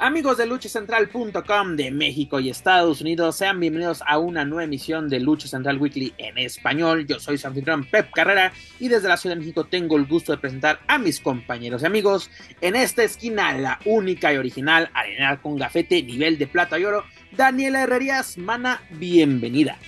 [0.00, 5.20] Amigos de luchacentral.com de México y Estados Unidos, sean bienvenidos a una nueva emisión de
[5.20, 7.06] Lucha Central Weekly en español.
[7.06, 10.32] Yo soy su anfitrión Pep Carrera y desde la Ciudad de México tengo el gusto
[10.32, 12.28] de presentar a mis compañeros y amigos.
[12.60, 17.04] En esta esquina, la única y original Arenal con gafete, nivel de plata y oro,
[17.30, 19.78] Daniela Herrerías, mana, bienvenida.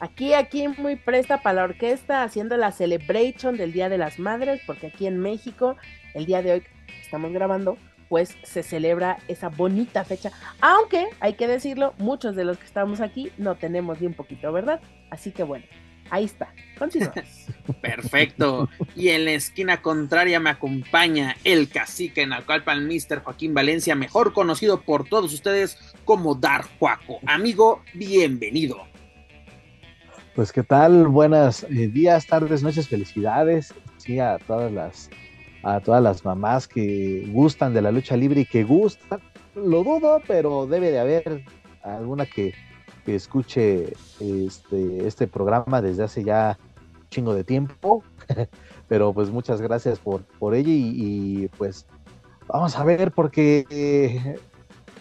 [0.00, 4.60] Aquí, aquí muy presta para la orquesta, haciendo la celebration del Día de las Madres,
[4.66, 5.76] porque aquí en México,
[6.14, 6.62] el día de hoy
[7.02, 7.78] estamos grabando,
[8.10, 10.32] pues se celebra esa bonita fecha.
[10.60, 14.52] Aunque, hay que decirlo, muchos de los que estamos aquí no tenemos ni un poquito,
[14.52, 14.80] ¿verdad?
[15.10, 15.64] Así que bueno,
[16.10, 16.52] ahí está.
[16.76, 17.46] Continuamos.
[17.80, 18.68] Perfecto.
[18.96, 23.22] Y en la esquina contraria me acompaña el cacique en Alcalpan, Mr.
[23.22, 27.20] Joaquín Valencia, mejor conocido por todos ustedes como Dar Juaco.
[27.26, 28.88] Amigo, bienvenido.
[30.34, 33.72] Pues qué tal, buenas eh, días, tardes, noches, felicidades.
[33.98, 35.10] Sí, a todas las
[35.62, 39.20] a todas las mamás que gustan de la lucha libre y que gustan,
[39.54, 41.44] lo dudo, pero debe de haber
[41.82, 42.54] alguna que,
[43.06, 46.56] escuche este, este programa desde hace ya
[47.10, 48.04] chingo de tiempo,
[48.88, 51.86] pero pues muchas gracias por, por ello y, pues
[52.46, 54.38] vamos a ver porque eh,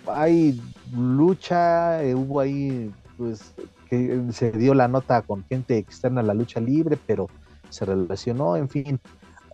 [0.07, 0.59] hay
[0.91, 3.53] lucha, eh, hubo ahí pues
[3.87, 7.27] que se dio la nota con gente externa a la lucha libre, pero
[7.69, 8.99] se relacionó, en fin,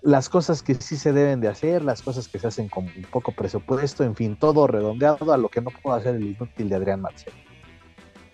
[0.06, 3.32] las cosas que sí se deben de hacer, las cosas que se hacen con poco
[3.32, 7.02] presupuesto, en fin, todo redondeado a lo que no puedo hacer el inútil de Adrián
[7.02, 7.34] Marcel.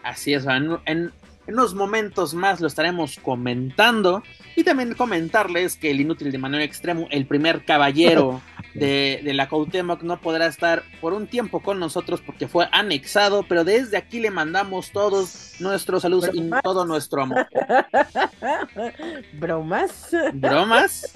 [0.04, 1.14] Así es, en, en,
[1.48, 4.22] unos momentos más lo estaremos comentando
[4.58, 8.42] y también comentarles que el inútil de Manuel Extremo, el primer caballero
[8.74, 13.46] de, de la Cuauhtémoc, no podrá estar por un tiempo con nosotros porque fue anexado,
[13.48, 17.48] pero desde aquí le mandamos todos nuestros saludos y todo nuestro amor.
[19.40, 20.10] ¿Bromas?
[20.34, 21.16] ¿Bromas?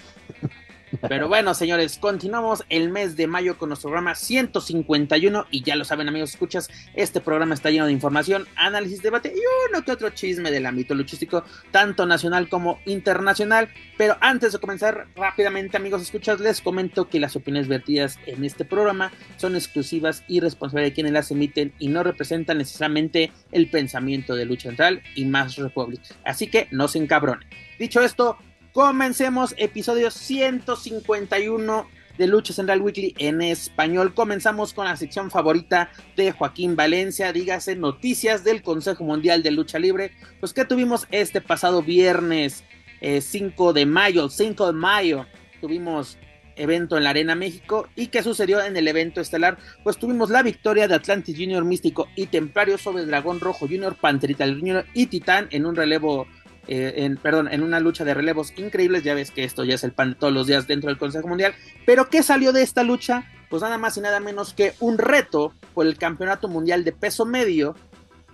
[1.07, 5.85] Pero bueno, señores, continuamos el mes de mayo con nuestro programa 151 y ya lo
[5.85, 10.09] saben amigos, escuchas, este programa está lleno de información, análisis, debate y uno que otro
[10.12, 13.69] chisme del ámbito luchístico, tanto nacional como internacional.
[13.97, 18.66] Pero antes de comenzar rápidamente amigos, escuchas, les comento que las opiniones vertidas en este
[18.66, 24.35] programa son exclusivas y responsables de quienes las emiten y no representan necesariamente el pensamiento
[24.35, 26.02] de Lucha Central y más Republic.
[26.23, 27.47] Así que no se encabronen.
[27.79, 28.38] Dicho esto,
[28.75, 31.88] Comencemos episodio 151
[32.18, 34.13] de Lucha Central Weekly en español.
[34.13, 39.80] Comenzamos con la sección favorita de Joaquín Valencia, dígase noticias del Consejo Mundial de Lucha
[39.80, 40.12] Libre.
[40.41, 42.66] Pues que tuvimos este pasado viernes
[43.00, 45.25] 5 eh, de mayo, 5 de mayo,
[45.62, 46.18] tuvimos
[46.58, 50.44] evento en la Arena México y qué sucedió en el evento estelar, pues tuvimos la
[50.44, 55.47] victoria de Atlantis Junior Místico y Templario sobre Dragón Rojo Junior, Panterita Junior y Titán
[55.52, 56.28] en un relevo
[56.68, 59.03] eh, en, perdón, en una lucha de relevos increíbles.
[59.03, 61.53] Ya ves que esto ya es el pan todos los días dentro del Consejo Mundial.
[61.86, 63.26] Pero ¿qué salió de esta lucha?
[63.50, 67.26] Pues nada más y nada menos que un reto por el Campeonato Mundial de Peso
[67.26, 67.76] Medio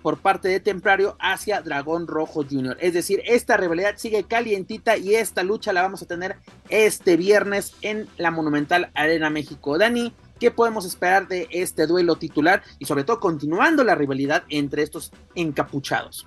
[0.02, 2.76] por parte de Templario hacia Dragón Rojo Jr.
[2.80, 6.36] Es decir, esta rivalidad sigue calientita y esta lucha la vamos a tener
[6.68, 9.78] este viernes en la Monumental Arena México.
[9.78, 14.82] Dani, ¿qué podemos esperar de este duelo titular y sobre todo continuando la rivalidad entre
[14.82, 16.26] estos encapuchados?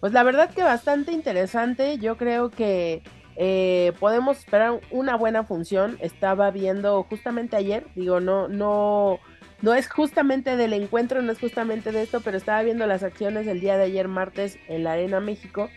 [0.00, 1.98] Pues la verdad que bastante interesante.
[1.98, 3.02] Yo creo que
[3.36, 5.96] eh, podemos esperar una buena función.
[6.00, 9.18] Estaba viendo justamente ayer, digo, no, no,
[9.62, 13.46] no es justamente del encuentro, no es justamente de esto, pero estaba viendo las acciones
[13.46, 15.68] el día de ayer martes en la Arena México.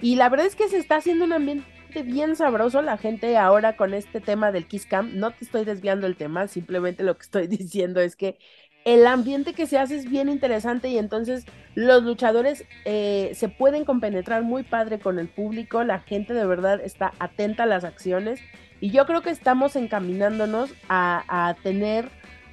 [0.00, 1.66] Y la verdad es que se está haciendo un ambiente
[2.04, 5.16] bien sabroso la gente ahora con este tema del Kiss Cam.
[5.18, 8.38] No te estoy desviando el tema, simplemente lo que estoy diciendo es que
[8.84, 13.84] el ambiente que se hace es bien interesante y entonces los luchadores eh, se pueden
[13.84, 18.40] compenetrar muy padre con el público, la gente de verdad está atenta a las acciones
[18.80, 22.08] y yo creo que estamos encaminándonos a, tener,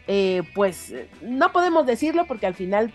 [0.07, 2.91] eh, pues, no podemos decirlo porque al final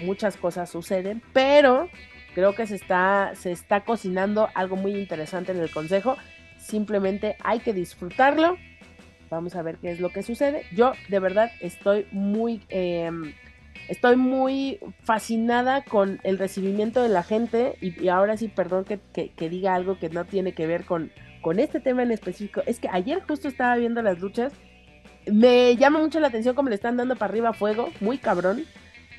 [0.00, 1.88] muchas cosas suceden, pero
[2.34, 6.16] creo que se está, se está cocinando algo muy interesante en el consejo,
[6.58, 8.58] simplemente hay que disfrutarlo
[9.34, 10.62] Vamos a ver qué es lo que sucede.
[10.72, 13.34] Yo de verdad estoy muy, em,
[13.88, 19.48] estoy muy fascinada con el recibimiento de la gente y, ahora sí, perdón que, que,
[19.48, 21.10] diga algo que no tiene que ver con,
[21.42, 22.62] con este tema en específico.
[22.66, 24.52] Es que ayer justo estaba viendo las luchas.
[25.26, 28.64] Me llama mucho la atención cómo le están dando para arriba fuego, muy cabrón.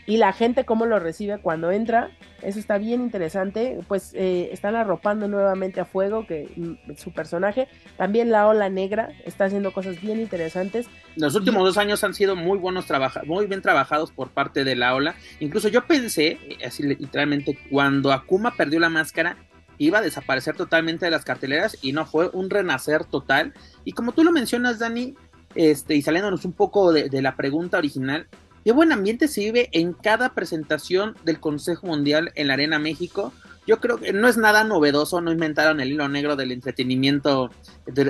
[0.08, 2.12] Y la gente cómo lo recibe cuando entra.
[2.42, 3.80] Eso está bien interesante.
[3.88, 7.68] Pues eh, están arropando nuevamente a Fuego, que mm, su personaje.
[7.98, 10.88] También la Ola Negra está haciendo cosas bien interesantes.
[11.16, 12.86] Los últimos dos años han sido muy buenos,
[13.26, 15.16] muy bien trabajados por parte de la Ola.
[15.40, 19.38] Incluso yo pensé, así literalmente, cuando Akuma perdió la máscara,
[19.78, 23.54] iba a desaparecer totalmente de las carteleras y no fue un renacer total.
[23.84, 25.16] Y como tú lo mencionas, Dani,
[25.56, 28.28] este, y saliéndonos un poco de, de la pregunta original,
[28.66, 33.32] Qué buen ambiente se vive en cada presentación del Consejo Mundial en la Arena México.
[33.68, 37.52] Yo creo que no es nada novedoso, no inventaron el hilo negro del entretenimiento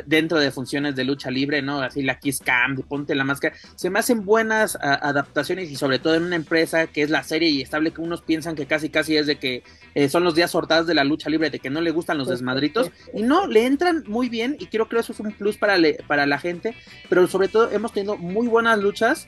[0.05, 1.81] dentro de funciones de lucha libre, ¿no?
[1.81, 3.53] Así la Kiss Cam, ponte la máscara.
[3.75, 7.49] Se me hacen buenas adaptaciones y sobre todo en una empresa que es la serie
[7.49, 9.61] y estable que unos piensan que casi casi es de que
[9.93, 12.29] eh, son los días sortados de la lucha libre, de que no le gustan los
[12.29, 12.91] desmadritos.
[13.13, 15.75] Y no, le entran muy bien y creo que eso es un plus para,
[16.07, 16.77] para la gente.
[17.09, 19.27] Pero sobre todo hemos tenido muy buenas luchas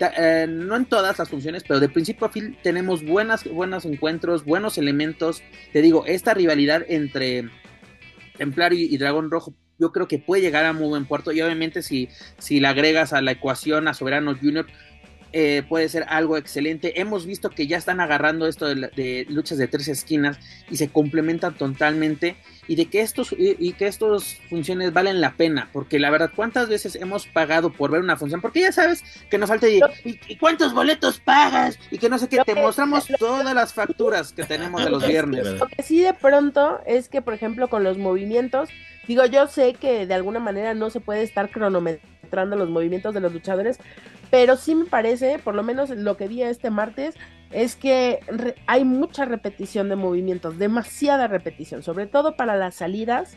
[0.00, 4.44] eh, no en todas las funciones, pero de principio a fin tenemos buenas, buenos encuentros,
[4.44, 5.42] buenos elementos.
[5.72, 7.48] Te digo, esta rivalidad entre
[8.36, 11.32] Templar y, Dragón Rojo, yo creo que puede llegar a muy buen puerto.
[11.32, 12.08] Y obviamente, si,
[12.38, 14.66] si la agregas a la ecuación a Soberano Junior,
[15.38, 16.98] eh, puede ser algo excelente.
[16.98, 20.38] Hemos visto que ya están agarrando esto de, luchas de tres esquinas
[20.70, 25.68] y se complementan totalmente y de que estos y, que estas funciones valen la pena,
[25.74, 28.40] porque la verdad, ¿cuántas veces hemos pagado por ver una función?
[28.40, 32.30] Porque ya sabes que nos falta y, y cuántos boletos pagas y que no sé
[32.30, 35.46] qué, te mostramos todas las facturas que tenemos de los viernes.
[35.46, 38.70] Lo que sí de pronto es que, por ejemplo, con los movimientos,
[39.06, 43.20] digo, yo sé que de alguna manera no se puede estar cronometrando los movimientos de
[43.20, 43.78] los luchadores,
[44.30, 47.14] pero sí me parece, por lo menos lo que vi este martes,
[47.50, 48.20] es que
[48.66, 53.36] hay mucha repetición de movimientos, demasiada repetición, sobre todo para las salidas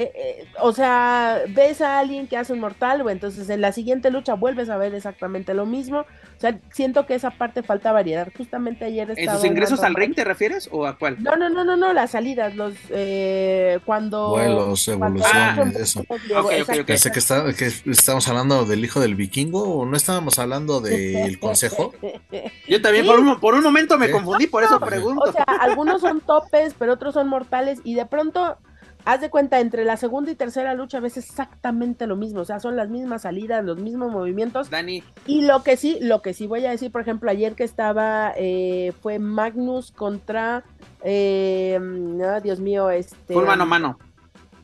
[0.00, 3.72] eh, eh, o sea, ves a alguien que hace un mortal, o entonces en la
[3.72, 6.02] siguiente lucha vuelves a ver exactamente lo mismo.
[6.02, 8.28] O sea, siento que esa parte falta variedad.
[8.36, 9.32] Justamente ayer estaba.
[9.32, 11.20] ¿En sus ingresos al ring te refieres o a cuál?
[11.20, 12.74] No, no, no, no, no, las salidas, los.
[12.90, 14.28] Eh, cuando.
[14.28, 16.04] Vuelos, evoluciones, eso.
[16.08, 20.38] Okay, okay, Pensé que, está, que estamos hablando del hijo del vikingo o no estábamos
[20.38, 21.92] hablando del consejo.
[22.68, 25.28] Yo también por, un, por un momento me confundí, por eso pregunto.
[25.28, 28.58] O sea, algunos son topes, pero otros son mortales y de pronto
[29.04, 32.60] haz de cuenta, entre la segunda y tercera lucha ves exactamente lo mismo, o sea,
[32.60, 34.70] son las mismas salidas, los mismos movimientos.
[34.70, 35.02] Dani.
[35.26, 38.32] Y lo que sí, lo que sí voy a decir, por ejemplo, ayer que estaba,
[38.36, 40.64] eh, fue Magnus contra,
[41.02, 41.78] eh,
[42.42, 43.34] Dios mío, este...
[43.34, 43.98] Fue mano a mano.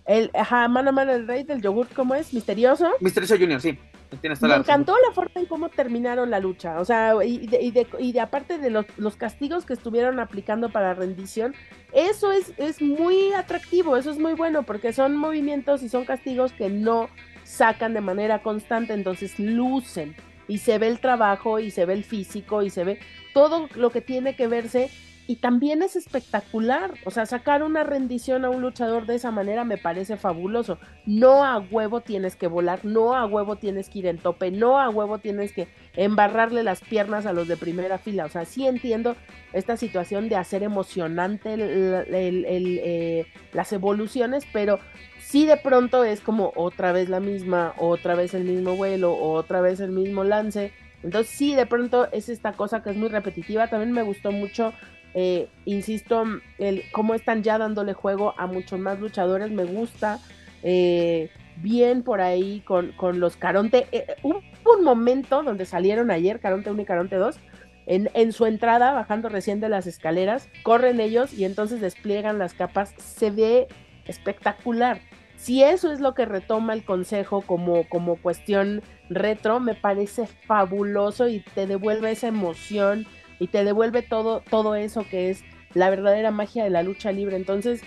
[0.05, 2.35] El, ajá, mano a mano el rey del yogur, ¿cómo es?
[2.35, 2.91] Misterioso.
[3.01, 3.79] Misterioso Junior, sí.
[4.23, 7.87] Me encantó la forma en cómo terminaron la lucha, o sea, y de, y de,
[7.99, 11.55] y de aparte de los, los, castigos que estuvieron aplicando para rendición,
[11.93, 16.53] eso es, es muy atractivo, eso es muy bueno, porque son movimientos y son castigos
[16.53, 17.09] que no
[17.45, 20.17] sacan de manera constante, entonces lucen
[20.49, 22.99] y se ve el trabajo y se ve el físico y se ve
[23.33, 24.91] todo lo que tiene que verse
[25.27, 26.95] y también es espectacular.
[27.05, 30.79] O sea, sacar una rendición a un luchador de esa manera me parece fabuloso.
[31.07, 34.79] No a huevo tienes que volar, no a huevo tienes que ir en tope, no
[34.79, 38.27] a huevo tienes que embarrarle las piernas a los de primera fila.
[38.27, 39.17] O sea, sí entiendo
[39.53, 44.79] esta situación de hacer emocionante eh, las evoluciones, pero
[45.21, 49.63] sí de pronto es como otra vez la misma, otra vez el mismo vuelo, otra
[49.63, 50.73] vez el mismo lance.
[51.03, 53.69] Entonces sí, de pronto es esta cosa que es muy repetitiva.
[53.69, 54.73] También me gustó mucho
[55.15, 56.25] eh, insisto,
[56.59, 60.19] el, cómo están ya dándole juego a muchos más luchadores, me gusta.
[60.63, 63.87] Eh, bien por ahí con, con los Caronte.
[63.93, 64.43] Eh, hubo
[64.77, 67.39] un momento donde salieron ayer, Caronte 1 y Caronte 2,
[67.87, 72.55] en, en, su entrada, bajando recién de las escaleras, corren ellos y entonces despliegan las
[72.55, 72.95] capas.
[72.97, 73.69] Se ve
[74.07, 75.01] espectacular.
[75.37, 81.29] Si eso es lo que retoma el consejo como, como cuestión retro, me parece fabuloso
[81.29, 83.07] y te devuelve esa emoción
[83.39, 85.43] y te devuelve todo, todo eso que es
[85.75, 87.37] la verdadera magia de la lucha libre.
[87.37, 87.83] Entonces,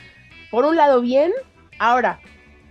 [0.51, 1.31] por un lado, bien.
[1.79, 2.19] Ahora,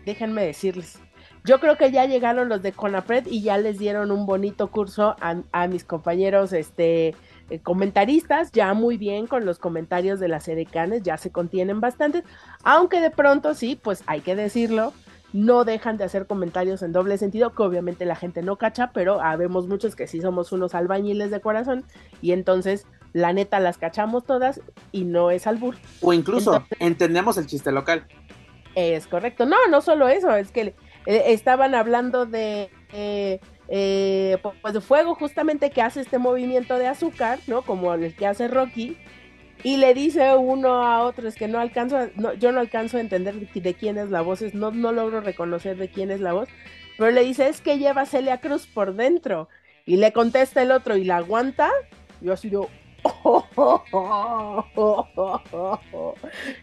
[0.04, 1.00] déjenme decirles,
[1.47, 5.14] yo creo que ya llegaron los de Conapred y ya les dieron un bonito curso
[5.21, 7.14] a, mis compañeros este,
[7.50, 12.25] eh, comentaristas, ya muy bien con los comentarios de las edecanes, ya se contienen bastante,
[12.64, 14.92] aunque de pronto sí, pues hay que decirlo,
[15.37, 19.21] no dejan de hacer comentarios en doble sentido, que obviamente la gente no cacha, pero
[19.21, 21.85] habemos muchos que sí somos unos albañiles de corazón
[22.23, 24.62] y entonces la neta las cachamos todas
[24.93, 25.76] y no es albur.
[26.00, 28.07] O incluso entendemos el chiste local.
[28.75, 29.45] Es correcto.
[29.45, 30.75] No, no solo eso, es que
[31.05, 36.87] eh, estaban hablando de eh, eh, pues de fuego justamente que hace este movimiento de
[36.87, 37.61] azúcar, ¿no?
[37.61, 38.97] Como el que hace Rocky
[39.62, 42.08] y le dice uno a otro, es que no alcanzo,
[42.38, 45.88] yo no alcanzo a entender de, quién es la voz, no, no logro reconocer de
[45.88, 46.48] quién es la voz,
[46.96, 49.48] pero le dice, es que lleva Celia Cruz por dentro.
[49.84, 51.70] Y le contesta el otro y la aguanta.
[52.20, 52.58] Yo así de,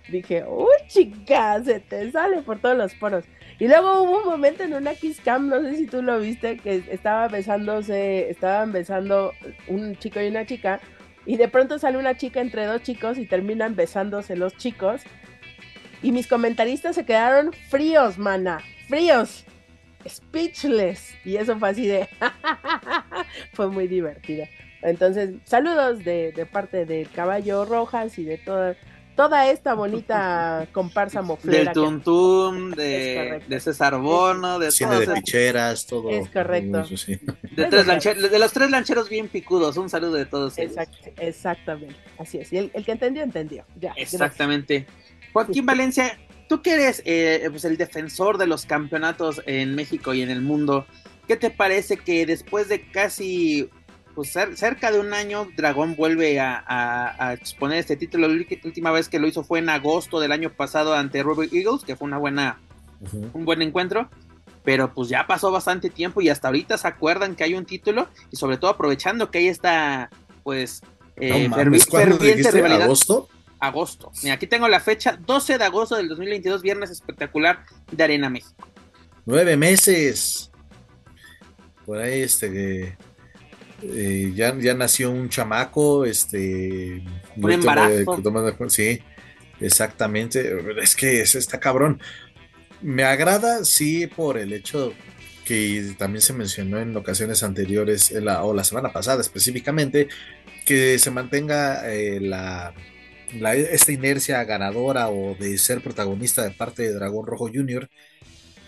[0.10, 3.24] Dije, uy, chica, se te sale por todos los poros.
[3.60, 6.58] Y luego hubo un momento en una Kiss Cam, no sé si tú lo viste,
[6.58, 9.32] que estaba besándose, estaban besando
[9.68, 10.82] un chico y una chica,
[11.26, 15.02] y de pronto sale una chica entre dos chicos y terminan besándose los chicos.
[16.02, 19.46] Y mis comentaristas se quedaron fríos, mana, fríos,
[20.08, 21.16] speechless.
[21.24, 22.10] Y eso fue así de...
[23.54, 24.46] fue muy divertido.
[24.82, 28.76] Entonces, saludos de, parte de Caballo Rojas y de toda,
[29.16, 31.66] toda esta bonita comparsa moflera.
[31.66, 36.10] Del Tuntum, de, de, César Bono, de Cine de picheras, todo.
[36.10, 36.84] Es correcto.
[37.56, 42.52] de, los tres lancheros bien picudos, un saludo de todos Exactamente, así es.
[42.54, 43.66] Y el, que entendió, entendió.
[43.96, 44.86] Exactamente.
[45.32, 46.18] Joaquín Valencia,
[46.48, 50.42] tú que eres eh, pues el defensor de los campeonatos en México y en el
[50.42, 50.86] mundo,
[51.28, 53.70] ¿qué te parece que después de casi
[54.16, 58.28] pues cerca de un año Dragón vuelve a, exponer este título.
[58.28, 61.84] La última vez que lo hizo fue en agosto del año pasado ante Robert Eagles,
[61.84, 62.60] que fue una buena,
[63.34, 64.10] un buen encuentro.
[64.64, 68.08] Pero pues ya pasó bastante tiempo y hasta ahorita se acuerdan que hay un título
[68.32, 70.10] y sobre todo aprovechando que hay esta
[70.44, 70.82] pues
[71.18, 72.84] eh, ferviente rivalidad.
[72.84, 73.28] ¿Agosto?
[73.60, 74.12] Agosto.
[74.22, 78.68] Mira, aquí tengo la fecha, 12 de agosto del 2022, viernes espectacular de Arena México.
[79.26, 80.50] Nueve meses.
[81.86, 82.98] Por ahí este
[83.92, 87.04] eh, ya, ya nació un chamaco, este...
[87.36, 88.22] Un embarazo.
[88.70, 89.00] sí,
[89.60, 90.54] exactamente.
[90.82, 92.00] Es que es, está cabrón.
[92.82, 94.94] Me agrada, sí, por el hecho
[95.46, 100.08] que también se mencionó en ocasiones anteriores, o la semana pasada específicamente,
[100.66, 102.74] que se mantenga eh, la,
[103.54, 107.90] esta inercia ganadora o de ser protagonista de parte de Dragón Rojo Jr.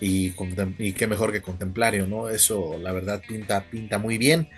[0.02, 0.34] Y,
[0.78, 2.30] y qué mejor que contemplario, ¿no?
[2.30, 4.50] Eso la verdad pinta, pinta muy bien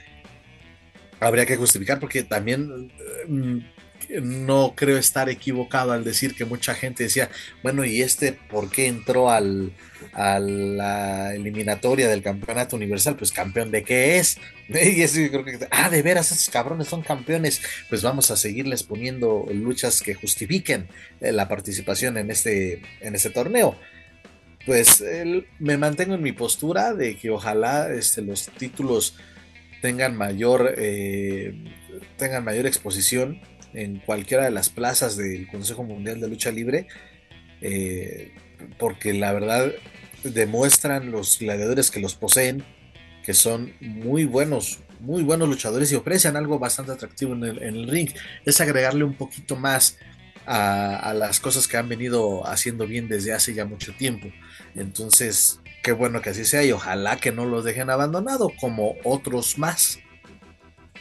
[1.19, 2.91] habría que justificar porque también
[3.27, 3.59] mm,
[4.21, 7.29] no creo estar equivocado al decir que mucha gente decía,
[7.63, 9.71] bueno, ¿y este por qué entró al,
[10.13, 13.15] a la eliminatoria del campeonato universal?
[13.15, 14.37] Pues campeón de qué es.
[14.69, 17.61] Y eso creo que, ah, de veras, esos cabrones son campeones.
[17.89, 20.87] Pues vamos a seguirles poniendo luchas que justifiquen
[21.21, 23.77] eh, la participación en este, en este torneo.
[24.65, 25.01] Pues
[25.59, 29.15] me mantengo en mi postura de que ojalá este, los títulos
[29.81, 31.53] tengan mayor, eh,
[32.17, 33.41] tengan mayor exposición
[33.73, 36.87] en cualquiera de las plazas del Consejo Mundial de Lucha Libre,
[37.61, 38.33] eh,
[38.79, 39.71] porque la verdad
[40.23, 42.63] demuestran los gladiadores que los poseen
[43.27, 48.09] que son muy buenos, muy buenos luchadores y ofrecen algo bastante atractivo en el, ring.
[48.45, 49.97] Es agregarle un poquito más
[50.45, 54.29] a, a, las cosas que han venido haciendo bien desde hace ya mucho tiempo.
[54.75, 59.57] Entonces, qué bueno que así sea y ojalá que no los dejen abandonado como otros
[59.57, 59.99] más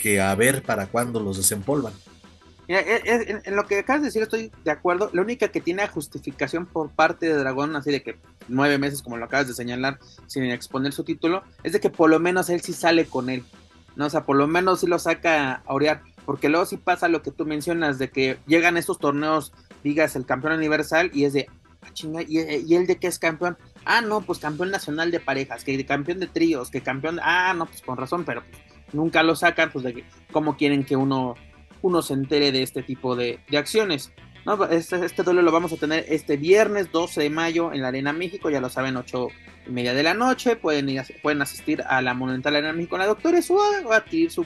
[0.01, 1.93] que a ver para cuándo los desempolvan.
[2.69, 5.11] Eh, eh, en, lo que acabas de decir estoy de acuerdo.
[5.13, 8.17] La única que tiene justificación por parte de Dragón, así de que
[8.47, 12.09] nueve meses, como lo acabas de señalar, sin exponer su título, es de que por
[12.09, 13.43] lo menos él sí sale con él.
[13.97, 14.07] ¿no?
[14.07, 16.03] O sea, por lo menos sí lo saca a orear.
[16.25, 19.53] Porque luego sí pasa lo que tú mencionas, de que llegan estos torneos,
[19.83, 21.49] digas, el campeón universal, y es de,
[21.83, 23.59] ah, chinga, ¿y, ¿y él de qué es campeón?
[23.89, 27.21] Ah, no, pues campeón nacional de parejas, que campeón de tríos, que campeón.
[27.23, 28.43] Ah, no, pues con razón, pero
[28.93, 31.37] nunca lo sacan, pues de que, cómo quieren que uno,
[31.83, 34.13] uno se entere de este tipo de, acciones.
[34.45, 37.89] No, este, este duelo lo vamos a tener este viernes 12 de mayo en la
[37.89, 39.29] Arena México, ya lo saben, 8
[39.69, 40.57] y media de la noche.
[40.57, 44.33] Pueden, ir, pueden asistir a la Monumental Arena México con la doctora o a adquirir
[44.33, 44.45] su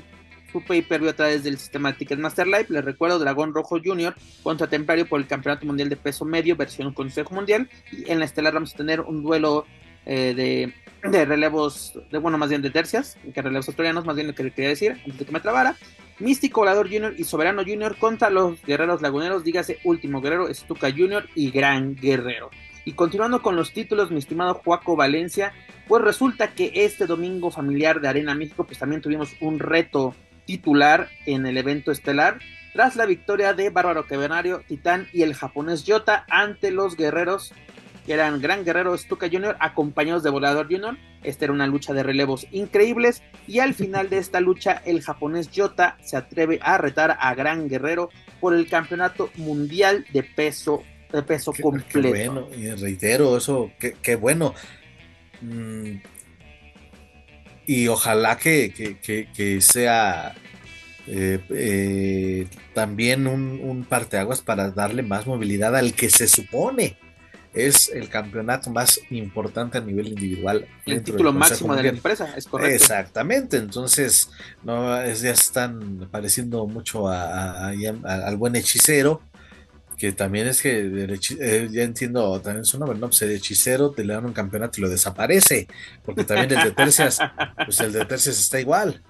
[0.50, 2.66] su pay-per-view a través del sistema Ticketmaster Live.
[2.68, 4.14] Les recuerdo, Dragón Rojo Jr.
[4.42, 7.68] contra Templario por el Campeonato Mundial de Peso Medio, versión Consejo Mundial.
[7.92, 9.66] Y en la estelar vamos a tener un duelo
[10.06, 14.34] eh, de, relevos, de bueno, más bien de tercias, que relevos australianos, más bien lo
[14.34, 15.76] que quería decir, antes de que me trabara.
[16.18, 17.14] Místico Volador Jr.
[17.16, 17.96] y Soberano Jr.
[17.98, 21.26] contra los Guerreros Laguneros, dígase Último Guerrero, Estuca Jr.
[21.34, 22.50] y Gran Guerrero.
[22.84, 25.52] Y continuando con los títulos, mi estimado Juaco Valencia,
[25.86, 31.08] pues resulta que este domingo familiar de Arena México, pues también tuvimos un reto titular
[31.26, 32.38] en el evento estelar,
[32.72, 37.52] tras la victoria de Bárbaro Cavernario, Titán y el japonés Yota ante los guerreros,
[38.06, 40.96] que eran Gran Guerrero Stuka Jr., acompañados de Volador Jr.
[41.22, 45.50] Esta era una lucha de relevos increíbles, y al final de esta lucha, el japonés
[45.50, 50.82] Yota se atreve a retar a Gran Guerrero por el campeonato mundial de peso,
[51.12, 52.08] de peso completo.
[52.08, 54.54] bueno, y reitero, eso, qué, bueno.
[55.42, 55.96] Mm,
[57.70, 60.34] y ojalá que, sea
[61.06, 66.96] eh, eh, también un, un, parteaguas para darle más movilidad al que se supone
[67.54, 70.66] es el campeonato más importante a nivel individual.
[70.84, 72.74] El título máximo de la empresa, es correcto.
[72.74, 74.30] Exactamente, entonces
[74.64, 79.22] no ya están pareciendo mucho al buen hechicero,
[80.00, 80.80] que también es que
[81.40, 83.08] eh, ya entiendo también su nombre, ¿no?
[83.08, 85.68] Pues el hechicero te le dan un campeonato y lo desaparece,
[86.06, 87.18] porque también el de tercias,
[87.66, 89.02] pues el de tercias está igual.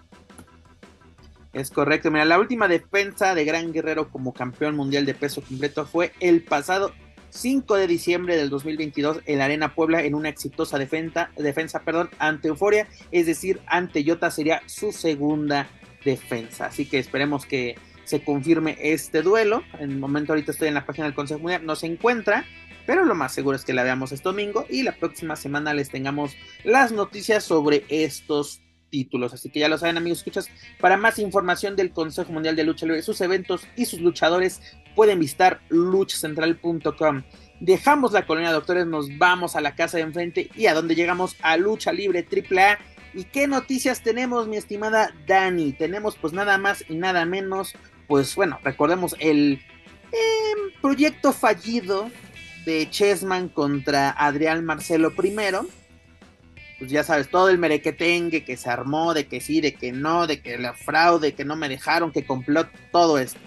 [1.52, 5.86] Es correcto, mira, la última defensa de Gran Guerrero como campeón mundial de peso completo
[5.86, 6.92] fue el pasado
[7.30, 12.10] 5 de diciembre del 2022 en la Arena Puebla en una exitosa defensa, defensa perdón,
[12.18, 15.68] ante Euforia, es decir, ante Yota sería su segunda
[16.04, 16.66] defensa.
[16.66, 17.76] Así que esperemos que
[18.10, 19.62] se confirme este duelo.
[19.78, 22.44] En el momento ahorita estoy en la página del Consejo Mundial, no se encuentra,
[22.86, 25.90] pero lo más seguro es que la veamos este domingo y la próxima semana les
[25.90, 26.32] tengamos
[26.64, 29.32] las noticias sobre estos títulos.
[29.32, 30.50] Así que ya lo saben, amigos, escuchas.
[30.80, 34.60] Para más información del Consejo Mundial de Lucha Libre, sus eventos y sus luchadores,
[34.96, 37.22] pueden visitar luchacentral.com.
[37.60, 40.96] Dejamos la colonia de doctores, nos vamos a la casa de enfrente y a donde
[40.96, 42.78] llegamos a Lucha Libre AAA.
[43.14, 45.72] ¿Y qué noticias tenemos, mi estimada Dani?
[45.72, 47.74] Tenemos pues nada más y nada menos,
[48.10, 49.62] pues bueno, recordemos el
[50.10, 52.10] em, proyecto fallido
[52.66, 55.32] de Chessman contra Adrián Marcelo I
[56.80, 60.26] pues ya sabes, todo el merequetengue que se armó, de que sí, de que no,
[60.26, 63.38] de que la fraude, que no me dejaron, que complot, todo esto.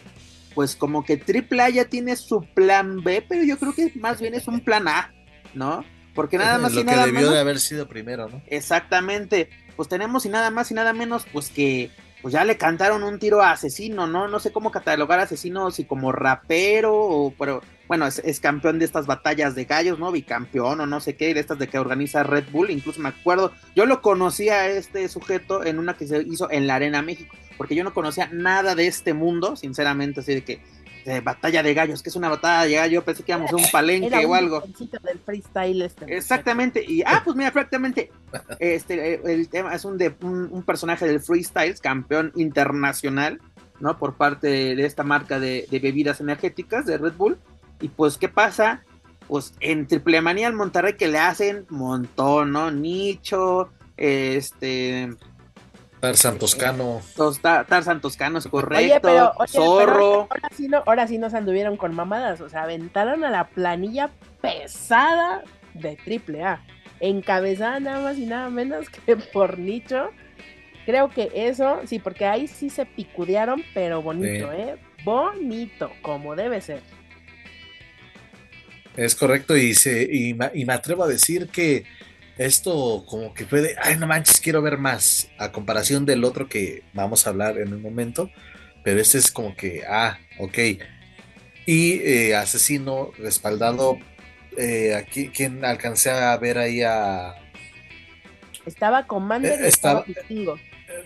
[0.56, 4.34] Pues como que AAA ya tiene su plan B, pero yo creo que más bien
[4.34, 5.14] es un plan A,
[5.54, 5.84] ¿no?
[6.16, 7.34] Porque nada más Lo y que nada debió menos.
[7.34, 8.42] de haber sido primero, ¿no?
[8.48, 9.50] Exactamente.
[9.76, 11.92] Pues tenemos y nada más y nada menos, pues que
[12.24, 14.30] pues ya le cantaron un tiro a asesino, ¿no?
[14.30, 18.80] No sé cómo catalogar a asesino, si como rapero o pero bueno, es, es, campeón
[18.80, 20.10] de estas batallas de gallos, ¿no?
[20.10, 23.52] Bicampeón o no sé qué, de estas de que organiza Red Bull, incluso me acuerdo,
[23.76, 27.36] yo lo conocía a este sujeto en una que se hizo en la Arena México,
[27.58, 30.62] porque yo no conocía nada de este mundo, sinceramente, así de que
[31.06, 33.56] de batalla de gallos, que es una batalla de gallos, yo pensé que íbamos a
[33.56, 34.62] un palenque Era o algo.
[34.62, 36.16] del freestyle este.
[36.16, 38.12] Exactamente, y ah, pues mira, prácticamente
[38.60, 43.40] este el tema es un de un, un personaje del freestyle, campeón internacional,
[43.80, 43.98] ¿no?
[43.98, 47.38] Por parte de esta marca de, de bebidas energéticas de Red Bull.
[47.82, 48.84] Y pues, ¿qué pasa?
[49.28, 52.72] Pues en Triple Manía al Monterrey que le hacen montón, ¿no?
[52.72, 55.10] Nicho, este.
[56.04, 57.02] Tarzan Toscano.
[57.42, 58.84] Tar, Tarzan Toscano es correcto.
[58.84, 60.28] Oye, pero, oye, Zorro.
[60.28, 62.42] Pero ahora, sí no, ahora sí nos anduvieron con mamadas.
[62.42, 64.10] O sea, aventaron a la planilla
[64.42, 66.62] pesada de Triple A.
[67.00, 70.10] Encabezada nada más y nada menos que por Nicho.
[70.86, 74.58] Creo que eso, sí, porque ahí sí se picudearon, pero bonito, sí.
[74.58, 74.76] ¿eh?
[75.06, 76.82] Bonito, como debe ser.
[78.98, 81.86] Es correcto, y, se, y, y, me atrevo a decir que
[82.38, 86.84] esto como que puede, ay no manches, quiero ver más, a comparación del otro que
[86.94, 88.30] vamos a hablar en un momento,
[88.84, 90.58] pero este es como que, ah, ok.
[91.66, 93.98] Y eh, Asesino respaldado,
[94.58, 97.36] eh, aquí, ¿quién alcancé a ver ahí a...
[98.66, 100.58] Estaba Commander y estaba, estaba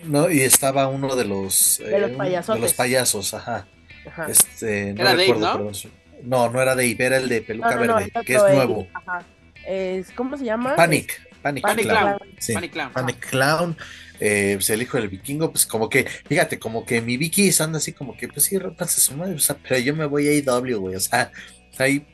[0.04, 1.80] No, y estaba uno de los...
[1.84, 2.54] De los payasos.
[2.54, 3.68] De los payasos, ajá.
[4.06, 4.28] ajá.
[4.28, 5.70] Este, no Era recuerdo, Dave, ¿no?
[5.72, 8.42] pero no, no era Dave, era el de peluca no, no, verde, no, que es
[8.42, 8.88] nuevo.
[8.94, 9.24] Ajá.
[9.68, 10.74] Es, ¿Cómo se llama?
[10.76, 11.20] Panic.
[11.42, 12.16] Panic, Panic Clown.
[12.16, 12.34] Clown.
[12.38, 12.54] Sí.
[12.54, 12.92] Panic Clown.
[12.92, 13.76] Panic Clown.
[14.18, 17.78] Eh, pues el hijo del vikingo, pues como que, fíjate, como que mi Vicky anda
[17.78, 20.34] así como que, pues sí, rompanse su madre, o sea, pero yo me voy a
[20.34, 21.30] IW, güey, o sea,
[21.78, 22.04] ahí,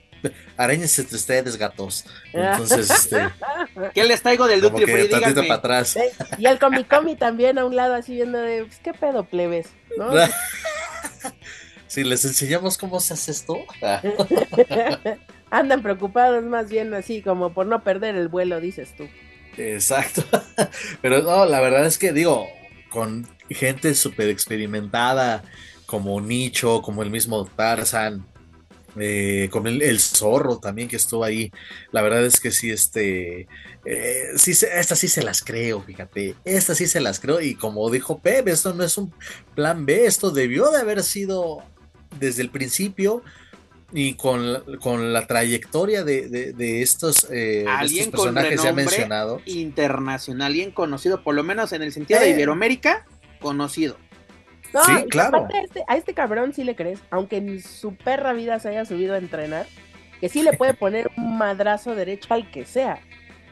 [0.57, 2.05] arañense entre ustedes, gatos.
[2.33, 3.29] Entonces, este.
[3.95, 5.09] ¿Qué les traigo del que Free?
[5.09, 5.33] Díganme.
[5.45, 5.97] para atrás.
[6.37, 9.69] Y el Comic Comi también a un lado así viendo de, pues, ¿qué pedo, plebes?
[9.97, 10.11] ¿No?
[11.87, 13.57] si les enseñamos cómo se hace esto.
[15.55, 19.07] Andan preocupados más bien así como por no perder el vuelo, dices tú.
[19.57, 20.25] Exacto.
[21.01, 22.49] Pero no, la verdad es que digo,
[22.90, 25.45] con gente súper experimentada,
[25.87, 28.27] como Nicho, como el mismo Tarzan,
[28.99, 31.53] eh, con el, zorro también que estuvo ahí.
[31.93, 33.47] La verdad es que sí, este,
[33.85, 37.40] eh, sí, estas sí se las creo, fíjate, estas sí se las creo.
[37.40, 39.14] Y como dijo Pep, esto no es un
[39.55, 41.62] plan B, esto debió de haber sido
[42.19, 43.23] desde el principio
[43.97, 49.41] y con, con la trayectoria de, de, de estos, eh, de estos personajes ya mencionados.
[49.47, 53.07] Internacional, alguien conocido, por lo menos en el sentido de Iberoamérica,
[53.41, 53.97] conocido.
[54.73, 55.47] No, sí, claro.
[55.47, 58.85] A este, a este, cabrón sí le crees, aunque en su perra vida se haya
[58.85, 59.67] subido a entrenar,
[60.21, 62.99] que sí le puede poner un madrazo derecho al que sea.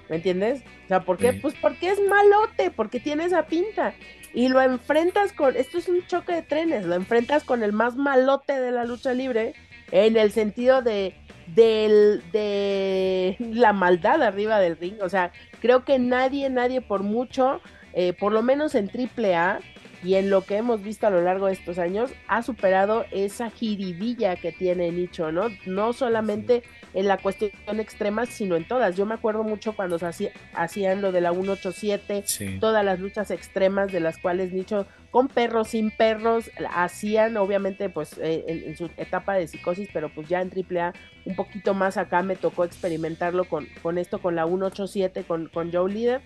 [0.08, 0.62] ¿Me entiendes?
[0.86, 1.34] O sea, ¿por qué?
[1.34, 1.38] Sí.
[1.38, 3.94] Pues porque es malote, porque tiene esa pinta.
[4.34, 5.56] Y lo enfrentas con.
[5.56, 6.84] Esto es un choque de trenes.
[6.84, 9.54] Lo enfrentas con el más malote de la lucha libre.
[9.92, 11.14] En el sentido de.
[11.46, 14.94] De, de la maldad arriba del ring.
[15.02, 17.60] O sea, creo que nadie, nadie por mucho,
[17.92, 19.60] eh, por lo menos en AAA,
[20.02, 23.50] y en lo que hemos visto a lo largo de estos años, ha superado esa
[23.50, 25.48] jiribilla que tiene Nicho, ¿no?
[25.64, 26.62] No solamente
[26.94, 28.96] en la cuestión extrema, sino en todas.
[28.96, 32.24] Yo me acuerdo mucho cuando se hacían lo de la 187,
[32.58, 38.18] todas las luchas extremas de las cuales Nicho, con perros, sin perros, hacían, obviamente, pues
[38.18, 40.94] eh, en, su etapa de psicosis, pero pues ya en AAA,
[41.26, 45.72] un poquito más acá me tocó experimentarlo con, con esto, con la 187, con, con
[45.72, 46.22] Joe Leader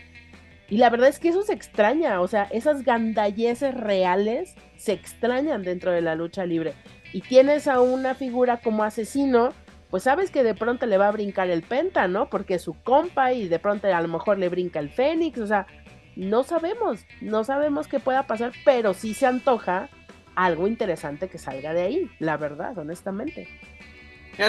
[0.68, 5.62] y la verdad es que eso se extraña, o sea, esas gandalleces reales se extrañan
[5.62, 6.74] dentro de la lucha libre.
[7.12, 9.54] Y tienes a una figura como asesino,
[9.90, 12.28] pues sabes que de pronto le va a brincar el penta, ¿no?
[12.28, 15.46] Porque es su compa y de pronto a lo mejor le brinca el fénix, o
[15.46, 15.66] sea,
[16.16, 19.88] no sabemos, no sabemos qué pueda pasar, pero sí se antoja
[20.34, 23.48] algo interesante que salga de ahí, la verdad, honestamente.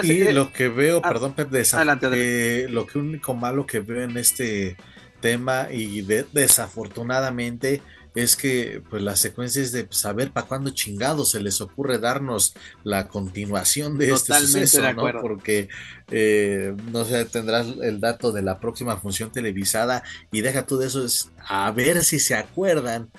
[0.02, 4.16] Y lo que veo, ah, perdón, Pep, de lo que único malo que veo en
[4.18, 4.76] este
[5.20, 7.82] tema y desafortunadamente
[8.14, 13.06] es que pues las secuencias de saber para cuándo chingado se les ocurre darnos la
[13.08, 15.20] continuación de este suceso, ¿no?
[15.20, 15.68] Porque
[16.10, 20.02] eh, no sé, tendrás el dato de la próxima función televisada
[20.32, 23.10] y deja todo eso es a ver si se acuerdan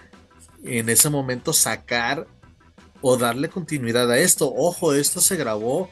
[0.63, 2.27] en ese momento sacar
[3.01, 4.51] o darle continuidad a esto.
[4.53, 5.89] Ojo, esto se grabó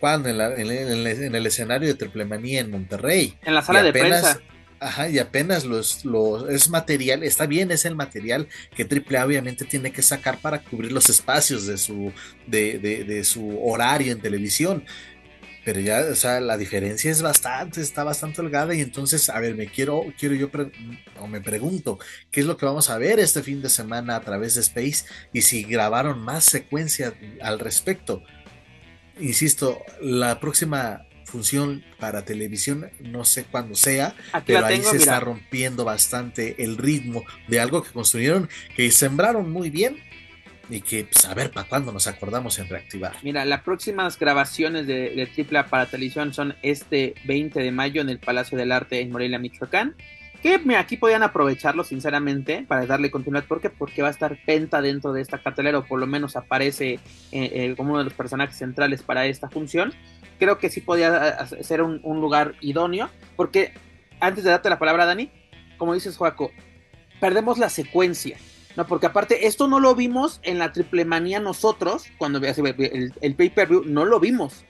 [0.00, 3.36] cuando en, el, escenario de Triple Manía en Monterrey.
[3.42, 4.40] En la sala de prensa
[4.80, 9.64] Ajá, y apenas los, los, es material, está bien, es el material que AAA obviamente
[9.64, 12.12] tiene que sacar para cubrir los espacios de su,
[12.46, 14.84] de, de, su horario en televisión.
[15.64, 18.74] Pero ya, o sea, la diferencia es bastante, está bastante holgada.
[18.74, 20.48] Y entonces, a ver, me quiero, quiero yo,
[21.18, 21.98] o me pregunto,
[22.30, 25.04] ¿qué es lo que vamos a ver este fin de semana a través de Space?
[25.32, 28.22] Y si grabaron más secuencias al respecto.
[29.20, 34.14] Insisto, la próxima función para televisión, no sé cuándo sea,
[34.46, 39.70] pero ahí se está rompiendo bastante el ritmo de algo que construyeron, que sembraron muy
[39.70, 40.02] bien
[40.70, 43.16] y que pues, a ver para cuándo nos acordamos en reactivar.
[43.22, 48.08] Mira, las próximas grabaciones de, de Tripla para televisión son este 20 de mayo en
[48.08, 49.94] el Palacio del Arte en Morelia, Michoacán.
[50.42, 53.44] Que aquí podían aprovecharlo sinceramente para darle continuidad.
[53.44, 53.70] ¿Por qué?
[53.70, 57.00] Porque va a estar Penta dentro de esta cartelera o por lo menos aparece eh,
[57.32, 59.92] eh, como uno de los personajes centrales para esta función
[60.38, 63.72] creo que sí podía ser un, lugar idóneo, porque
[64.20, 65.30] antes de darte la palabra, Dani,
[65.76, 66.50] como dices, Joaco,
[67.20, 68.36] perdemos la secuencia,
[68.76, 68.86] ¿no?
[68.86, 73.84] Porque aparte, esto no lo vimos en la triple manía nosotros, cuando el, el pay-per-view,
[73.84, 74.64] no lo vimos.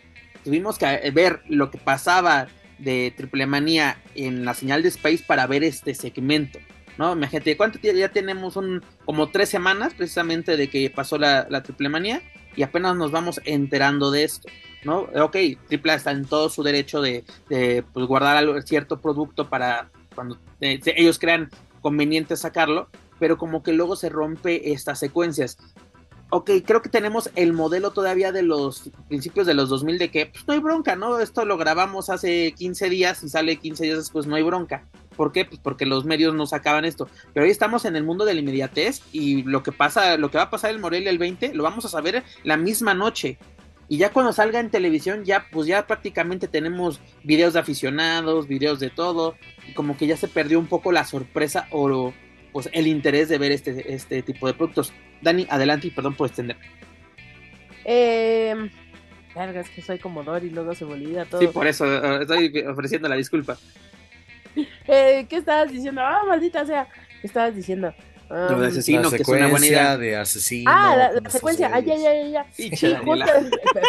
[0.44, 5.46] Tuvimos que ver lo que pasaba de triple manía en la señal de Space para
[5.46, 6.58] ver este segmento.
[6.96, 7.12] ¿no?
[7.12, 8.56] Imagínate, ¿cuánto ya tenemos?
[8.56, 12.22] Un, como tres semanas precisamente de que pasó la, la triple manía
[12.56, 14.48] y apenas nos vamos enterando de esto.
[14.84, 15.08] ¿No?
[15.22, 15.36] Ok,
[15.70, 21.18] AAA está en todo su derecho de, pues, guardar cierto producto para cuando eh, ellos
[21.18, 22.88] crean conveniente sacarlo,
[23.18, 25.58] pero como que luego se rompe estas secuencias.
[26.30, 30.26] Ok, creo que tenemos el modelo todavía de los principios de los 2000 de que
[30.26, 31.18] pues, no hay bronca, ¿no?
[31.20, 34.84] Esto lo grabamos hace 15 días y sale 15 días después, no hay bronca.
[35.16, 35.46] ¿Por qué?
[35.46, 37.08] Pues porque los medios no sacaban esto.
[37.32, 40.36] Pero hoy estamos en el mundo de la inmediatez y lo que pasa, lo que
[40.36, 43.38] va a pasar el Morelia el 20, lo vamos a saber la misma noche.
[43.88, 48.80] Y ya cuando salga en televisión, ya pues ya prácticamente tenemos videos de aficionados, videos
[48.80, 52.12] de todo, y como que ya se perdió un poco la sorpresa o
[52.52, 54.92] pues el interés de ver este, este tipo de productos.
[55.22, 56.56] Dani, adelante y perdón por extender.
[57.84, 58.70] Eh,
[59.34, 61.40] es que soy como y luego se me todo.
[61.40, 63.56] Sí, por eso eh, estoy ofreciendo la disculpa.
[64.88, 66.00] Eh, ¿Qué estabas diciendo?
[66.00, 66.88] Ah, maldita sea.
[67.20, 67.94] ¿Qué estabas diciendo?
[68.30, 69.96] Ah, de asesino, que es una buena idea.
[69.96, 70.70] de asesino.
[70.70, 71.70] Ah, la, secuencia.
[71.72, 72.46] Ay, ay, ay, ya.
[72.52, 73.26] Sí, sí justo,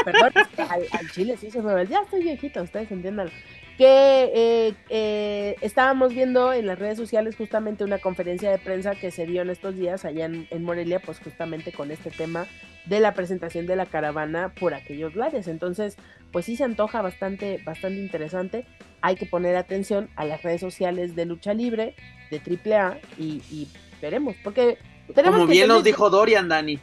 [0.05, 3.29] perdón, al, chile sí se me Ya estoy viejita, ustedes entiendan.
[3.77, 9.09] Que eh, eh, estábamos viendo en las redes sociales justamente una conferencia de prensa que
[9.09, 12.45] se dio en estos días allá en, en, Morelia, pues justamente con este tema
[12.85, 15.47] de la presentación de la caravana por aquellos lares.
[15.47, 15.95] Entonces,
[16.31, 18.65] pues sí se antoja bastante, bastante interesante.
[19.01, 21.95] Hay que poner atención a las redes sociales de lucha libre,
[22.31, 23.69] de AAA y, y
[24.01, 24.77] veremos, porque
[25.13, 26.79] tenemos Como bien nos dijo Dorian, Dani.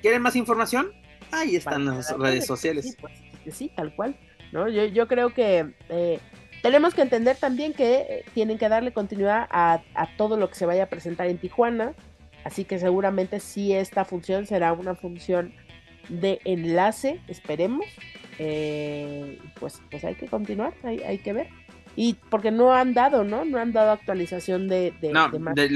[0.00, 0.92] ¿Quieren más información?
[1.30, 2.96] Ahí están las redes sociales.
[3.00, 3.12] Pues,
[3.54, 4.16] sí, tal cual.
[4.52, 4.68] ¿no?
[4.68, 6.18] Yo, yo creo que eh,
[6.62, 9.82] tenemos que entender también que eh, tienen que darle continuidad a,
[10.16, 11.94] todo lo que se vaya a presentar en Tijuana.
[12.44, 15.54] Así que seguramente sí esta función será una función
[16.08, 17.86] de enlace, esperemos.
[18.38, 21.48] Eh, pues, pues hay que continuar, hay, hay que ver.
[21.94, 23.44] Y porque no han dado, ¿no?
[23.44, 24.94] No han dado actualización de...
[25.00, 25.68] de no, de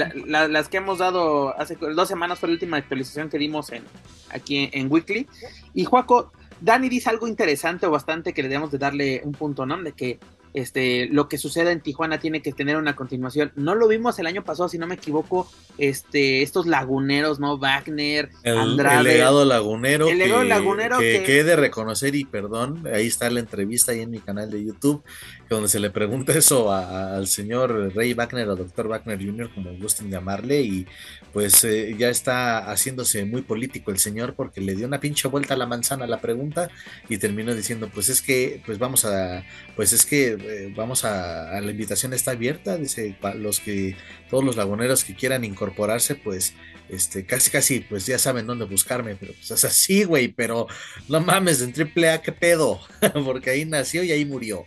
[0.48, 3.82] las que hemos dado hace dos semanas fue la última actualización que dimos en,
[4.30, 5.26] aquí en, Weekly.
[5.74, 9.66] Y Juaco, Dani dice algo interesante o bastante que le debemos de darle un punto,
[9.66, 9.82] ¿no?
[9.82, 10.18] De que
[10.54, 13.52] este, lo que suceda en Tijuana tiene que tener una continuación.
[13.56, 17.58] No lo vimos el año pasado, si no me equivoco, este, estos laguneros, ¿no?
[17.58, 18.96] Wagner, el, Andrade.
[18.96, 20.08] El legado lagunero.
[20.08, 23.40] El legado que, lagunero que, que- que he de reconocer y perdón, ahí está la
[23.40, 25.02] entrevista ahí en mi canal de YouTube,
[25.48, 29.72] donde se le pregunta eso a- al señor Rey Wagner o doctor Wagner Jr., como
[29.78, 30.86] gusten llamarle, y
[31.32, 35.54] pues eh, ya está haciéndose muy político el señor porque le dio una pinche vuelta
[35.54, 36.70] a la manzana a la pregunta
[37.08, 39.44] y terminó diciendo, pues es que, pues vamos a,
[39.76, 43.96] pues es que eh, vamos a, la invitación está abierta, dice, los que,
[44.30, 46.54] todos los laguneros que quieran incorporarse, pues
[46.88, 50.66] este, casi casi, pues ya saben dónde buscarme, pero pues es así, güey, pero
[51.08, 52.80] no mames, en triple A, qué pedo,
[53.24, 54.64] porque ahí nació y ahí murió.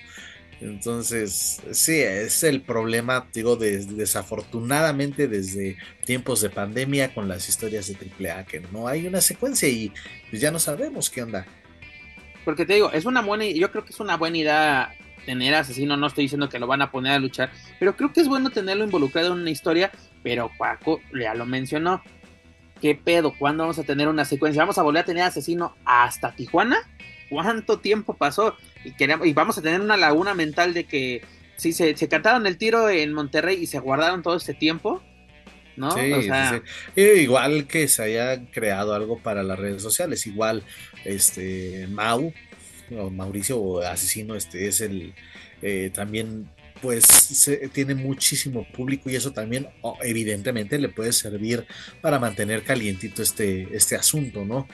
[0.62, 7.88] Entonces, sí, es el problema, digo, des- desafortunadamente desde tiempos de pandemia con las historias
[7.88, 9.92] de triple A, que no hay una secuencia y
[10.30, 11.46] pues ya no sabemos qué onda.
[12.44, 14.96] Porque te digo, es una buena, yo creo que es una buena idea
[15.26, 18.22] tener asesino, no estoy diciendo que lo van a poner a luchar, pero creo que
[18.22, 19.92] es bueno tenerlo involucrado en una historia,
[20.24, 22.02] pero Paco ya lo mencionó.
[22.82, 23.34] ¿Qué pedo?
[23.38, 24.62] ¿Cuándo vamos a tener una secuencia?
[24.64, 26.78] ¿Vamos a volver a tener asesino hasta Tijuana?
[27.30, 28.56] ¿Cuánto tiempo pasó?
[28.84, 31.22] Y, queremos, y vamos a tener una laguna mental de que
[31.58, 35.04] si se, se cantaron el tiro en Monterrey y se guardaron todo este tiempo,
[35.76, 35.92] ¿no?
[35.92, 37.02] Sí, o sea, sí, sí.
[37.22, 40.64] Igual que se haya creado algo para las redes sociales, igual
[41.06, 42.34] este Mau
[42.98, 45.14] o Mauricio o Asesino, este es el
[45.62, 46.50] eh, también
[46.82, 51.66] pues se- tiene muchísimo público y eso también oh, evidentemente le puede servir
[52.02, 54.66] para mantener calientito este, este asunto, ¿no?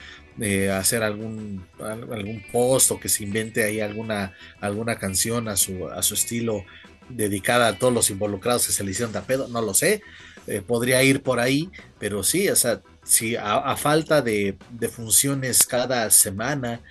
[0.42, 5.56] Eh, hacer algún, al- algún post o que se invente ahí alguna, alguna canción a
[5.56, 6.66] su, a su estilo
[7.08, 10.02] dedicada a todos los involucrados que se le hicieron de pedo, no lo sé,
[10.48, 11.70] eh, podría ir por ahí,
[12.00, 16.82] pero sí, o sea, si a, a falta de, de funciones cada semana,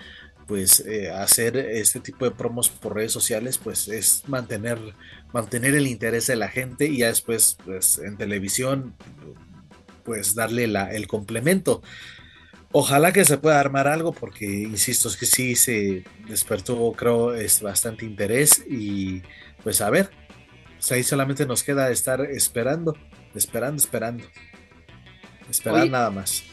[0.47, 4.79] pues eh, hacer este tipo de promos por redes sociales, pues es mantener,
[5.33, 8.95] mantener el interés de la gente y ya después, pues en televisión,
[10.03, 11.81] pues darle la, el complemento.
[12.77, 17.61] Ojalá que se pueda armar algo porque, insisto, es que sí se despertó, creo, es
[17.61, 19.21] bastante interés y
[19.63, 20.09] pues a ver,
[20.73, 22.93] pues ahí solamente nos queda estar esperando,
[23.33, 24.25] esperando, esperando.
[25.49, 26.43] Esperar Oye, nada más.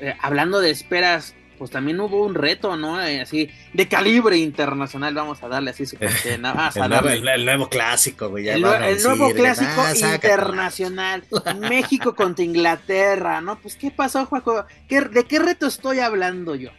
[0.00, 2.98] eh, hablando de esperas, pues también hubo un reto, ¿no?
[3.04, 7.08] Eh, así, de calibre internacional, vamos a darle así su cadena, vamos a El nuevo,
[7.10, 8.48] el- el nuevo clásico, güey.
[8.48, 10.14] El, el nuevo decir, clásico "Ah, sácatela".
[10.34, 11.24] internacional,
[11.68, 13.60] México contra Inglaterra, ¿no?
[13.60, 14.64] Pues, ¿qué pasó, Juaco?
[14.88, 16.70] ¿Qué- ¿De qué reto estoy hablando yo?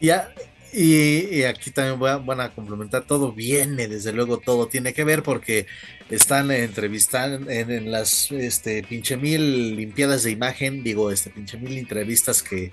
[0.00, 0.30] Ya,
[0.74, 4.92] y, y aquí también voy a, van a complementar, todo viene, desde luego todo tiene
[4.92, 5.66] que ver porque
[6.10, 11.78] están entrevistando en, en las este, pinche mil limpiadas de imagen, digo, este pinche mil
[11.78, 12.72] entrevistas que,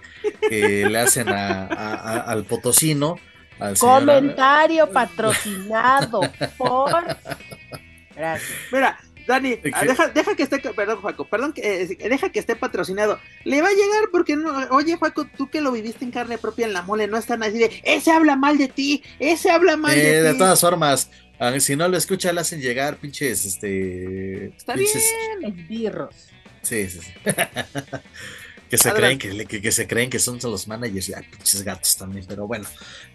[0.49, 1.67] que le hacen a,
[2.21, 3.17] al potosino.
[3.59, 6.21] Al señor- Comentario patrocinado
[6.57, 7.05] por.
[8.15, 8.49] Gracias.
[8.71, 8.99] Mira,
[9.31, 12.55] Dani, ¿De ah, deja, deja que esté, perdón, Juaco, perdón, que, eh, deja que esté
[12.55, 13.19] patrocinado.
[13.43, 16.65] Le va a llegar porque no, oye, Juaco, tú que lo viviste en carne propia
[16.67, 19.97] en la mole, no están así de, ese habla mal de ti, ese habla mal
[19.97, 20.37] Eh, de de ti.
[20.37, 24.47] todas formas, a ver, si no lo escucha, le hacen llegar pinches, este.
[24.47, 25.03] Está pinches-
[25.39, 25.57] bien.
[25.59, 26.15] Esbirros.
[26.61, 27.11] Sí, sí, sí.
[28.69, 29.27] que se Adelante.
[29.29, 32.25] creen que, que, que se creen que son los managers y ay, pinches gatos también,
[32.27, 32.65] pero bueno.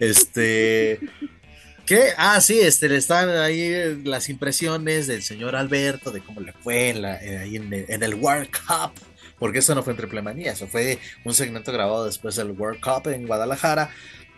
[0.00, 1.00] Este.
[1.86, 2.08] ¿Qué?
[2.16, 6.52] Ah, sí, este, le están ahí eh, las impresiones del señor Alberto, de cómo le
[6.52, 8.92] fue en la- eh, ahí en el, en el World Cup,
[9.38, 12.80] porque eso no fue en Triple Manía, eso fue un segmento grabado después del World
[12.80, 13.90] Cup en Guadalajara,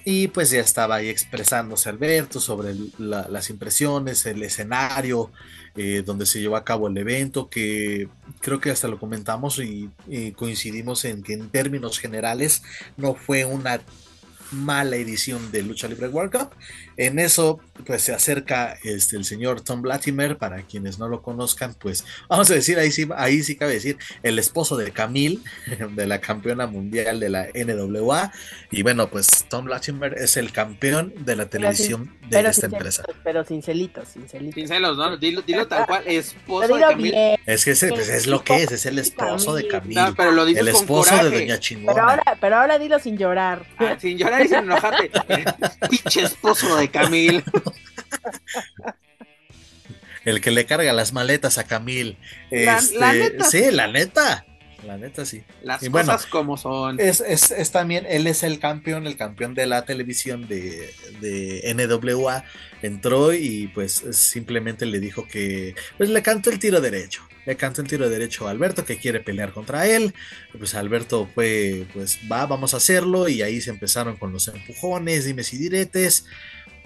[0.05, 5.33] y pues ya estaba ahí expresándose Alberto sobre la- las impresiones, el escenario
[5.75, 8.09] eh, donde se llevó a cabo el evento, que
[8.41, 9.91] creo que hasta lo comentamos y
[10.33, 12.63] coincidimos en que en términos generales
[12.97, 13.81] no fue una
[14.53, 16.51] mala edición de Lucha Libre World Cup.
[16.97, 21.75] En eso, pues se acerca este, el señor Tom Latimer, para quienes no lo conozcan,
[21.75, 25.41] pues vamos a decir, ahí sí, ahí sí cabe decir, el esposo de Camille,
[25.91, 28.33] de la campeona mundial de la NWA.
[28.71, 33.03] Y bueno, pues Tom Latimer es el campeón de la televisión de Pero esta empresa.
[33.03, 34.55] celitos, pero sin celitos, sin celitos.
[34.55, 35.17] Sin celos, ¿no?
[35.17, 37.13] Dilo, dilo tal cual, esposo de dilo Camil.
[37.13, 37.41] bien.
[37.47, 40.01] Es que ese, pues, es lo que es, es el esposo de Camille.
[40.01, 41.95] No, pero lo dices el esposo de Doña Chingona.
[41.95, 43.65] Pero ahora, pero ahora dilo sin llorar.
[43.79, 45.11] Ah, sin llorar y sin enojarte.
[45.91, 47.45] Pinche esposo de Camil.
[50.25, 52.19] El que le carga las maletas a Camil.
[52.51, 53.45] La- Este, la neta.
[53.45, 54.45] Sí, la neta.
[54.89, 55.43] La neta, sí.
[55.63, 56.99] Las Y bueno, cosas como son.
[56.99, 61.63] Es, es- es también, él es el campeón, el campeón de la televisión de, de
[61.75, 62.43] NWA.
[62.81, 67.23] Entró y pues simplemente le dijo que pues le cantó el tiro derecho.
[67.45, 70.15] Le cantó el tiro derecho a Alberto que quiere pelear contra él.
[70.59, 73.29] Pues Alberto fue, pues va, vamos a hacerlo.
[73.29, 76.25] Y ahí se empezaron con los empujones, dimes y diretes.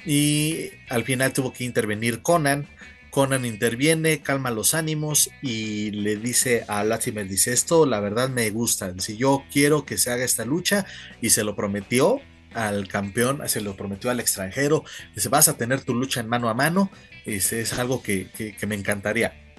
[0.05, 2.67] Y al final tuvo que intervenir Conan.
[3.12, 8.48] Conan interviene, calma los ánimos y le dice a Latimer, dice esto, la verdad me
[8.48, 10.87] gusta, si yo quiero que se haga esta lucha
[11.20, 12.22] y se lo prometió
[12.55, 16.48] al campeón, se lo prometió al extranjero, dice vas a tener tu lucha en mano
[16.48, 16.90] a mano,
[17.27, 18.29] dice, es algo que,
[18.66, 19.55] me encantaría.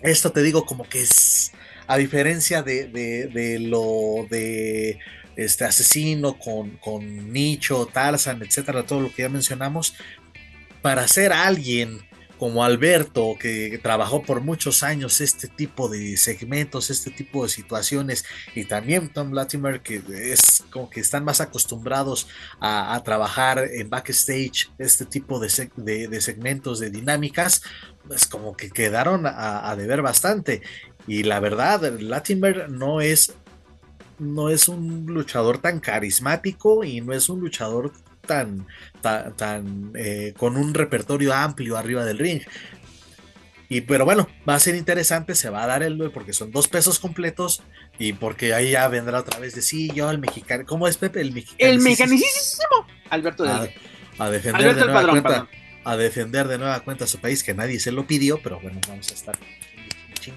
[0.00, 1.52] Esto te digo como que es,
[1.86, 4.98] a diferencia de, de lo de
[5.36, 9.92] este asesino con, con Nicho, Tarzan, etcétera, todo lo que ya mencionamos,
[10.80, 12.00] para ser alguien
[12.38, 18.24] como Alberto, que trabajó por muchos años este tipo de segmentos, este tipo de situaciones,
[18.54, 22.28] y también Tom Latimer, que es como que están más acostumbrados
[22.60, 27.62] a, trabajar en backstage este tipo de, segmentos, de dinámicas,
[28.06, 30.62] pues como que quedaron a, a deber bastante.
[31.06, 33.32] Y la verdad, Latimer no es
[34.18, 37.92] no es un luchador tan carismático y no es un luchador
[38.26, 38.66] tan,
[39.00, 42.42] tan, eh, con un repertorio amplio arriba del ring.
[43.68, 46.68] Y pero bueno, va a ser interesante, se va a dar el porque son dos
[46.68, 47.62] pesos completos
[47.98, 51.20] y porque ahí ya vendrá otra vez de sí, yo el mexicano, ¿cómo es Pepe?
[51.20, 51.72] El mexicano.
[51.72, 53.74] El mecanicísimo Alberto de
[54.18, 55.48] a, defender de nueva cuenta,
[55.84, 59.10] a defender de nueva cuenta su país que nadie se lo pidió, pero bueno, vamos
[59.10, 59.36] a estar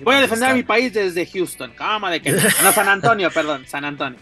[0.03, 1.71] Voy a defender a mi país desde Houston.
[1.71, 4.19] Cama de que no, San Antonio, perdón, San Antonio.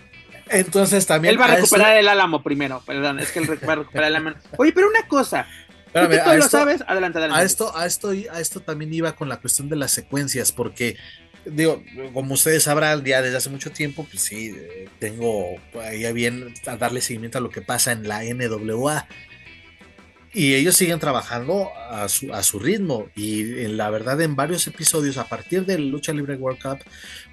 [0.49, 1.33] Entonces también.
[1.33, 4.15] Él va a recuperar el álamo primero, perdón, es que él va a recuperar el
[4.15, 4.37] álamo.
[4.57, 5.47] Oye, pero una cosa.
[5.93, 6.83] ¿Tú, que tú lo sabes?
[6.87, 7.41] Adelante, adelante.
[7.41, 10.97] A esto, a, esto, a esto también iba con la cuestión de las secuencias, porque
[11.45, 11.83] digo,
[12.13, 16.77] como ustedes sabrán, ya desde hace mucho tiempo, pues sí, eh, tengo ahí bien a
[16.77, 19.07] darle seguimiento a lo que pasa en la NWA
[20.37, 23.09] y ellos siguen trabajando a su, a su ritmo.
[23.15, 26.77] Y en la verdad en varios episodios a partir del Lucha Libre World Cup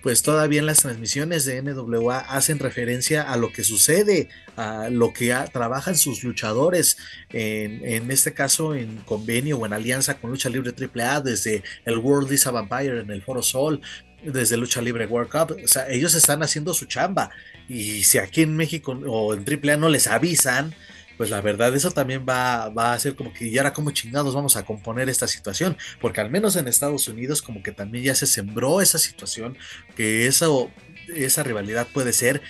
[0.03, 5.13] pues todavía en las transmisiones de NWA hacen referencia a lo que sucede a lo
[5.13, 6.97] que trabajan sus luchadores
[7.29, 11.99] en, en, este caso en convenio o en alianza con Lucha Libre AAA desde el
[11.99, 13.83] World is a Vampire en el Foro Sol
[14.25, 15.59] desde Lucha Libre World Cup.
[15.91, 17.31] Ellos están haciendo su chamba.
[17.69, 20.75] Y si aquí en México o en AAA no les avisan
[21.17, 24.35] pues la verdad eso también va, va a ser como que ya era como chingados
[24.35, 28.15] vamos a componer esta situación, porque al menos en Estados Unidos como que también ya
[28.15, 29.57] se sembró esa situación,
[29.97, 30.71] que eso,
[31.15, 32.43] esa rivalidad puede ser.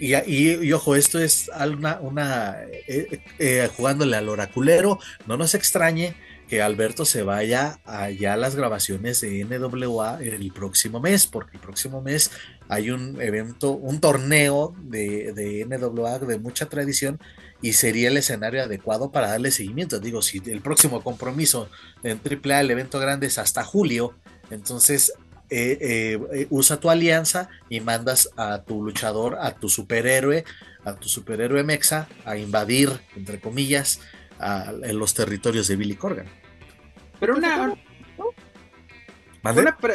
[0.00, 2.56] Y, y, ojo, esto es una, una
[2.86, 6.14] eh, eh, jugándole al oraculero, no nos extrañe
[6.48, 11.60] que Alberto se vaya allá a las grabaciones de NWA el próximo mes, porque el
[11.60, 12.30] próximo mes
[12.68, 17.20] hay un evento, un torneo de, de NWA de mucha tradición
[17.60, 19.98] y sería el escenario adecuado para darle seguimiento.
[19.98, 21.68] Digo, si el próximo compromiso
[22.02, 24.14] en AAA, el evento grande es hasta julio,
[24.50, 25.12] entonces
[25.50, 30.44] eh, eh, usa tu alianza y mandas a tu luchador, a tu superhéroe,
[30.84, 34.00] a tu superhéroe Mexa a invadir, entre comillas,
[34.40, 36.26] en los territorios de Billy Corgan.
[37.18, 37.74] Pero una,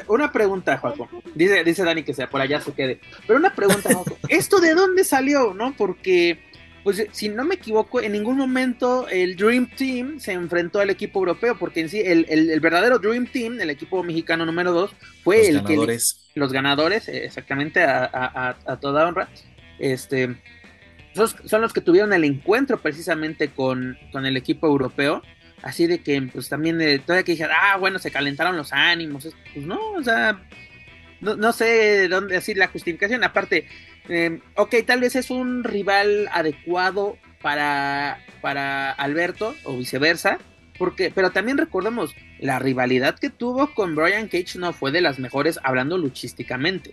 [0.07, 1.09] una, pregunta, Juaco.
[1.35, 2.99] Dice, dice Dani que sea por allá se quede.
[3.27, 4.17] Pero una pregunta, Juaco.
[4.29, 5.53] ¿Esto de dónde salió?
[5.53, 5.73] ¿No?
[5.77, 6.39] Porque
[6.83, 11.19] pues si no me equivoco, en ningún momento el Dream Team se enfrentó al equipo
[11.19, 14.91] europeo, porque en sí el, verdadero Dream Team, el equipo mexicano número 2,
[15.23, 16.29] fue el ganadores.
[16.33, 19.29] que los ganadores, exactamente a, toda honra,
[19.79, 20.35] este
[21.13, 25.21] son, los que tuvieron el encuentro precisamente con, con el equipo europeo.
[25.61, 29.29] Así de que, pues también, eh, todavía que dije, ah, bueno, se calentaron los ánimos.
[29.53, 30.43] Pues no, o sea,
[31.21, 33.23] no, no sé dónde decir la justificación.
[33.23, 33.67] Aparte,
[34.09, 40.39] eh, ok, tal vez es un rival adecuado para, para Alberto o viceversa.
[40.77, 45.19] Porque, pero también recordemos, la rivalidad que tuvo con Brian Cage no fue de las
[45.19, 46.91] mejores hablando luchísticamente.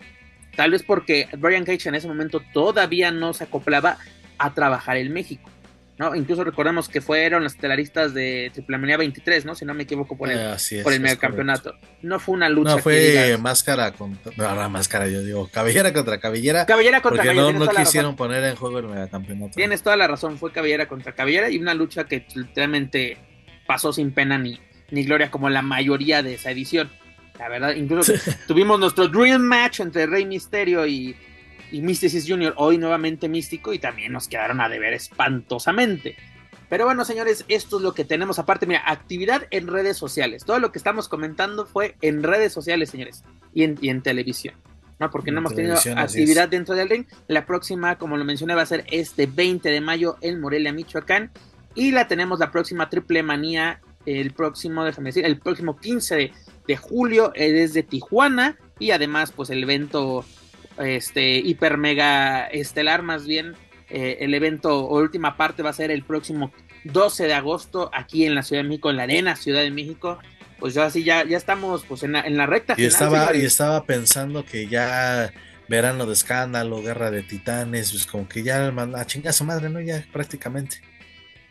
[0.54, 3.96] Tal vez porque Brian Cage en ese momento todavía no se acoplaba
[4.38, 5.50] a trabajar en México.
[6.00, 6.14] ¿No?
[6.14, 9.54] Incluso recordemos que fueron los estelaristas de Triple 23, ¿no?
[9.54, 11.74] Si no me equivoco por el, eh, por el campeonato.
[12.00, 12.76] No fue una lucha.
[12.76, 14.32] No, fue máscara contra.
[14.34, 16.64] No, máscara, yo digo, cabellera contra cabellera.
[16.64, 17.58] Cabellera contra porque cabellera.
[17.58, 19.52] No, no quisieron poner en juego el megacampeonato.
[19.54, 23.18] Tienes toda la razón, fue cabellera contra cabellera y una lucha que literalmente
[23.66, 24.58] pasó sin pena ni,
[24.90, 26.90] ni gloria como la mayoría de esa edición.
[27.38, 28.14] La verdad, incluso
[28.46, 31.14] tuvimos nuestro Dream Match entre Rey Misterio y
[31.70, 32.54] y Mysticis Jr.
[32.56, 36.16] hoy nuevamente místico y también nos quedaron a deber espantosamente.
[36.70, 38.38] Pero bueno, señores, esto es lo que tenemos.
[38.38, 40.44] Aparte, mira, actividad en redes sociales.
[40.44, 44.54] Todo lo que estamos comentando fue en redes sociales, señores, y en, televisión.
[45.00, 45.10] ¿no?
[45.10, 47.06] Porque no hemos tenido actividad dentro del ring.
[47.26, 51.32] La próxima, como lo mencioné, va a ser este 20 de mayo en Morelia, Michoacán.
[51.74, 56.32] Y la tenemos la próxima Triple Manía, el próximo, déjame decir, el próximo 15 de,
[56.68, 58.56] de julio desde Tijuana.
[58.78, 60.24] Y además, pues el evento
[60.80, 63.54] este hiper mega estelar más bien
[63.90, 66.52] eh, el evento o última parte va a ser el próximo
[66.84, 70.18] 12 de agosto aquí en la Ciudad de México, en la Arena Ciudad de México.
[70.58, 72.74] Pues ya así ya, ya estamos pues en la, en la recta.
[72.76, 75.32] Y estaba, y estaba pensando que ya
[75.68, 79.80] verano de escándalo, guerra de titanes, pues como que ya a chingar su madre, ¿no?
[79.80, 80.78] Ya prácticamente.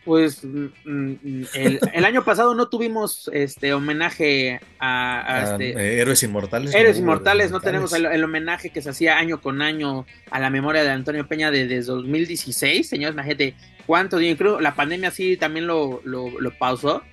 [0.09, 1.45] Pues mm, mm,
[1.93, 6.73] el, año pasado no tuvimos este homenaje a, este, eh, Héroes Inmortales.
[6.73, 10.83] Héroes Inmortales, no tenemos el, homenaje que se hacía año con año a la memoria
[10.83, 13.53] de Antonio Peña desde 2016, señores, imagínate
[13.85, 17.03] cuánto dinero, creo la pandemia sí también lo, lo, pausó,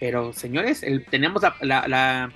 [0.00, 2.32] pero señores, el, tenemos la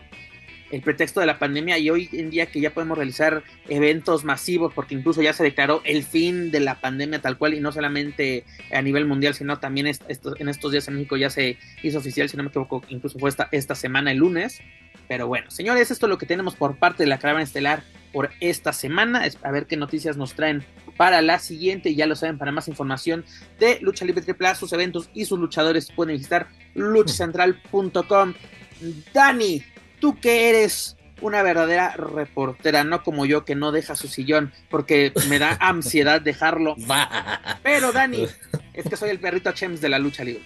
[0.71, 4.73] el pretexto de la pandemia y hoy en día que ya podemos realizar eventos masivos
[4.75, 8.45] porque incluso ya se declaró el fin de la pandemia tal cual y no solamente
[8.73, 12.37] a nivel mundial sino también en estos días en México ya se hizo oficial si
[12.37, 14.61] no me equivoco incluso fue esta, esta semana el lunes.
[15.09, 18.31] Pero bueno señores esto es lo que tenemos por parte de la caravana estelar por
[18.41, 19.25] esta semana.
[19.43, 20.65] A ver qué noticias nos traen
[20.97, 21.95] para la siguiente.
[21.95, 23.25] Ya lo saben para más información
[23.61, 28.35] de Lucha Libre Triple sus eventos y sus luchadores pueden visitar luchacentral.com
[29.13, 29.63] Dani
[30.01, 35.13] tú que eres una verdadera reportera, no como yo que no deja su sillón porque
[35.29, 36.77] me da ansiedad dejarlo.
[37.63, 38.27] Pero Dani,
[38.75, 40.43] es que soy el perrito Chems de la lucha libre.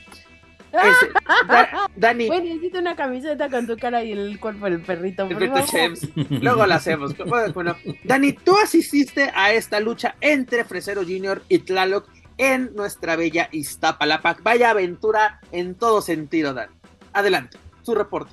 [1.96, 2.28] Dani.
[2.28, 5.24] Bueno, necesito una camiseta con tu cara y el cuerpo del perrito.
[5.24, 6.08] El perrito Chems.
[6.40, 7.16] Luego la hacemos.
[7.16, 13.48] Bueno, Dani, tú asististe a esta lucha entre Fresero Junior y Tlaloc en nuestra bella
[13.50, 14.36] Iztapalapa.
[14.42, 16.72] Vaya aventura en todo sentido, Dani.
[17.12, 17.58] Adelante
[17.90, 18.32] su reporte.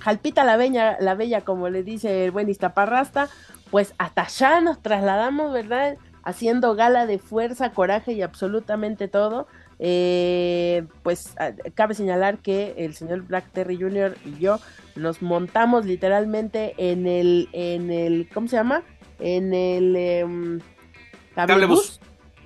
[0.00, 3.28] Jalpita, la bella, la bella, como le dice el buen Iztaparrasta,
[3.70, 5.96] pues hasta allá nos trasladamos, ¿verdad?
[6.22, 9.46] Haciendo gala de fuerza, coraje y absolutamente todo.
[9.78, 11.34] Eh, pues
[11.74, 14.16] cabe señalar que el señor Black Terry Jr.
[14.26, 14.58] y yo
[14.94, 18.82] nos montamos literalmente en el, en el, ¿cómo se llama?
[19.18, 20.26] En el eh,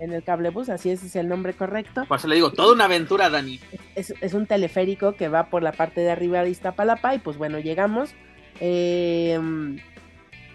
[0.04, 2.04] en el cablebus, así es, es el nombre correcto.
[2.08, 3.60] Pues le digo, toda una aventura, Dani.
[3.94, 7.58] Es, un teleférico que va por la parte de arriba de Iztapalapa y pues bueno,
[7.58, 8.14] llegamos.
[8.60, 9.38] Eh,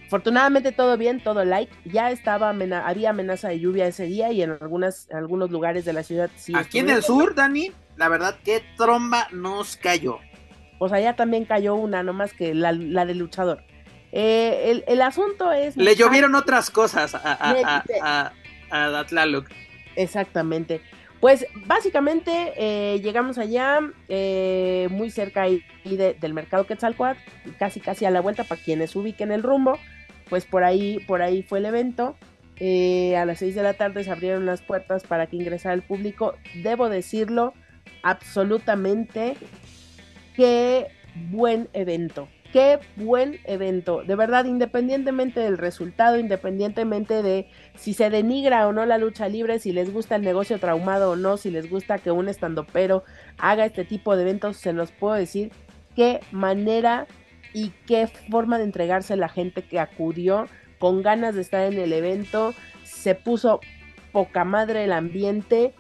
[0.06, 1.70] afortunadamente todo bien, todo light.
[1.86, 6.04] Ya estaba había amenaza de lluvia ese día y en algunas algunos lugares de la
[6.04, 6.54] ciudad sí.
[6.56, 10.20] Aquí en el sur, Dani, la verdad que tromba nos cayó.
[10.78, 13.64] Pues allá también cayó una, nomás que la, la del luchador.
[14.12, 15.78] Eh, el, asunto es...
[15.78, 17.20] Le llovieron otras cosas a,
[18.02, 18.34] a
[19.08, 19.50] Tlaloc.
[19.96, 20.82] Exactamente.
[21.20, 27.20] Pues básicamente eh, llegamos allá, eh, muy cerca ahí del mercado Quetzalcoatl,
[27.58, 29.78] casi casi a la vuelta para quienes ubiquen el rumbo,
[30.30, 32.16] pues por ahí, por ahí fue el evento.
[32.62, 35.82] Eh, a las 6 de la tarde se abrieron las puertas para que ingresara el
[35.82, 36.36] público.
[36.56, 37.54] Debo decirlo,
[38.02, 39.36] absolutamente
[40.36, 40.88] qué
[41.32, 42.30] buen evento.
[42.52, 48.88] Qué buen evento, de verdad, independientemente del resultado, independientemente de si se denigra o no
[48.88, 52.10] la lucha libre, si les gusta el negocio traumado o no, si les gusta que
[52.10, 53.04] un estandopero
[53.38, 55.52] haga este tipo de eventos, se los puedo decir
[55.95, 57.06] qué manera
[57.54, 60.47] y qué forma de entregarse la gente que acudió
[60.80, 63.60] con ganas de estar en el evento, se puso
[64.12, 65.76] poca madre el ambiente,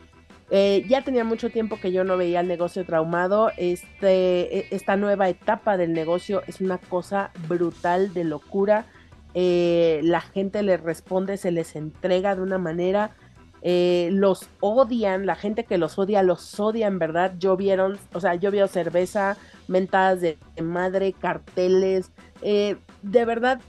[0.51, 3.51] eh, ya tenía mucho tiempo que yo no veía el negocio traumado.
[3.57, 8.85] Este, e, esta nueva etapa del negocio es una cosa brutal de locura.
[9.35, 13.11] Eh, la gente les responde, se les entrega de una manera.
[13.61, 17.33] Eh, los odian, la gente que los odia, los odia en verdad.
[17.37, 19.37] Yo vieron, o sea, yo veo cerveza,
[19.67, 22.11] mentadas de, madre, carteles.
[22.41, 23.59] de verdad,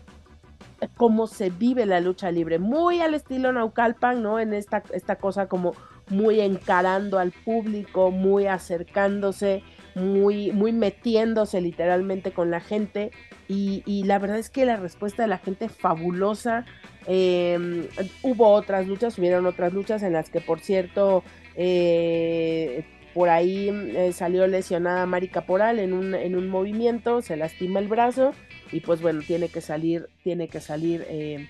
[0.97, 2.59] cómo se vive la lucha libre.
[2.59, 4.41] Muy al estilo Naucalpan, ¿no?
[4.41, 5.75] En esta, esta cosa como
[6.11, 9.63] muy encarando al público, muy acercándose,
[9.95, 13.11] muy, muy metiéndose literalmente con la gente.
[13.49, 16.67] Y, la verdad es que la respuesta de la gente fabulosa.
[17.07, 17.89] Em,
[18.23, 21.25] hubo otras luchas, hubieron otras luchas en las que, por cierto,
[21.57, 22.85] eh,
[23.15, 27.89] por ahí eh, salió lesionada Mari Caporal en un, en un movimiento, se lastima el
[27.89, 28.33] brazo
[28.71, 31.49] y pues bueno, tiene que salir, tiene que salir eh,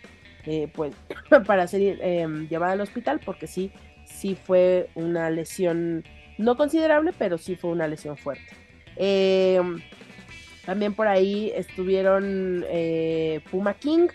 [0.72, 0.94] pues
[1.46, 3.72] para ser em, llevada al hospital porque sí,
[4.10, 6.04] sí fue una lesión
[6.38, 8.44] no considerable, pero sí fue una lesión fuerte.
[8.96, 9.80] Em,
[10.64, 14.08] también por ahí estuvieron eh, Puma King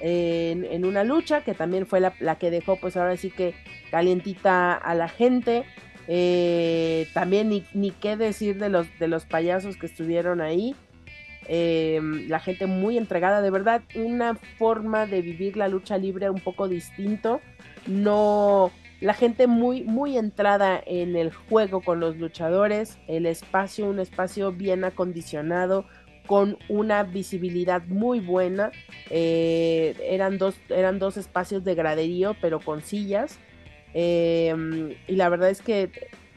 [0.00, 3.54] en, una lucha que también fue la, que dejó pues ahora sí que
[3.90, 5.64] calientita a la gente.
[6.08, 10.76] Eh, también ni, ni, qué decir de los, de los payasos que estuvieron ahí.
[11.48, 16.40] Em, la gente muy entregada, de verdad, una forma de vivir la lucha libre un
[16.40, 17.40] poco distinto.
[17.86, 23.98] No, la gente muy, muy entrada en el juego con los luchadores, el espacio, un
[23.98, 25.86] espacio bien acondicionado,
[26.26, 28.72] con una visibilidad muy buena.
[29.10, 33.38] Eh, eran, dos, eran dos espacios de graderío, pero con sillas.
[33.94, 35.90] Em, y la verdad es que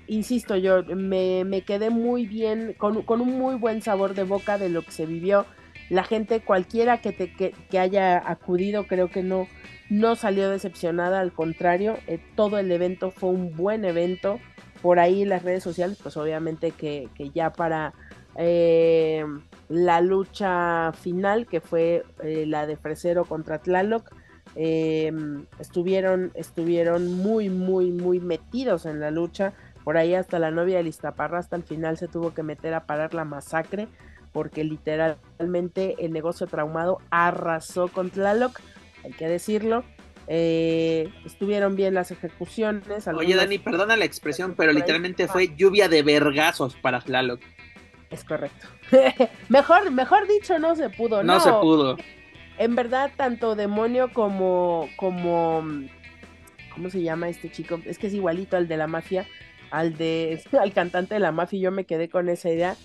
[0.07, 4.57] insisto yo, me, me quedé muy bien, con, con, un muy buen sabor de boca
[4.57, 5.45] de lo que se vivió.
[5.89, 9.47] La gente, cualquiera que, te, que, que haya acudido, creo que no,
[9.89, 14.39] no salió decepcionada, al contrario, eh, todo el evento fue un buen evento.
[14.81, 17.93] Por ahí las redes sociales, pues obviamente que, que ya para
[18.35, 19.25] eh,
[19.67, 24.09] la lucha final, que fue eh, la de Fresero contra Tlaloc,
[24.55, 25.11] eh,
[25.59, 29.53] estuvieron, estuvieron muy, muy, muy metidos en la lucha.
[29.83, 32.85] Por ahí hasta la novia de Listaparra hasta el final se tuvo que meter a
[32.85, 33.87] parar la masacre
[34.31, 38.59] porque literalmente el negocio traumado arrasó con Tlaloc,
[39.03, 39.83] hay que decirlo.
[40.31, 43.07] Eh, estuvieron bien las ejecuciones.
[43.07, 47.41] Oye, Dani, perdona la expresión, pero literalmente fue lluvia de vergazos para Tlaloc.
[48.11, 48.67] Es correcto.
[49.49, 51.23] mejor, mejor dicho, no se pudo.
[51.23, 51.97] No, no, se pudo.
[52.59, 55.63] En verdad, tanto Demonio como, como,
[56.73, 57.79] ¿cómo se llama este chico?
[57.85, 59.25] Es que es igualito al de la mafia,
[59.71, 61.59] al de, al cantante de la mafia.
[61.59, 62.75] Yo me quedé con esa idea.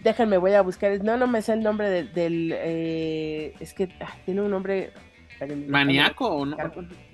[0.00, 1.02] Déjenme, voy a buscar.
[1.02, 4.92] No, no me sé el nombre de, del, eh, es que ah, tiene un nombre
[5.68, 6.56] ¿Maníaco o no?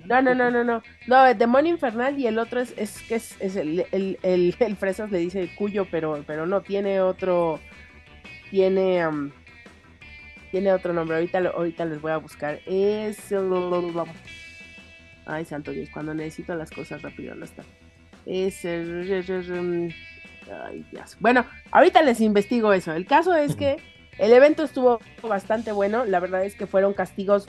[0.05, 0.81] No, no, no, no, no.
[1.07, 4.55] No, el demonio infernal y el otro es, es que es, es el, el, el,
[4.59, 7.59] el, Fresas le dice cuyo, pero, pero no, tiene otro,
[8.49, 9.31] tiene, um,
[10.51, 11.17] tiene otro nombre.
[11.17, 12.59] Ahorita, ahorita les voy a buscar.
[12.65, 13.33] Es,
[15.25, 17.63] ay, santo Dios, cuando necesito las cosas rápido no está.
[18.25, 19.25] Es, ay,
[20.91, 21.17] Dios.
[21.19, 22.93] Bueno, ahorita les investigo eso.
[22.93, 23.77] El caso es que
[24.17, 26.05] el evento estuvo bastante bueno.
[26.05, 27.47] La verdad es que fueron castigos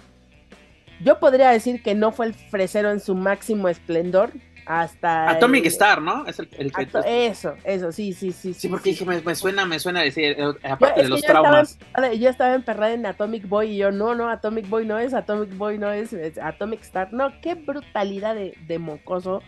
[1.03, 4.33] yo podría decir que no fue el fresero en su máximo esplendor
[4.67, 6.27] hasta Atomic el, Star, ¿no?
[6.27, 6.87] Es el, el que
[7.27, 8.55] eso, eso, sí, sí, sí.
[8.55, 11.27] Sí, porque dije, me, me, suena, me suena decir, eh, aparte yo, de los yo
[11.27, 11.73] traumas.
[11.73, 15.13] Estaba, yo estaba emperrada en Atomic Boy y yo, no, no, Atomic Boy no es,
[15.13, 17.13] Atomic Boy no es, es Atomic Star.
[17.13, 19.43] No, qué brutalidad de, de mocoso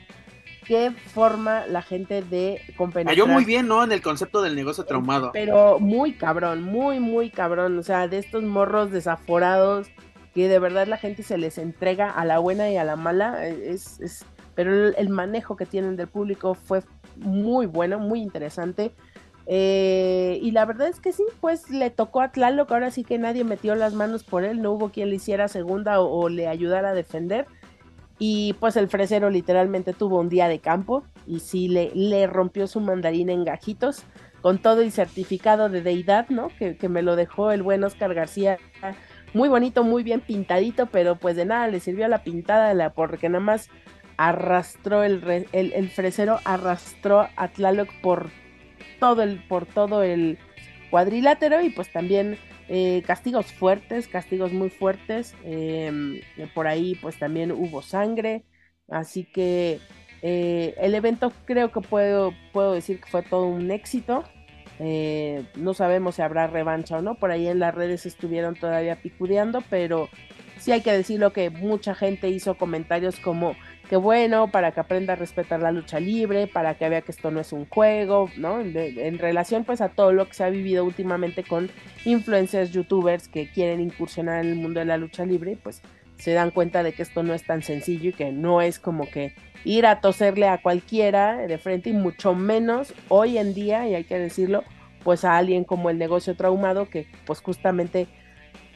[0.64, 3.14] qué forma la gente de compenetrar.
[3.14, 3.82] Cayó muy bien, ¿no?
[3.84, 5.30] En el concepto del negocio traumado.
[5.32, 7.78] Pero muy cabrón, muy, muy cabrón.
[7.78, 9.88] O sea, de estos morros desaforados
[10.34, 13.46] que de verdad la gente se les entrega a la buena y a la mala.
[13.46, 14.24] Es, es,
[14.54, 16.82] pero el, el manejo que tienen del público fue
[17.16, 18.92] muy bueno, muy interesante.
[19.46, 23.18] Eh, y la verdad es que sí, pues le tocó a Tlaloc, ahora sí que
[23.18, 26.46] nadie metió las manos por él, no hubo quien le hiciera segunda o, o, le
[26.46, 27.46] ayudara a defender.
[28.18, 32.68] Y pues el fresero literalmente tuvo un día de campo y sí le, le rompió
[32.68, 34.04] su mandarina en gajitos,
[34.42, 36.48] con todo el certificado de deidad, ¿no?
[36.58, 38.58] Que, que me lo dejó el buen Oscar García
[39.34, 43.28] muy bonito, muy bien pintadito, pero pues de nada le sirvió la pintada la, porque
[43.28, 43.70] nada más
[44.16, 48.30] arrastró el, el, el, fresero, arrastró a Tlaloc por
[49.00, 50.38] todo el, por todo el
[50.90, 56.22] cuadrilátero y pues también eh, castigos fuertes, castigos muy fuertes, eh,
[56.54, 58.44] por ahí pues también hubo sangre,
[58.88, 59.80] así que
[60.22, 64.24] eh, el evento creo que puedo, puedo decir que fue todo un éxito,
[64.84, 67.14] eh, no sabemos si habrá revancha o no.
[67.14, 70.08] Por ahí en las redes estuvieron todavía picudeando, pero
[70.58, 73.54] sí hay que decirlo que mucha gente hizo comentarios como
[73.88, 77.30] que bueno, para que aprenda a respetar la lucha libre, para que vea que esto
[77.30, 78.60] no es un juego, ¿no?
[78.60, 81.70] En relación pues a todo lo que se ha vivido últimamente con
[82.04, 85.82] influencers, youtubers que quieren incursionar en el mundo de la lucha libre, pues
[86.22, 89.10] se dan cuenta de que esto no es tan sencillo y que no es como
[89.10, 93.96] que ir a toserle a cualquiera de frente y mucho menos hoy en día, y
[93.96, 94.62] hay que decirlo,
[95.02, 98.06] pues a alguien como el negocio traumado que pues justamente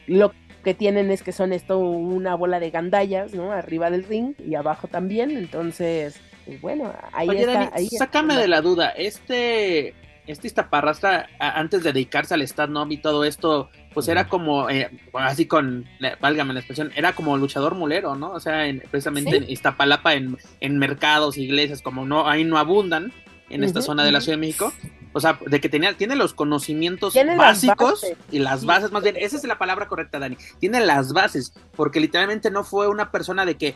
[0.07, 0.33] lo
[0.65, 3.53] que tienen es que son esto una bola de gandallas, ¿no?
[3.53, 7.53] Arriba del ring y abajo también, entonces, pues bueno, ahí Oye, está.
[7.53, 8.41] Dani, ahí sácame está.
[8.41, 9.93] de la duda, este
[10.27, 15.47] este Iztaparrastra, antes de dedicarse al stand-up y todo esto, pues era como, eh, así
[15.47, 15.87] con,
[16.21, 18.29] válgame la expresión, era como luchador mulero, ¿no?
[18.29, 19.37] O sea, en, precisamente Sí.
[19.37, 23.11] en Iztapalapa, en, en mercados, iglesias, como no, ahí no abundan
[23.49, 24.21] en esta zona de la.
[24.21, 24.71] Ciudad de México.
[25.13, 29.15] O sea, de que tenía, tiene los conocimientos Tiene básicos y las bases, más bien,
[29.17, 30.37] esa es la palabra correcta, Dani.
[30.59, 33.73] Tiene las bases, porque literalmente no fue una persona de que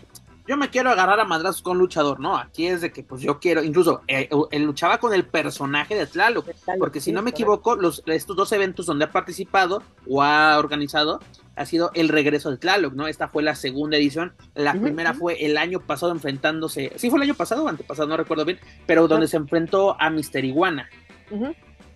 [0.51, 3.21] yo me quiero agarrar a madrazos con un luchador, no, aquí es de que pues
[3.21, 6.45] yo quiero, incluso eh, él luchaba con el personaje de Tlaloc,
[6.77, 11.21] porque si no me equivoco, los, estos dos eventos donde ha participado o ha organizado
[11.55, 13.07] ha sido el regreso de Tlaloc, ¿no?
[13.07, 17.23] Esta fue la segunda edición, la primera fue el año pasado enfrentándose, sí fue el
[17.23, 20.89] año pasado o antepasado, no recuerdo bien, pero donde se enfrentó a Mister Iguana.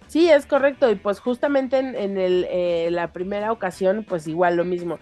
[0.08, 0.90] Sí, es correcto.
[0.92, 5.00] Y pues justamente en, en el, eh, la primera ocasión, pues igual lo mismo.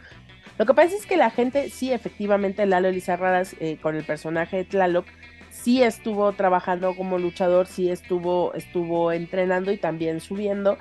[0.57, 4.57] Lo que pasa es que la gente, sí, efectivamente, Lalo Elizarraras eh, con el personaje
[4.57, 5.05] de Tlaloc,
[5.49, 10.77] sí estuvo trabajando como luchador, sí estuvo, estuvo entrenando y también subiendo.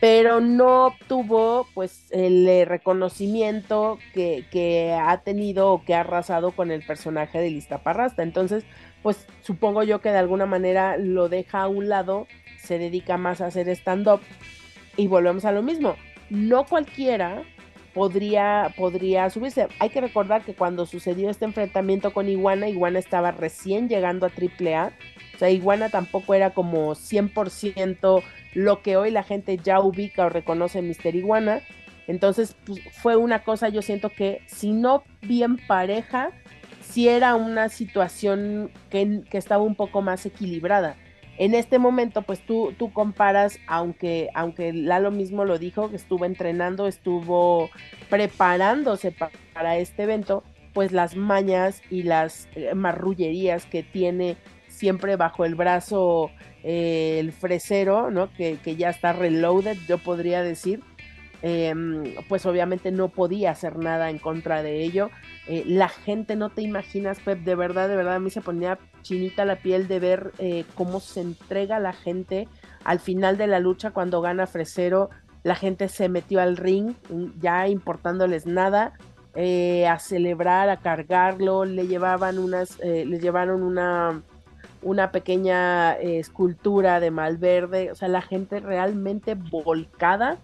[0.00, 6.52] pero no obtuvo pues el eh, reconocimiento que, que, ha tenido o que ha arrasado
[6.52, 8.22] con el personaje de Lista Parrasta.
[8.22, 8.64] Entonces,
[9.02, 12.28] pues supongo yo que de alguna manera lo deja a un lado,
[12.58, 14.20] se dedica más a hacer stand-up
[14.96, 15.96] y volvemos a lo mismo.
[16.30, 17.42] No cualquiera
[17.98, 19.66] podría, podría subirse.
[19.80, 24.30] Hay que recordar que cuando sucedió este enfrentamiento con Iguana, Iguana estaba recién llegando a
[24.30, 24.92] AAA.
[25.34, 28.22] O sea, Iguana tampoco era como 100%
[28.54, 31.60] lo que hoy la gente ya ubica o reconoce en Mister Iguana.
[32.06, 36.30] Entonces, pues, fue una cosa, yo siento que si no bien pareja,
[36.80, 40.96] si era una situación que, que estaba un poco más equilibrada.
[41.38, 46.24] En este momento, pues tú, tú comparas, aunque, aunque Lalo mismo lo dijo, que estuvo
[46.24, 47.70] entrenando, estuvo
[48.10, 49.14] preparándose
[49.54, 50.42] para este evento,
[50.74, 54.36] pues las mañas y las eh, marrullerías que tiene
[54.66, 56.30] siempre bajo el brazo
[56.64, 58.32] eh, el fresero, ¿no?
[58.34, 60.80] Que, que, ya está reloaded, yo podría decir.
[61.40, 65.10] Em, pues obviamente no podía hacer nada en contra de ello.
[65.48, 68.78] Eh, la gente, no te imaginas, Pep, de verdad, de verdad, a mí se ponía
[69.00, 72.48] chinita la piel de ver eh, cómo se entrega la gente
[72.84, 75.08] al final de la lucha cuando gana Fresero.
[75.44, 76.92] La gente se metió al ring,
[77.40, 78.92] ya importándoles nada,
[79.34, 81.64] eh, a celebrar, a cargarlo.
[81.64, 84.22] Le llevaban unas, le llevaron una,
[84.82, 87.90] una pequeña escultura de Malverde.
[87.90, 90.38] O sea, la gente realmente volcada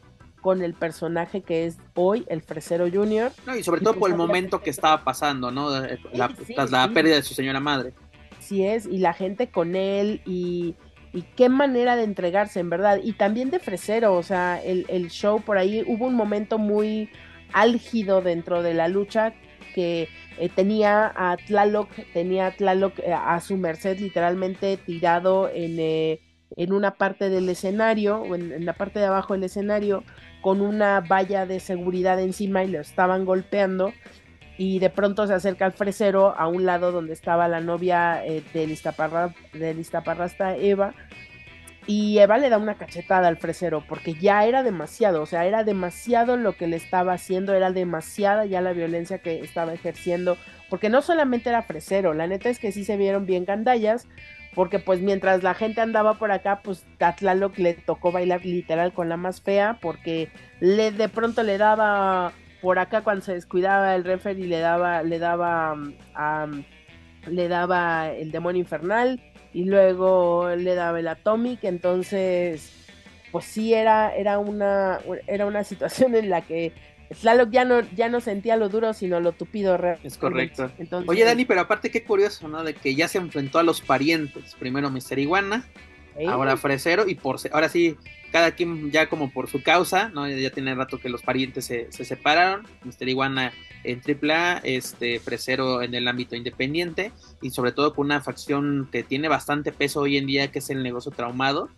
[0.44, 3.32] con el personaje que es hoy el Fresero Junior.
[3.46, 5.70] No, y sobre todo por el momento que estaba pasando, ¿no?
[6.12, 7.94] La, tras la pérdida de su señora madre.
[8.40, 10.74] Sí es, y la gente con él y,
[11.14, 13.00] y qué manera de entregarse, en verdad.
[13.02, 17.08] Y también de Fresero, o sea, el, el show por ahí, hubo un momento muy
[17.54, 19.32] álgido dentro de la lucha
[19.74, 25.80] que eh, tenía a Tlaloc, tenía a Tlaloc eh, a su merced literalmente tirado en,
[25.80, 26.20] eh,
[26.54, 30.04] en una parte del escenario, o en, en, la parte de abajo del escenario,
[30.44, 33.94] con una valla de seguridad encima y lo estaban golpeando.
[34.58, 38.44] Y de pronto se acerca al fresero a un lado donde estaba la novia eh,
[38.52, 40.92] de Listaparrasta, Eva.
[41.86, 45.64] Y Eva le da una cachetada al fresero porque ya era demasiado, o sea, era
[45.64, 50.36] demasiado lo que le estaba haciendo, era demasiada ya la violencia que estaba ejerciendo,
[50.68, 54.08] porque no solamente era fresero, la neta es que sí se vieron bien gandallas,
[54.54, 59.08] porque pues mientras la gente andaba por acá, pues Tatlaloc le tocó bailar literal con
[59.08, 60.30] la más fea, porque
[60.60, 62.32] le de pronto le daba
[62.62, 65.76] por acá cuando se descuidaba el y le daba, le daba,
[67.26, 69.20] le daba el demonio infernal
[69.52, 72.80] y luego le daba el atomic, entonces
[73.32, 76.72] pues sí era, era una, era una situación en la que
[77.20, 79.78] Tlaloc ya no, ya no sentía lo duro, sino lo tupido.
[80.02, 80.70] Es correcto.
[81.06, 82.62] Oye, Dani, pero aparte qué curioso, ¿no?
[82.62, 84.54] De que ya se enfrentó a los parientes.
[84.58, 85.66] Primero Mister Iguana,
[86.28, 87.96] ahora Fresero, y por ahora sí,
[88.30, 90.28] cada quien ya como por su causa, ¿no?
[90.28, 92.66] Ya tiene rato que los parientes se, separaron.
[92.84, 93.52] Mister Iguana
[93.84, 97.12] en AAA, este Fresero en el ámbito independiente,
[97.42, 100.70] y sobre todo con una facción que tiene bastante peso hoy en día, que es
[100.70, 101.68] el negocio traumado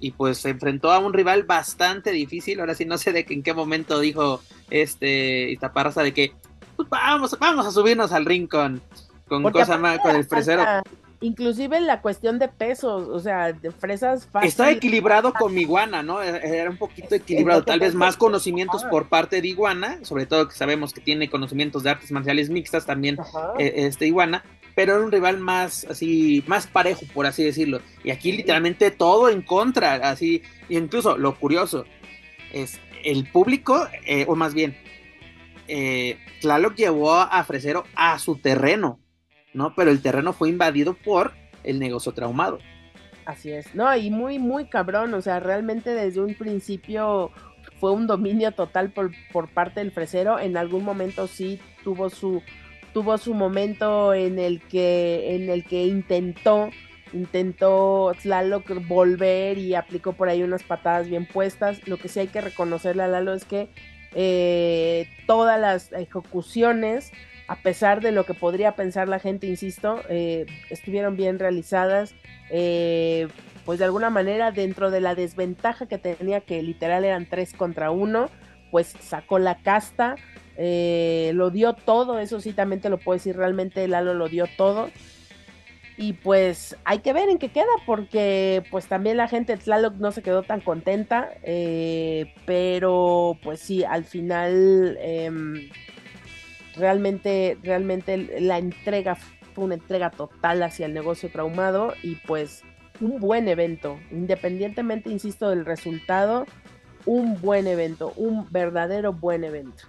[0.00, 2.60] y pues se enfrentó a un rival bastante difícil.
[2.60, 6.32] Ahora sí no sé de en qué momento dijo este Itaparraza de que
[6.76, 8.80] pues vamos, vamos a subirnos al ring con,
[9.26, 10.64] con cosa más, con el fresero.
[11.20, 14.48] Inclusive la cuestión de pesos, o sea, de fresas fácil.
[14.48, 16.22] Está equilibrado con mi iguana, ¿no?
[16.22, 20.46] E-, era un poquito equilibrado, tal vez más conocimientos por parte de iguana, sobre todo
[20.46, 23.18] que sabemos que tiene conocimientos de artes marciales mixtas también
[23.58, 24.44] eh, este iguana,
[24.76, 27.80] pero era un rival más así, más parejo, por así decirlo.
[28.04, 31.84] Y aquí literalmente todo en contra, así, incluso lo curioso
[32.52, 34.76] es el público, eh, o más bien,
[35.66, 39.00] eh, Tlaloc llevó a Fresero a su terreno,
[39.58, 39.74] ¿no?
[39.74, 41.32] Pero el terreno fue invadido por
[41.64, 42.58] el negocio traumado.
[43.26, 47.30] Así es, no, y muy, muy cabrón, o sea, realmente desde un principio
[47.78, 52.42] fue un dominio total por, por parte del Fresero, en algún momento sí tuvo su
[52.92, 56.70] tuvo su momento en el que, en el que intentó,
[57.12, 61.86] intentó Tlaloc volver y aplicó por ahí unas patadas bien puestas.
[61.86, 63.68] Lo que sí hay que reconocerle a Lalo es que
[64.14, 67.12] eh, todas las ejecuciones,
[67.48, 72.14] a pesar de lo que podría pensar la gente, insisto, eh, estuvieron bien realizadas.
[72.50, 73.28] Eh,
[73.64, 77.90] pues de alguna manera, dentro de la desventaja que tenía, que literal eran tres contra
[77.90, 78.28] uno,
[78.70, 80.16] pues sacó la casta,
[80.56, 84.46] eh, lo dio todo, eso sí también te lo puedo decir, realmente Lalo lo dio
[84.58, 84.90] todo.
[85.96, 89.94] Y pues hay que ver en qué queda, porque pues también la gente de Tlaloc
[89.94, 91.30] no se quedó tan contenta,
[92.46, 95.68] pero pues sí, al final em,
[96.78, 99.16] realmente, realmente la entrega
[99.54, 102.62] fue una entrega total hacia el negocio traumado y pues
[103.00, 106.46] un buen evento, independientemente, insisto, del resultado,
[107.06, 109.84] un buen evento, un verdadero buen evento.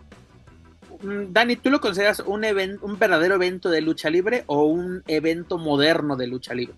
[1.02, 2.46] Mm, Dani, ¿tú lo consideras un,
[2.82, 6.76] un verdadero evento de lucha libre o un evento moderno de lucha libre?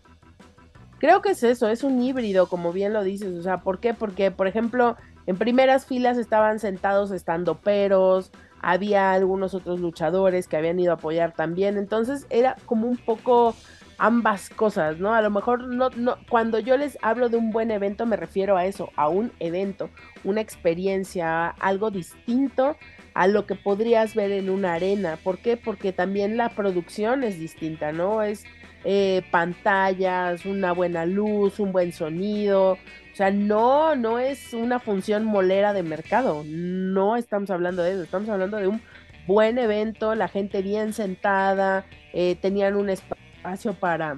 [0.99, 3.36] Creo que es eso, es un híbrido, como bien lo dices.
[3.38, 3.93] O sea, ¿por qué?
[3.93, 8.32] Porque, por ejemplo, en primeras filas estaban sentados estando peros,
[8.62, 11.78] había algunos otros luchadores que habían ido a apoyar también.
[11.78, 13.55] Entonces era como un poco
[13.97, 15.14] ambas cosas, ¿no?
[15.14, 18.57] A lo mejor no, no, cuando yo les hablo de un buen evento me refiero
[18.57, 19.91] a eso, a un evento,
[20.24, 22.78] una experiencia, algo distinto
[23.14, 25.18] a lo que podrías ver en una arena.
[25.24, 25.57] ¿Por qué?
[25.57, 28.24] Porque también la producción es distinta, ¿no?
[28.24, 28.43] Es
[28.84, 32.78] eh, pantallas, una buena luz, un buen sonido.
[33.12, 36.43] O sea, no, no es una función molera de mercado.
[36.45, 38.03] No estamos hablando de eso.
[38.03, 38.82] Estamos hablando de un
[39.28, 44.18] buen evento, la gente bien sentada, eh, tenían un espacio para,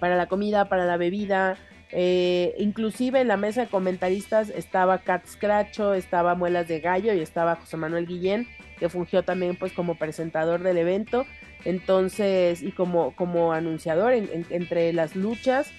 [0.00, 1.56] para la comida, para la bebida.
[1.90, 7.20] Eh, inclusive en la mesa de comentaristas estaba Cat Scratcho, estaba Muelas de Gallo y
[7.20, 8.48] estaba José Manuel Guillén,
[8.78, 11.26] que fungió también pues como presentador del evento.
[11.64, 15.72] Entonces, y como, como anunciador entre las luchas.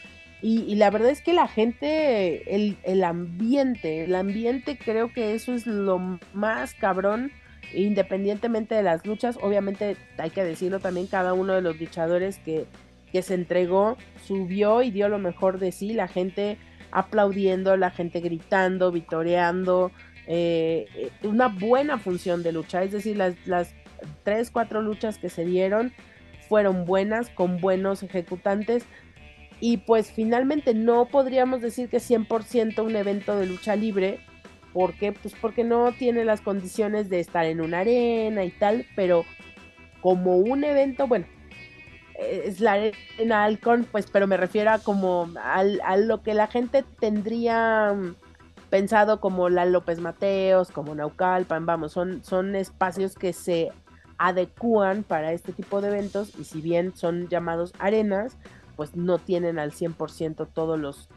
[0.48, 5.56] Y, la verdad es que la gente, el, el, ambiente, el ambiente creo que eso
[5.56, 7.32] es lo más cabrón,
[7.74, 9.40] independientemente de las luchas.
[9.42, 12.68] Obviamente hay que decirlo también, cada uno de los luchadores que,
[13.12, 16.60] que se entregó subió y dio lo mejor de sí, la gente
[16.92, 19.92] aplaudiendo, la gente gritando, vitoreando.
[20.28, 23.74] Eh, eh, una buena función de lucha, es decir, las, las
[24.24, 25.92] tres, cuatro luchas que se dieron
[26.48, 28.86] fueron buenas, con buenos ejecutantes.
[29.60, 34.20] Y pues finalmente no podríamos decir que 100% un evento de lucha libre.
[34.74, 35.14] ¿Por qué?
[35.14, 38.86] Pues porque no tiene las condiciones de estar en una arena y tal.
[38.96, 39.24] Pero
[40.02, 41.26] como un evento, bueno,
[42.20, 46.84] es la arena Alcon, pues, pero me refiero a como a lo que la gente
[47.00, 48.16] tendría mm,
[48.70, 53.72] pensado como la López Mateos, como Naucalpan, vamos, son, son espacios que se
[54.18, 58.38] adecúan para este tipo de eventos y si bien son llamados arenas,
[58.76, 61.10] pues no tienen al 100% todos los,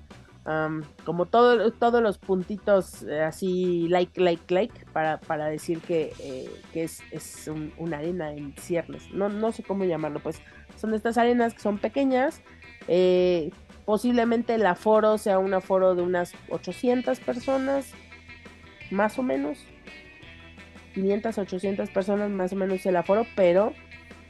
[1.05, 6.51] como todo, todos los puntitos eh, así like, like, like, para, para decir que, eh,
[6.73, 9.11] que es, es una arena en ciernes.
[9.13, 10.41] No, no sé cómo llamarlo, pues
[10.77, 12.41] son estas arenas que son pequeñas.
[12.87, 13.51] Eh,
[13.85, 17.93] posiblemente el aforo sea un aforo de unas 800 personas,
[18.91, 19.59] más o menos.
[20.95, 23.75] 500, 800 personas más o menos el aforo, pero...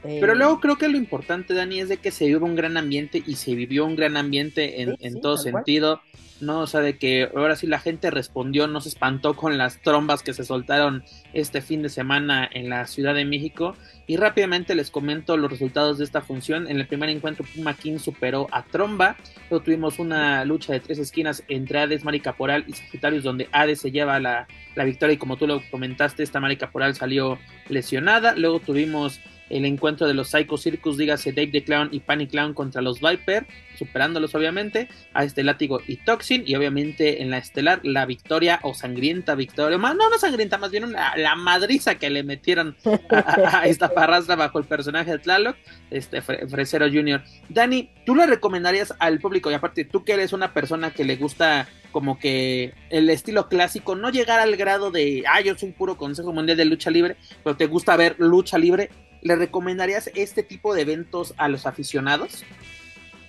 [0.05, 2.76] Eh, pero luego creo que lo importante, Dani, es de que se vive un gran
[2.76, 6.01] ambiente y se vivió un gran ambiente en, en todo sentido.
[6.40, 6.61] ¿no?
[6.61, 10.22] O sea, de que ahora sí la gente respondió, no se espantó con las trombas
[10.22, 13.76] que se soltaron este fin de semana en la Ciudad de México.
[14.07, 16.68] Y rápidamente les comento los resultados de esta función.
[16.68, 19.16] En el primer encuentro, Puma King superó a Tromba.
[19.51, 23.80] Luego tuvimos una lucha de tres esquinas entre Hades, Mari Caporal y Sagitarius, donde Hades
[23.80, 24.46] se lleva la,
[24.76, 25.14] la victoria.
[25.14, 27.38] Y como tú lo comentaste, esta Mari Caporal salió
[27.68, 28.34] lesionada.
[28.34, 29.20] Luego tuvimos
[29.51, 33.01] el encuentro de los Psycho Circus, dígase Dave the Clown y Panic Clown contra los
[33.01, 33.46] Viper,
[33.76, 38.74] superándolos obviamente, a este látigo y Toxin, y obviamente en la estelar la victoria o
[38.74, 42.76] sangrienta victoria, no, no sangrienta, más bien la madriza que le metieron
[43.11, 45.57] a, esta parrastra bajo el personaje de Tlaloc,
[45.90, 47.22] este Fresero Jr.
[47.49, 51.16] Dani, ¿tú le recomendarías al público, y aparte tú que eres una persona que le
[51.16, 55.96] gusta como que el estilo clásico, no llegar al grado de, ah, yo soy puro
[55.96, 58.90] Consejo Mundial de Lucha Libre, pero te gusta ver lucha libre,
[59.23, 62.45] ¿le recomendarías este tipo de eventos a los aficionados?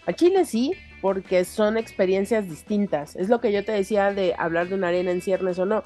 [0.06, 3.16] A Chile sí, porque son experiencias distintas.
[3.16, 5.84] Es lo que yo te decía de hablar de una arena en ciernes o no.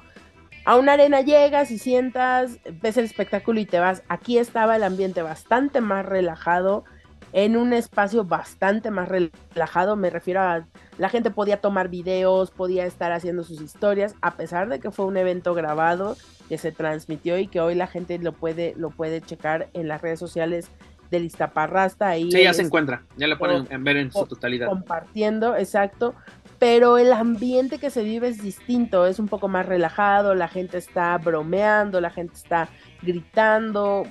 [0.66, 4.04] A una arena llegas y sientas, ves el espectáculo y te vas.
[4.08, 6.86] Aquí estaba el ambiente bastante más relajado,
[7.34, 9.96] en un espacio bastante más relajado.
[9.96, 10.66] Me refiero a
[10.98, 15.06] la gente podía tomar videos, podía estar haciendo sus historias, a pesar de que fue
[15.06, 16.16] un evento grabado
[16.48, 20.02] que se transmitió y que hoy la gente lo puede, lo puede checar en las
[20.02, 20.70] redes sociales
[21.10, 22.10] del Iztaparrasta.
[22.10, 24.68] Ahí sí, ya se encuentra, ya lo pueden ver en su totalidad.
[24.68, 26.14] Compartiendo, exacto.
[26.60, 30.78] Pero el ambiente que se vive es distinto, es un poco más relajado, la gente
[30.78, 32.70] está bromeando, la gente está
[33.02, 34.06] gritando.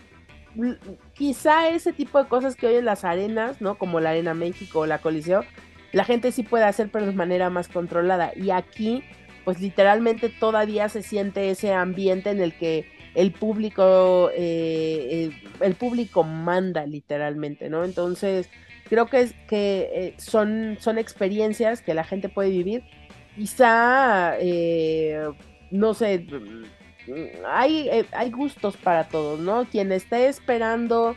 [1.14, 3.76] Quizá ese tipo de cosas que hoy en las arenas, ¿no?
[3.76, 5.44] Como la Arena México o la Coliseo,
[5.92, 8.32] la gente sí puede hacer, pero de manera más controlada.
[8.36, 9.02] Y aquí
[9.44, 15.30] pues literalmente todavía se siente ese ambiente en el que el público, eh,
[15.60, 17.84] el, público manda literalmente, ¿no?
[17.84, 18.48] Entonces,
[18.88, 22.84] creo que, es, que eh, son, son experiencias que la gente puede vivir.
[23.36, 25.28] Quizá, eh,
[25.70, 26.26] no sé,
[27.46, 29.64] hay, hay gustos para todos, ¿no?
[29.66, 31.16] Quien esté esperando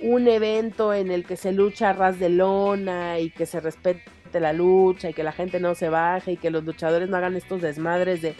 [0.00, 4.02] un evento en el que se lucha a ras de lona y que se respete
[4.32, 7.36] la lucha y que la gente no se baje y que los luchadores no hagan
[7.36, 8.34] estos desmadres de,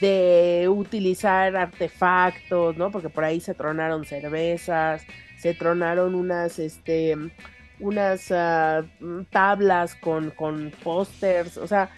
[0.00, 2.90] de utilizar artefactos, ¿no?
[2.90, 5.04] Porque por ahí se tronaron cervezas,
[5.38, 7.16] se tronaron unas, este,
[7.80, 11.90] unas uh, tablas con, con pósters, o sea,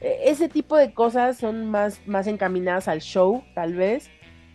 [0.00, 4.10] ese tipo de cosas son más, más encaminadas al show, tal vez,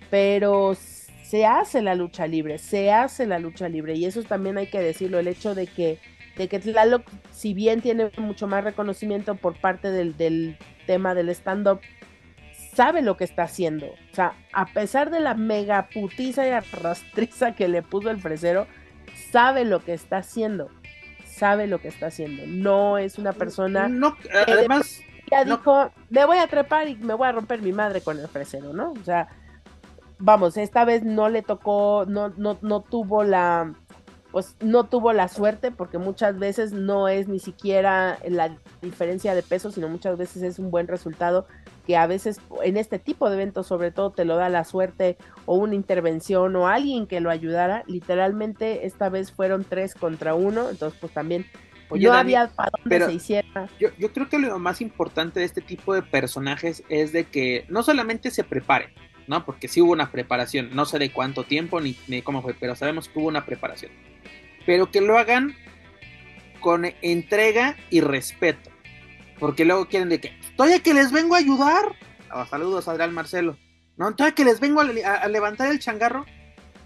[0.10, 0.76] pero
[1.24, 4.80] se hace la lucha libre, se hace la lucha libre, y eso también hay que
[4.80, 6.00] decirlo, el hecho de que,
[6.38, 11.30] de que Tlaloc, si bien tiene mucho más reconocimiento por parte del, del tema del
[11.30, 11.80] stand-up,
[12.76, 13.88] sabe lo que está haciendo.
[13.88, 18.68] O sea, a pesar de la mega putiza y arrastriza que le puso el fresero,
[19.32, 20.70] sabe lo que está haciendo.
[21.26, 22.44] Sabe lo que está haciendo.
[22.48, 23.88] No es una persona.
[23.88, 24.16] No,
[24.48, 25.02] además.
[25.32, 28.28] Ya dijo, me voy a trepar y me voy a romper mi madre con el
[28.28, 28.92] fresero, ¿no?
[28.92, 29.28] O sea,
[30.20, 33.74] vamos, esta vez no le tocó, no, no, no tuvo la.
[34.32, 39.42] Pues no tuvo la suerte, porque muchas veces no es ni siquiera la diferencia de
[39.42, 41.48] peso, sino muchas veces es un buen resultado
[41.86, 45.18] que a veces en este tipo de eventos sobre todo te lo da la suerte
[45.46, 47.84] o una intervención o alguien que lo ayudara.
[47.88, 51.46] Literalmente esta vez fueron tres contra uno, entonces pues también
[51.92, 53.70] no había para dónde se hiciera.
[53.80, 57.66] Yo, yo creo que lo más importante de este tipo de personajes es de que
[57.70, 58.90] no solamente se preparen,
[59.28, 59.46] ¿no?
[59.46, 62.76] Porque sí hubo una preparación, no sé de cuánto tiempo ni, ni cómo fue, pero
[62.76, 63.92] sabemos que hubo una preparación.
[64.66, 65.56] Pero que lo hagan
[66.60, 68.72] con entrega y respeto.
[69.40, 71.96] Porque luego quieren de que, todavía que les vengo a ayudar.
[72.34, 73.58] Oh, saludos, Adrián Marcelo.
[73.98, 76.26] No, todavía que les vengo a, levantar el changarro.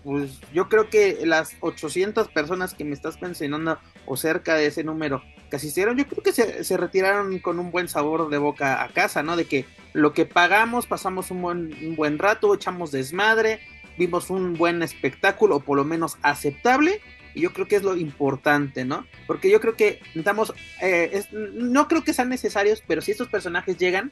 [0.04, 4.84] Pues yo creo que las 800 personas que me estás mencionando o cerca de ese
[4.84, 8.90] número que asistieron, yo creo que se, retiraron con un buen sabor de boca a
[8.90, 9.36] casa, ¿no?
[9.36, 13.60] De que lo que pagamos, pasamos un buen, buen rato, echamos desmadre,
[13.98, 17.02] vimos un buen espectáculo, o por lo menos aceptable,
[17.34, 19.06] y yo creo que es lo importante, ¿no?
[19.28, 23.78] Porque yo creo que necesitamos, eh, no creo que sean necesarios, pero si estos personajes
[23.78, 24.12] llegan,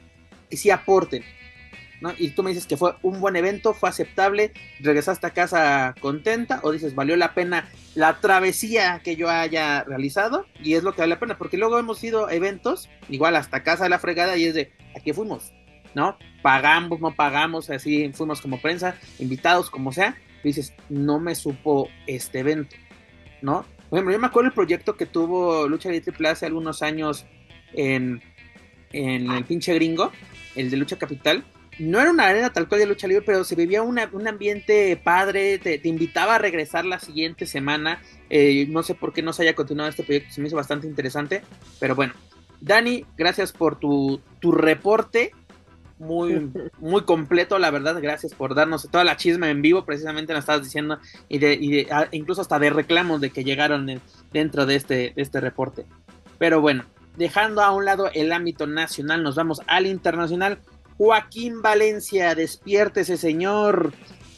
[0.50, 1.22] y si aporten,
[2.18, 6.60] Y tú me dices que fue un buen evento, fue aceptable, regresaste a casa contenta,
[6.62, 11.00] o dices, valió la pena la travesía que yo haya realizado, y es lo que
[11.00, 14.36] vale la pena, porque luego hemos ido a eventos, igual hasta casa de la fregada,
[14.36, 15.52] y es de, aquí fuimos,
[15.94, 16.16] ¿no?
[16.42, 22.38] Pagamos, no pagamos, así fuimos como prensa, invitados, como sea, dices, no me supo este
[22.40, 22.76] evento
[23.42, 23.64] ¿no?
[23.88, 27.26] Por ejemplo, yo me acuerdo el proyecto que tuvo Lucha Libre Triple hace algunos años
[27.72, 28.22] en,
[28.92, 30.12] en el pinche gringo,
[30.54, 31.44] el de Lucha Capital.
[31.78, 33.98] No era una arena tal cual de lucha libre, pero se vivía un
[34.28, 38.02] ambiente padre, te, invitaba a regresar la siguiente semana.
[38.30, 40.86] Eh, no sé por qué no se haya continuado este proyecto, se me hizo bastante
[40.86, 41.42] interesante.
[41.78, 42.14] Pero bueno,
[42.60, 45.32] Dani, gracias por tu, tu reporte
[45.98, 48.00] muy, muy completo, la verdad.
[48.00, 50.98] Gracias por darnos toda la chisma en vivo, precisamente nos estabas diciendo,
[51.28, 54.00] y de, y de ah, incluso hasta de reclamos de que llegaron
[54.32, 55.86] dentro de este, este reporte.
[56.38, 56.84] Pero bueno,
[57.16, 60.58] dejando a un lado el ámbito nacional, nos vamos al internacional.
[60.98, 63.92] Joaquín Valencia, despiértese, señor.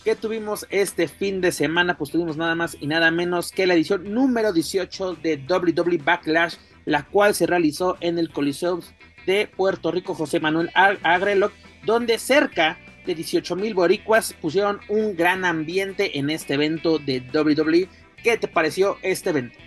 [0.05, 1.97] ¿Qué tuvimos este fin de semana?
[1.97, 6.57] Pues tuvimos nada más y nada menos que la edición número 18 de WWE Backlash,
[6.85, 8.81] la cual se realizó en el Coliseo
[9.25, 11.53] de Puerto Rico, José Manuel Agrelot,
[11.87, 17.89] donde cerca de 18 mil boricuas pusieron un gran ambiente en este evento de WWE.
[18.23, 19.59] ¿Qué te pareció este evento?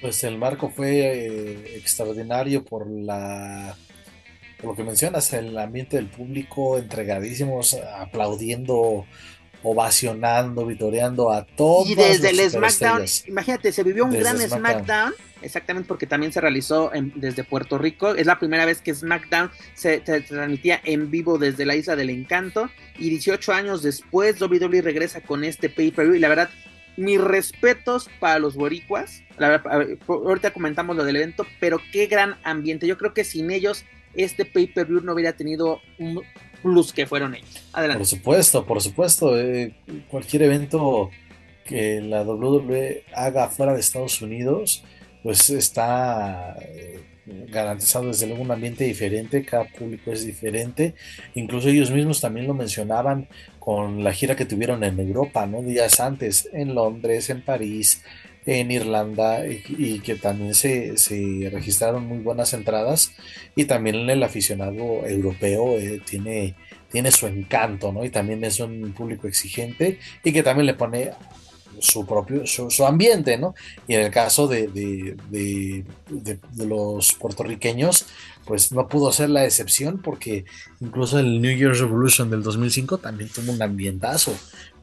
[0.00, 3.76] Pues el marco fue eh, extraordinario por la
[4.64, 9.06] por lo que mencionas, el ambiente del público entregadísimos, aplaudiendo,
[9.62, 11.88] ovacionando, vitoreando a todos.
[11.88, 16.90] Y desde el SmackDown, imagínate, se vivió un gran SmackDown exactamente porque también se realizó
[17.14, 18.14] desde Puerto Rico.
[18.14, 22.70] Es la primera vez que SmackDown se, transmitía en vivo desde la Isla del Encanto.
[22.98, 26.16] Y 18 años después, WWE regresa con este pay-per-view.
[26.16, 26.50] Y la verdad,
[26.96, 29.22] mis respetos para los boricuas.
[30.08, 32.86] ahorita comentamos lo del evento, pero qué gran ambiente.
[32.86, 33.84] Yo creo que sin ellos,
[34.16, 36.22] este pay-per-view no hubiera tenido un
[36.62, 37.62] plus que fueron ellos.
[37.72, 37.98] Adelante.
[37.98, 39.38] Por supuesto, por supuesto.
[39.38, 39.74] Eh,
[40.08, 41.10] cualquier evento
[41.64, 44.84] que la WWE haga fuera de Estados Unidos
[45.22, 47.00] pues está eh,
[47.48, 50.94] garantizado desde luego un ambiente diferente, cada público es diferente,
[51.34, 55.62] incluso ellos mismos también lo mencionaban con la gira que tuvieron en Europa, ¿no?
[55.62, 58.02] Días antes, en Londres, en París,
[58.46, 63.12] en Irlanda, y, que también se, se, registraron muy buenas entradas,
[63.56, 66.54] y también el aficionado europeo eh, tiene,
[66.90, 68.04] tiene su encanto, ¿no?
[68.04, 71.10] Y también es un público exigente y que también le pone
[71.80, 73.54] su propio su, ambiente, ¿no?
[73.86, 75.84] Y en el caso de, de,
[76.56, 78.06] los puertorriqueños,
[78.44, 80.44] pues no pudo ser la excepción porque
[80.80, 84.34] incluso el New Year's Revolution del 2005 también tuvo un ambientazo,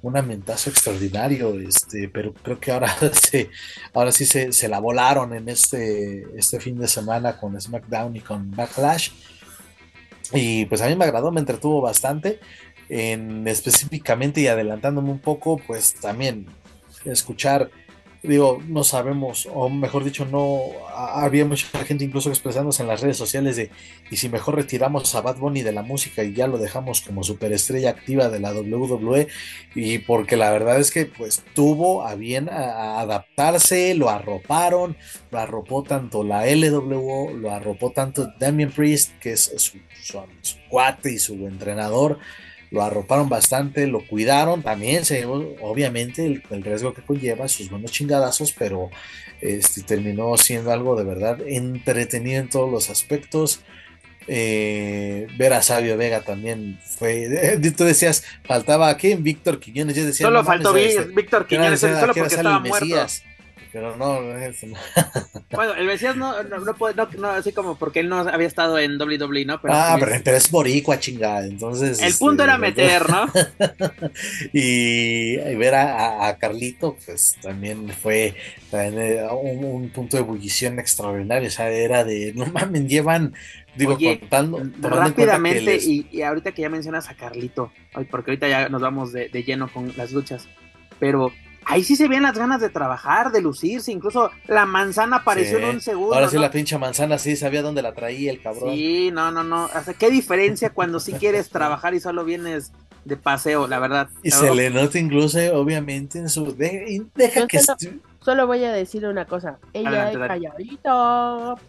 [0.02, 3.50] un ambientazo extraordinario, este, pero creo que ahora, se,
[3.94, 8.22] ahora sí se, se la volaron en este, este fin de semana con SmackDown y
[8.22, 9.12] con Backlash.
[10.34, 12.40] Y pues a mí me agradó, me entretuvo bastante.
[12.90, 16.48] En específicamente y adelantándome un poco, pues también
[17.06, 17.72] escuchar
[18.24, 20.62] digo, no sabemos, o mejor dicho, no
[20.96, 23.72] había mucha gente incluso expresándose en las redes sociales de,
[24.12, 27.24] y si mejor retiramos a Bad Bunny de la música y ya lo dejamos como
[27.24, 29.28] superestrella activa de la WWE,
[29.74, 34.96] y porque la verdad es que pues tuvo a bien adaptarse, lo arroparon,
[35.32, 41.14] lo arropó tanto la LWO, lo arropó tanto Damien Priest, que es su, su cuate
[41.14, 42.20] y su entrenador,
[42.72, 48.54] lo arroparon bastante, lo cuidaron, también se obviamente el, riesgo que conlleva sus buenos chingadazos,
[48.58, 48.90] pero
[49.42, 53.62] este, terminó siendo algo de verdad entretenido en todos los aspectos.
[54.28, 57.60] Eh, ver a Sabio Vega también fue.
[57.78, 59.96] Tú decías, faltaba aquí Víctor Quiñones.
[59.96, 63.08] Yo decía, solo faltó Víctor Quiñones, solo porque estaba muerto.
[63.72, 64.20] Pero no,
[65.52, 69.00] Bueno, el Mesías no, no, puede, no, así como porque él no había estado en
[69.02, 69.62] WWE, ¿no?
[69.62, 72.02] Pero ah, pero, pero, es boricua, chingada, entonces...
[72.02, 73.28] El punto era este, meter, ¿no?
[74.54, 78.34] y, ver a, Carlito, pues también fue
[78.74, 83.34] eh, un, punto de ebullición extraordinario, o sea, era de, no mames, llevan...
[83.74, 84.62] Digo, contando.
[84.82, 87.72] Rápidamente, y, ahorita que ya mencionas a Carlito,
[88.10, 90.50] porque ahorita ya nos vamos de, de lleno con las luchas,
[91.00, 91.32] pero
[91.66, 95.66] ahí sí se ven las ganas de trabajar, de lucirse, incluso la manzana apareció en
[95.66, 96.14] un segundo.
[96.14, 98.74] Ahora sí la pinche manzana sí sabía dónde la traía el cabrón.
[98.74, 99.66] Sí, no, no, no.
[99.66, 102.72] O sea, qué diferencia cuando sí quieres trabajar y solo vienes
[103.06, 104.10] de paseo, la verdad.
[104.24, 106.54] Y se le nota incluso, obviamente, en su...
[106.56, 107.60] deja que...
[108.24, 109.58] Solo, voy a decir una cosa.
[109.74, 111.60] Ella es calladito.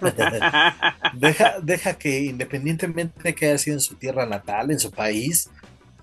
[1.14, 5.50] deja, deja que independientemente de que haya sido en su tierra natal, en su país,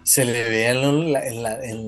[0.07, 1.43] se le veía en la, en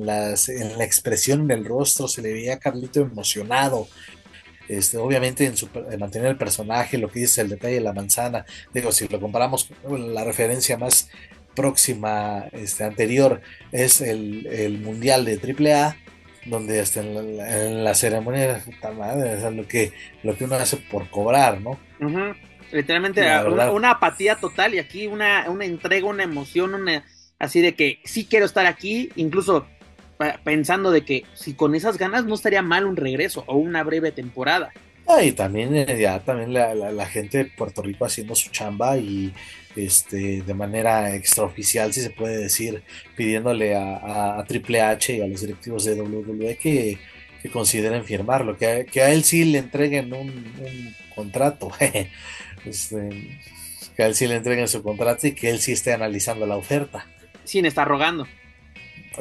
[0.05, 3.87] la, en la expresión del rostro, se le veía a Carlito emocionado.
[4.67, 8.45] Este, obviamente en, su, mantener el personaje, lo que dice el detalle de la manzana,
[8.73, 11.09] digo, si lo comparamos con la referencia más
[11.55, 13.39] próxima, este, anterior,
[13.71, 15.39] es el, Mundial de
[15.73, 15.95] AAA,
[16.45, 19.93] donde hasta en la, ceremonia, puta madre, lo que,
[20.23, 21.79] lo que uno hace por cobrar, ¿no?
[22.73, 27.05] Literalmente una, apatía total y aquí una, una entrega, una emoción, una
[27.39, 29.65] así de que sí quiero estar aquí, incluso
[30.43, 34.11] pensando de que si con esas ganas no estaría mal un regreso o una breve
[34.11, 34.71] temporada.
[35.07, 39.33] Ah, y también eh, ya también la, gente de Puerto Rico haciendo su chamba y
[39.75, 42.83] este de manera extraoficial, si se puede decir,
[43.15, 46.99] pidiéndole a, Triple H y a los directivos de WWE que,
[47.51, 51.71] consideren firmarlo, que a, que a él sí le entreguen un, contrato.
[52.65, 53.39] este,
[53.95, 56.55] que a él sí le entreguen su contrato y que él sí esté analizando la
[56.55, 57.07] oferta.
[57.49, 58.27] Sin estar rogando.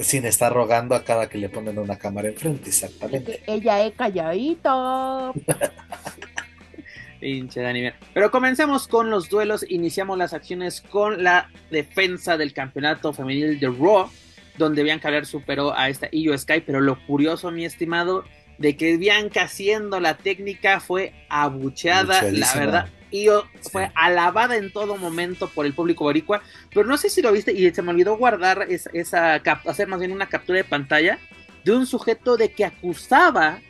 [0.03, 3.43] Sin estar rogando a cada que le ponen una cámara enfrente, exactamente.
[3.47, 5.33] ella es calladito.
[7.21, 7.91] Pinche Dani.
[8.13, 9.65] Pero comencemos con los duelos.
[9.67, 14.11] Iniciamos las acciones con la defensa del campeonato femenil de Raw,
[14.59, 16.61] donde Bianca Belair superó a esta Io Sky.
[16.61, 18.25] Pero lo curioso, mi estimado,
[18.59, 23.29] de que Bianca haciendo la técnica fue abucheada, la verdad y
[23.71, 26.43] fue alabada en todo momento por el público boricua,
[26.73, 30.13] pero no sé si lo viste y se me olvidó guardar esa, hacer más bien
[30.13, 31.19] una captura de pantalla
[31.65, 33.61] de un sujeto de que acusaba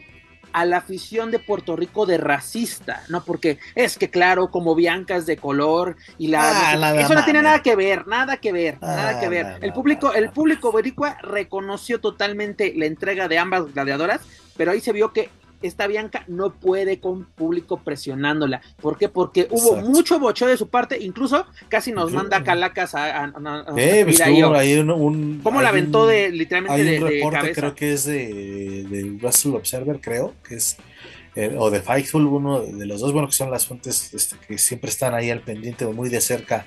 [0.53, 3.25] a la afición de Puerto Rico de racista, ¿no?
[3.25, 7.43] Porque es que claro, como Bianca es de color y la ah, eso no tiene
[7.43, 9.59] nada que ver, nada que ver, nada que ah, ver.
[9.61, 14.21] el público, el público boricua reconoció totalmente la entrega de ambas gladiadoras,
[14.57, 15.31] pero ahí se vio que
[15.63, 18.61] esta Bianca no puede con público presionándola.
[18.81, 19.09] ¿Por qué?
[19.09, 24.05] Porque hubo mucho bocheo de su parte, incluso casi nos manda calacas a, a, eh,
[24.05, 29.19] pues un, ¿Cómo la aventó de literalmente hay un reporte, creo que es de, de
[29.21, 30.77] Russell Observer, creo, que es
[31.35, 34.59] eh, o de Fightful, uno de los dos, bueno, que son las fuentes este, que
[34.59, 36.67] siempre están ahí al pendiente o muy de cerca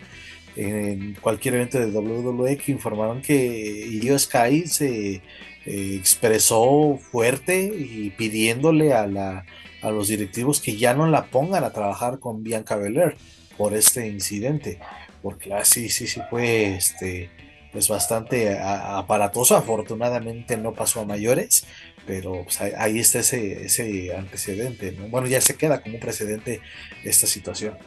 [0.56, 5.22] en cualquier evento de WWE que informaron que Io Sky se
[5.66, 9.46] eh, expresó fuerte y pidiéndole a, la,
[9.82, 13.16] a los directivos que ya no la pongan a trabajar con Bianca Belair
[13.58, 14.80] por este incidente,
[15.22, 17.30] porque así sí, sí, fue este,
[17.72, 21.66] pues bastante aparatoso, afortunadamente no pasó a mayores,
[22.08, 26.62] pero pues, ahí está ese, ese antecedente, bueno, ya se queda como un precedente
[27.04, 27.78] esta situación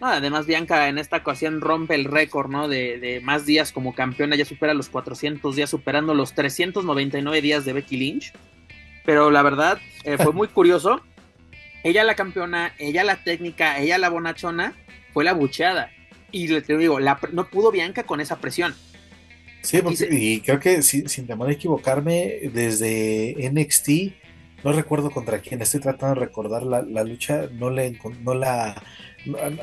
[0.00, 2.68] además, Bianca en esta ocasión rompe el récord, ¿no?
[2.68, 7.72] De, más días como campeona, ya supera los 400 días, superando los 399 días de
[7.72, 8.32] Becky Lynch.
[9.04, 11.00] Pero la verdad, eh, fue muy curioso.
[11.82, 14.74] Ella la campeona, ella la técnica, ella la bonachona,
[15.12, 15.90] fue la bucheada.
[16.32, 16.98] Y le digo,
[17.32, 18.74] no pudo Bianca con esa presión.
[19.62, 19.80] Sí,
[20.10, 23.88] y creo que sin temor a equivocarme, desde NXT,
[24.64, 28.82] no recuerdo contra quién, estoy tratando de recordar la, lucha, no, le, no la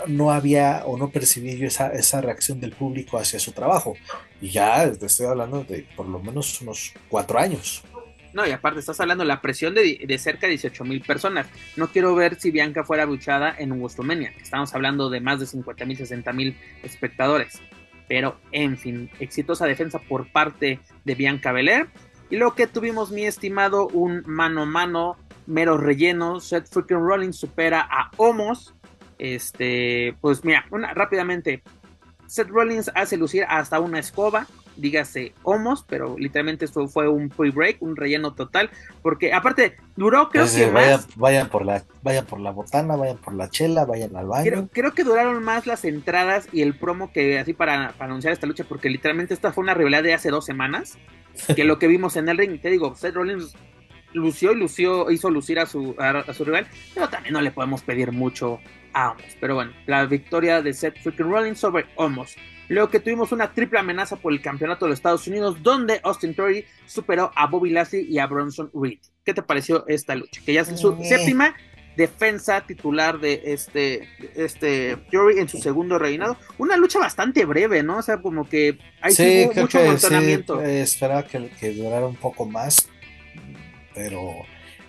[0.08, 3.96] no, había o no percibí yo esa, esa reacción del público hacia su trabajo.
[4.42, 7.84] Y ya estoy hablando de por lo menos unos cuatro años.
[8.34, 11.48] No, y aparte estás hablando de la presión de, cerca de 18 mil personas.
[11.78, 15.86] No quiero ver si Bianca fuera buchada en WrestleMania, estamos hablando de más de 50
[15.86, 17.62] mil, 60 mil espectadores.
[18.08, 21.88] Pero, en fin, exitosa defensa por parte de Bianca Belair.
[22.30, 26.40] Y lo que tuvimos, mi estimado, un mano a mano, mero relleno.
[26.40, 28.74] Seth freaking Rollins supera a Homos.
[29.24, 31.64] Este, pues mira, una, rápidamente.
[32.28, 37.82] Seth Rollins hace lucir hasta una escoba dígase homos, pero literalmente esto fue un pre-break,
[37.82, 38.70] un relleno total,
[39.02, 41.08] porque aparte duró creo que más...
[41.16, 44.70] Vayan, por la, vayan por la botana, vayan por la chela, vayan al baño.
[44.72, 48.64] Creo, que duraron más las entradas y el promo que así para, anunciar esta lucha,
[48.64, 50.98] porque literalmente esta fue una rivalidad de hace dos semanas,
[51.56, 53.56] que lo que vimos en el ring, te digo, Seth Rollins
[54.14, 57.82] lució y lució, hizo lucir a su, a, su rival, pero también no le podemos
[57.82, 58.60] pedir mucho
[58.94, 59.38] a Homos.
[59.40, 62.36] Pero bueno, la victoria de Seth freaking Rollins sobre Homos.
[62.70, 66.34] Luego que tuvimos una triple amenaza por el campeonato de los Estados Unidos, donde Austin
[66.34, 69.00] Theory superó a Bobby Lashley y a Bronson Reed.
[69.26, 70.42] ¿Qué te pareció esta lucha?
[70.46, 71.06] Que ya es su eh.
[71.06, 71.56] séptima
[71.96, 76.38] defensa titular de este, este Theory en su segundo reinado.
[76.58, 77.98] Una lucha bastante breve, ¿no?
[77.98, 80.60] O sea, como que hay mucho amontonamiento.
[80.60, 82.90] Sí, esperaba que, que durara un poco más,
[83.94, 84.34] pero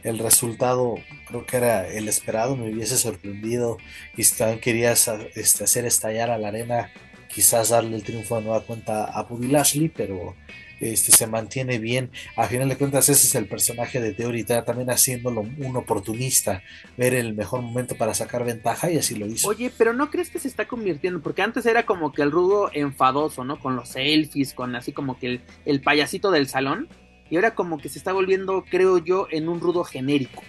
[0.03, 0.95] el resultado
[1.27, 3.79] creo que era el esperado, me hubiese sorprendido
[4.17, 6.91] y también querías este, hacer estallar a la arena
[7.35, 10.37] quizás darle el triunfo de nueva cuenta a Bobby Lashley, pero
[10.81, 12.11] este, se mantiene bien.
[12.37, 16.63] A final de cuentas, ese es el personaje de Theory, también haciéndolo un oportunista,
[16.97, 19.49] ver el mejor momento para sacar ventaja y así lo hizo.
[19.49, 21.21] Oye, pero ¿no crees que se está convirtiendo?
[21.23, 23.59] Porque antes era como que el rudo enfadoso, ¿no?
[23.59, 26.89] Con los selfies, con así como que el payasito del salón.
[27.31, 30.43] Y ahora como que se está volviendo, creo yo, en un rudo genérico.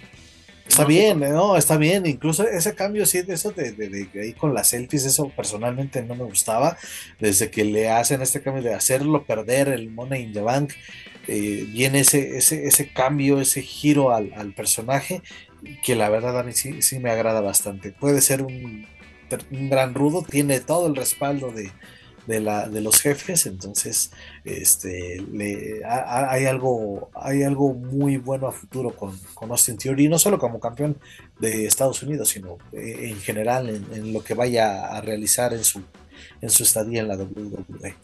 [0.68, 2.06] Está bien, no, está bien.
[2.06, 6.14] Incluso ese cambio, sí, de eso de, de, ahí con las selfies, eso personalmente no
[6.14, 6.76] me gustaba.
[7.18, 10.72] Desde que le hacen este cambio de hacerlo perder el Money in the Bank,
[11.28, 15.22] eh, viene ese, ese, ese cambio, ese giro al, al, personaje,
[15.82, 17.92] que la verdad a mí sí, sí me agrada bastante.
[17.92, 18.86] Puede ser un,
[19.50, 21.70] un gran rudo, tiene todo el respaldo de,
[22.26, 24.12] de, la, de los jefes, entonces
[24.44, 25.22] este,
[25.84, 30.60] hay, algo, hay algo muy bueno a futuro con, con Austin Theory, no solo como
[30.60, 30.96] campeón
[31.38, 35.82] de Estados Unidos, sino eh, en general en, lo que vaya a realizar en su,
[36.40, 37.94] en su estadía en la WWE.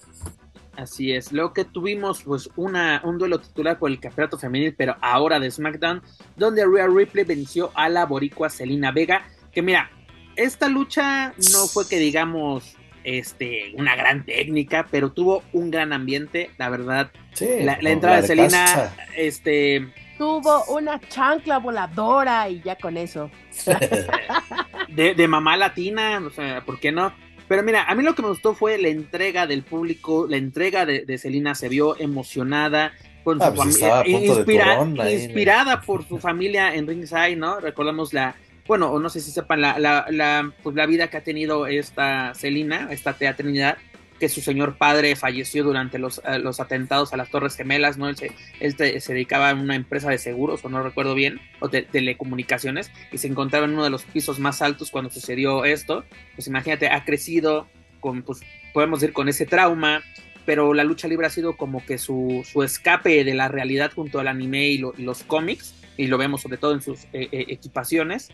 [0.77, 4.97] Así es, luego que tuvimos pues una, un duelo titular por el campeonato femenil, pero
[5.03, 6.03] ahora de SmackDown,
[6.37, 9.91] donde Rhea Ripley venció a la boricua Selina Vega, que mira,
[10.35, 16.51] esta lucha no fue que digamos este, una gran técnica, pero tuvo un gran ambiente,
[16.59, 17.11] la verdad.
[17.41, 19.89] la, entrada de Selena, este...
[20.19, 23.31] Tuvo una chancla voladora y ya con eso.
[24.89, 27.13] de, mamá latina, o sea, ¿por qué no?
[27.49, 30.87] Pero mira, a mí lo que me gustó fue la entrega del público, la entrega
[30.87, 32.93] de, de Selena se vio emocionada,
[33.25, 37.61] con su ah, pues familia, inspirada por su familia en Ringside, ¿no?
[37.61, 38.35] Recordamos la,
[38.67, 41.67] bueno, o no sé si sepan la, la, la, pues la vida que ha tenido
[41.67, 43.77] esta Celina, esta Tea Trinidad,
[44.23, 48.09] que su señor padre falleció durante los, eh, los atentados a las Torres Gemelas, ¿no?
[48.09, 51.67] Él, se, él se dedicaba a una empresa de seguros, o no recuerdo bien, o
[51.67, 56.05] de telecomunicaciones, y se encontraba en uno de los pisos más altos cuando sucedió esto.
[56.37, 57.67] Pues imagínate, ha crecido
[57.99, 58.43] con, pues
[58.73, 60.05] podemos decir, con ese trauma,
[60.47, 64.21] pero la lucha libre ha sido como que su, su escape de la realidad junto
[64.21, 68.29] al anime y, los cómics, y lo vemos sobre todo en sus eh, eh, equipaciones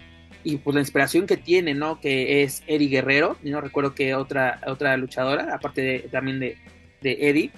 [0.44, 2.00] y pues la inspiración que tiene, ¿no?
[2.00, 6.56] Que es Eddie Guerrero, y no recuerdo que otra, otra luchadora, aparte de, también de,
[7.02, 7.50] de Eddie,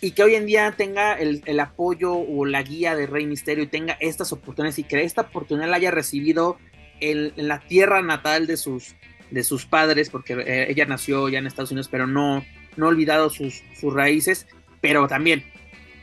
[0.00, 3.62] y que hoy en día tenga el, el, apoyo o la guía de Rey Misterio
[3.62, 6.58] y tenga estas oportunidades y que esta oportunidad la haya recibido
[6.98, 8.96] en, la tierra natal de sus,
[9.30, 12.44] de sus padres, porque eh, ella nació ya en Estados Unidos, pero no,
[12.76, 14.46] no ha olvidado sus, sus raíces,
[14.80, 15.44] pero también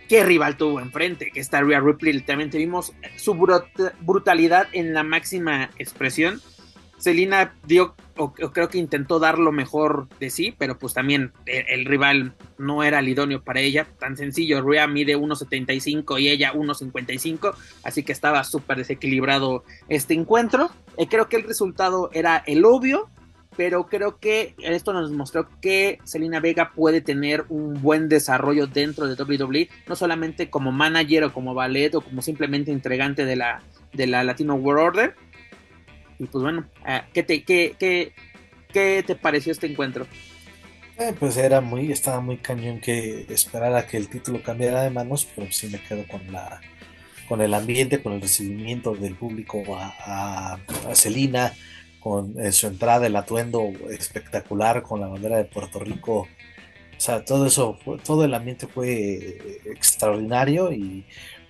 [0.10, 5.70] qué rival tuvo enfrente, que está Rhea Ripley, literalmente vimos su brutalidad en la máxima
[5.78, 6.42] expresión.
[6.98, 11.86] Selina dio, o, creo que intentó dar lo mejor de sí, pero pues también el,
[11.86, 17.54] rival no era el idóneo para ella, tan sencillo, Rhea mide 1.75 y ella 1.55,
[17.84, 20.72] así que estaba súper desequilibrado este encuentro.
[20.98, 23.10] Eh, creo que el resultado era el obvio,
[23.60, 29.06] pero creo que esto nos mostró que Selena Vega puede tener un buen desarrollo dentro
[29.06, 33.62] de WWE, no solamente como manager o como ballet o como simplemente entregante de la,
[33.92, 35.16] de la Latino World Order.
[36.20, 38.14] Y pues bueno, ah, ¿qué te, qué, qué,
[38.72, 40.08] qué te pareció este encuentro?
[40.98, 45.28] Eh, pues era muy, estaba muy cañón que esperara que el título cambiara de manos,
[45.36, 46.62] pero sí me quedo con la
[47.28, 50.60] con el ambiente, con el recibimiento del público a, a,
[50.90, 51.54] a Selena,
[52.00, 56.22] con eh, su entrada, el atuendo espectacular con la bandera de Puerto Rico.
[56.22, 61.06] O sea, todo eso, todo el ambiente fue eh, extraordinario y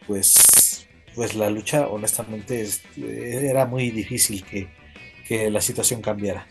[0.08, 2.68] pues, pues la lucha, honestamente,
[2.98, 4.68] era muy difícil que,
[5.28, 6.48] que la situación cambiara.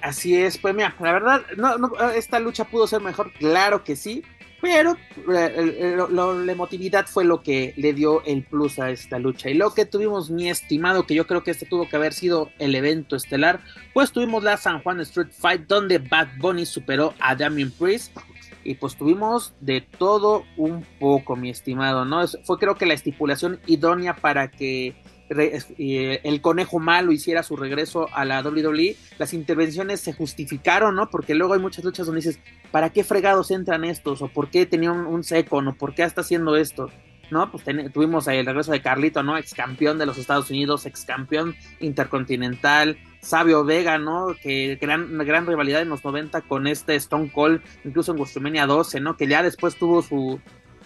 [0.00, 1.76] Así es, pues mira, la verdad, no,
[2.10, 4.22] esta lucha pudo ser mejor, claro que sí,
[4.60, 4.96] pero
[5.32, 9.50] eh, la emotividad fue lo que le dio el plus a esta lucha.
[9.50, 12.50] Y lo que tuvimos, mi estimado, que yo creo que este tuvo que haber sido
[12.58, 13.60] el evento estelar,
[13.94, 18.16] pues tuvimos la San Juan Street Fight, donde Bad Bunny superó a Damien Priest.
[18.64, 22.26] Y pues tuvimos de todo un poco, mi estimado, ¿no?
[22.44, 24.94] Fue creo que la estipulación idónea para que
[25.30, 31.10] el conejo malo hiciera su regreso a la WWE, las intervenciones se justificaron, ¿no?
[31.10, 32.40] Porque luego hay muchas luchas donde dices,
[32.70, 34.22] ¿para qué fregados entran estos?
[34.22, 35.58] ¿O por qué tenía un, seco?
[35.58, 36.90] ¿O por qué está haciendo esto?
[37.30, 37.50] ¿No?
[37.52, 39.36] Pues tuvimos el regreso de Carlito, ¿no?
[39.36, 44.34] Ex campeón de los Estados Unidos, ex campeón intercontinental, Sabio Vega, ¿no?
[44.42, 49.00] Que gran, gran rivalidad en los 90 con este Stone Cold, incluso en WrestleMania 12,
[49.00, 49.18] ¿no?
[49.18, 50.40] Que ya después tuvo su,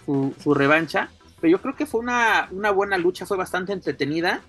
[0.05, 1.09] su revancha
[1.43, 4.41] pero yo creo que fue una, buena lucha, fue bastante entretenida.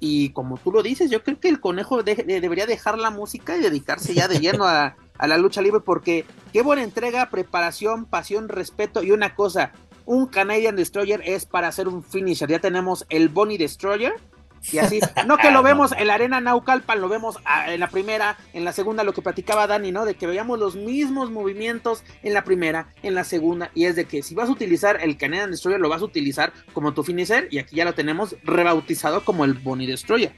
[0.00, 3.62] Y como tú lo dices, yo creo que el conejo debería dejar la música y
[3.62, 8.50] dedicarse ya de lleno a, a la lucha libre, porque qué buena entrega, preparación, pasión,
[8.50, 9.72] respeto y una cosa,
[10.04, 12.50] un Canadian Destroyer es para hacer un finisher.
[12.50, 14.12] Ya tenemos el Bonnie Destroyer
[14.72, 17.88] y así, no que lo vemos en la arena Naucalpan, lo vemos ah, en la
[17.88, 20.04] primera, en la segunda, lo que platicaba Dani, ¿no?
[20.04, 24.04] De que veamos los mismos movimientos en la primera, en la segunda, y es de
[24.04, 27.48] que si vas a utilizar el Canadian Destroyer, lo vas a utilizar como tu finisher,
[27.50, 30.32] y aquí ya lo tenemos rebautizado como el Bonnie Destroyer.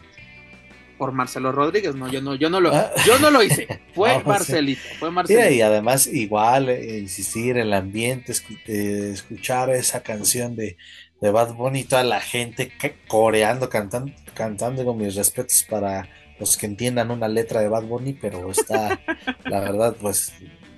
[0.99, 2.93] Por Marcelo Rodríguez, no, yo no, yo no lo, ah.
[3.05, 5.51] yo no lo hice, fue Marcelito, fue Marcelito.
[5.51, 8.33] y además igual eh, insistir en el ambiente,
[8.67, 10.77] eh, escuchar esa canción de
[11.23, 12.73] de Bad Bunny, toda la gente
[13.07, 16.09] coreando, cantando, cantando con mis respetos para
[16.41, 19.01] los que entiendan una letra de Bad Bunny, pero está,
[19.45, 20.35] la verdad, pues,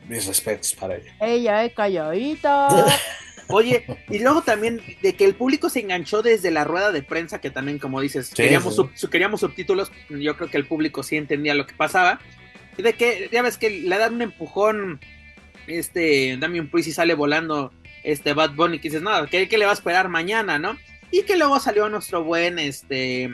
[0.06, 1.16] mis respetos para ella.
[1.20, 2.68] Ella es calladita.
[3.48, 7.40] Oye, y luego también de que el público se enganchó desde la rueda de prensa,
[7.40, 8.78] que también, como dices, queríamos,
[9.10, 12.20] queríamos subtítulos, yo creo que el público sí entendía lo que pasaba.
[12.76, 15.00] Y de que, ya ves que le dan un empujón,
[15.66, 17.72] este, Damien Priest y sale volando
[18.04, 20.78] este Bad Bunny, que dices, no, ¿qué, le va a esperar mañana, no?
[21.10, 23.30] Y que luego salió nuestro buen, este,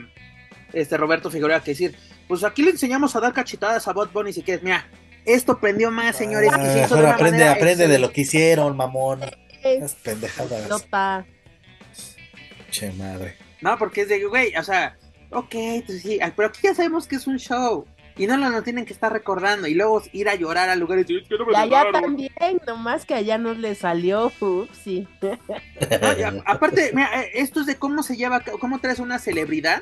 [0.73, 1.95] este Roberto Figueroa, que decir,
[2.27, 4.87] pues aquí le enseñamos a dar cachetadas a Bad Bunny, si quieres, mira,
[5.25, 6.49] esto prendió más, señores.
[6.51, 9.21] Ah, aprende, aprende de lo que hicieron, mamón.
[9.61, 10.87] Es pendejadas.
[12.71, 13.35] Che madre.
[13.59, 14.97] No, porque es de, güey, o sea,
[15.29, 17.85] ok, pues sí, pero aquí ya sabemos que es un show.
[18.21, 21.01] Y no lo tienen que estar recordando y luego ir a llorar al lugar y
[21.01, 22.31] decir, que no me y allá también,
[22.67, 24.31] nomás que allá nos le salió,
[24.83, 25.07] sí.
[26.45, 29.81] aparte, mira, eh, esto es de cómo se lleva, cómo traes una celebridad,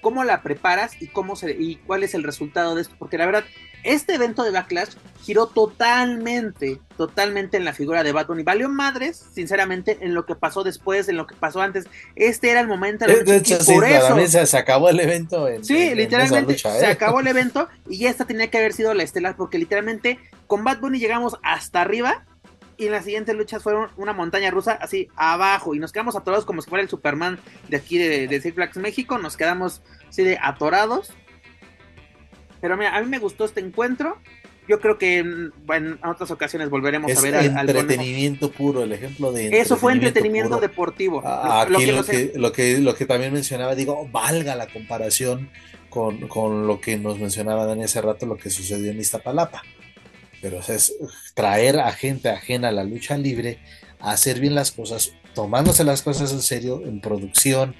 [0.00, 3.26] cómo la preparas y cómo se y cuál es el resultado de esto, porque la
[3.26, 3.44] verdad
[3.82, 8.42] este evento de Backlash giró totalmente, totalmente en la figura de Bad Bunny.
[8.42, 11.86] Valió madres, sinceramente, en lo que pasó después, en lo que pasó antes.
[12.16, 13.06] Este era el momento.
[13.06, 15.46] De, de hecho, por eso se acabó el evento.
[15.62, 16.86] sí, literalmente se ¿eh?
[16.86, 20.80] acabó el evento y esta tenía que haber sido la estelar, porque literalmente con Bad
[20.80, 22.24] Bunny llegamos hasta arriba
[22.76, 26.46] y en las siguientes luchas fueron una montaña rusa así abajo y nos quedamos atorados
[26.46, 27.38] como si fuera el Superman
[27.68, 29.18] de aquí de, de Six Flags México.
[29.18, 31.12] Nos quedamos así de atorados
[32.60, 34.18] pero mira, a mí me gustó este encuentro.
[34.68, 35.52] Yo creo que en,
[36.04, 41.22] otras ocasiones volveremos a ver al, entretenimiento puro, el ejemplo de eso fue entretenimiento deportivo.
[41.24, 45.50] Ah, aquí lo que, lo que, lo, que, también mencionaba, digo, valga la comparación
[45.88, 49.62] con, con lo que nos mencionaba Dani hace rato, lo que sucedió en Iztapalapa.
[50.40, 50.94] Pero es
[51.34, 53.58] traer a gente ajena a la lucha libre
[53.98, 57.74] a hacer bien las cosas, tomándose las cosas en serio, en producción,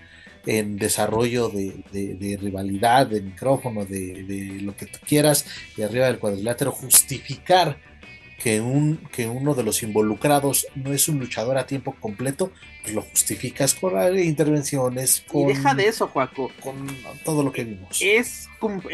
[0.47, 5.47] en desarrollo de, rivalidad, de micrófono, de, lo que tú quieras,
[5.77, 7.79] de arriba del cuadrilátero, justificar
[8.43, 12.53] que, un, que uno de los involucrados no es un luchador a tiempo completo,
[12.83, 15.25] pues lo justificas con intervenciones.
[15.29, 16.51] Con, y deja de eso, Juaco.
[16.61, 16.87] Con
[17.25, 18.01] todo lo que vimos.
[18.01, 18.49] Es,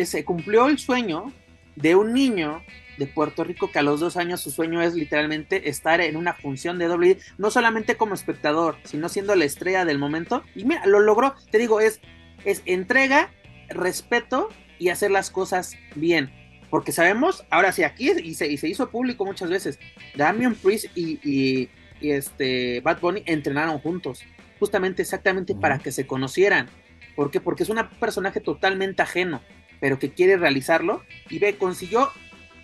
[0.04, 1.32] se cumplió el sueño
[1.76, 2.62] de un niño
[2.98, 6.34] de Puerto Rico que a los dos años su sueño es literalmente estar en una
[6.34, 10.42] función de doble, no solamente como espectador, sino siendo la estrella del momento.
[10.54, 12.00] Y mira, lo logró, te digo, es,
[12.44, 13.30] es entrega,
[13.68, 14.48] respeto
[14.78, 16.30] y hacer las cosas bien.
[16.70, 19.78] Porque sabemos, ahora sí, aquí y se, y se hizo público muchas veces,
[20.16, 21.70] Damian Priest y, y,
[22.00, 24.22] este Bad Bunny entrenaron juntos,
[24.58, 26.68] justamente exactamente para que se conocieran.
[27.14, 27.40] ¿Por qué?
[27.40, 29.40] Porque es un personaje totalmente ajeno,
[29.80, 32.10] pero que quiere realizarlo y ve, consiguió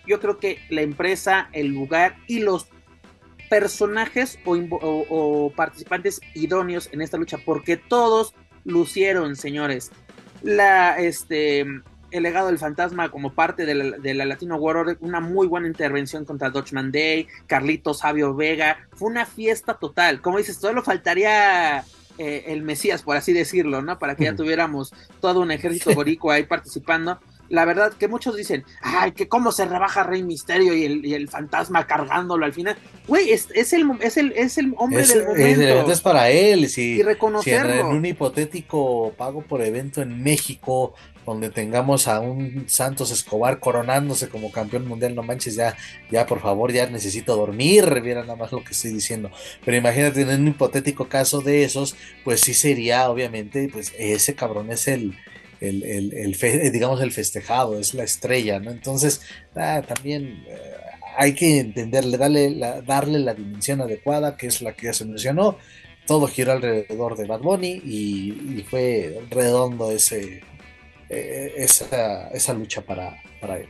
[0.07, 2.69] yo creo que la empresa, el lugar y los
[3.49, 8.35] personajes o, participantes idóneos en esta lucha, porque todos
[8.65, 9.91] lucieron, señores.
[10.43, 15.21] La, este, el legado del fantasma como parte de la, de la Latino World, una
[15.21, 20.57] muy buena intervención contra Dutchman Day, Carlitos Sabio Vega, fue una fiesta total, como dices,
[20.57, 21.85] solo faltaría
[22.19, 23.99] eh, el Mesías, por así decirlo, ¿no?
[23.99, 27.19] Para que ya tuviéramos todo un ejército boricua ahí participando.
[27.53, 31.13] La verdad que muchos dicen, ay, que cómo se rebaja Rey Misterio y el, y
[31.13, 32.79] el fantasma cargándolo al final.
[33.07, 35.93] Güey, es, es, el, es, el, es el hombre Es, del momento.
[35.93, 36.67] es para él.
[36.71, 37.03] Si, y
[37.43, 40.95] si en, un hipotético pago por evento en México,
[41.27, 45.77] donde tengamos a un Santos Escobar coronándose como campeón mundial, no manches, ya,
[46.11, 49.31] ya por favor, ya necesito dormir, viera nada más lo que estoy diciendo.
[49.63, 54.71] Pero imagínate en un hipotético caso de esos, pues sí sería, obviamente, pues ese cabrón
[54.71, 55.19] es el,
[55.63, 56.33] el, el-
[56.73, 58.71] digamos, el festejado, es la estrella, ¿no?
[58.71, 59.23] Entonces,
[59.55, 60.59] ah, también eh,
[61.17, 65.05] hay que entenderle, darle la, darle la dimensión adecuada, que es la que ya se
[65.05, 65.59] mencionó.
[66.07, 70.43] Todo giró alrededor de Bad Bunny y, fue redondo ese,
[71.09, 73.69] eh, esa, esa lucha para, para él.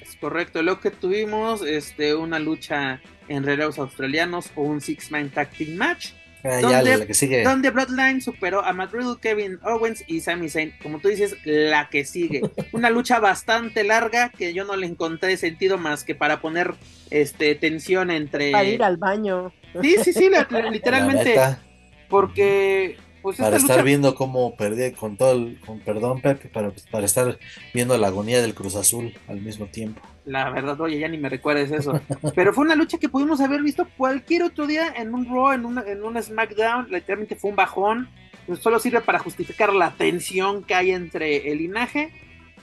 [0.00, 5.50] Es correcto, lo que tuvimos, este, una lucha en relevos australianos o un Six-Man Tag
[5.50, 6.10] Team Match,
[6.44, 7.42] Ah, ¿Dónde- ya la que sigue.
[7.42, 10.72] donde Bloodline superó a Matt Riddle, Kevin Owens y Sami Zayn.
[10.82, 12.42] Como tú dices, la que sigue.
[12.72, 16.74] Una lucha bastante larga que yo no le encontré sentido más que para poner
[17.10, 18.52] este, tensión entre...
[18.52, 19.52] Para ir al baño.
[19.82, 21.36] Sí, sí, sí, la- La literalmente,
[22.08, 22.96] porque...
[23.36, 26.72] Pues para esta estar lucha viendo cómo perdí con todo el, con perdón Pepe, para,
[26.90, 27.38] para estar
[27.74, 30.00] viendo la agonía del Cruz Azul al mismo tiempo.
[30.24, 32.00] La verdad, oye, ya ni me recuerdes eso.
[32.34, 35.64] Pero fue una lucha que pudimos haber visto cualquier otro día en un Raw, en
[35.64, 36.88] un, en un SmackDown.
[36.90, 38.08] Literalmente fue un bajón.
[38.46, 42.10] Pues solo sirve para justificar la tensión que hay entre el linaje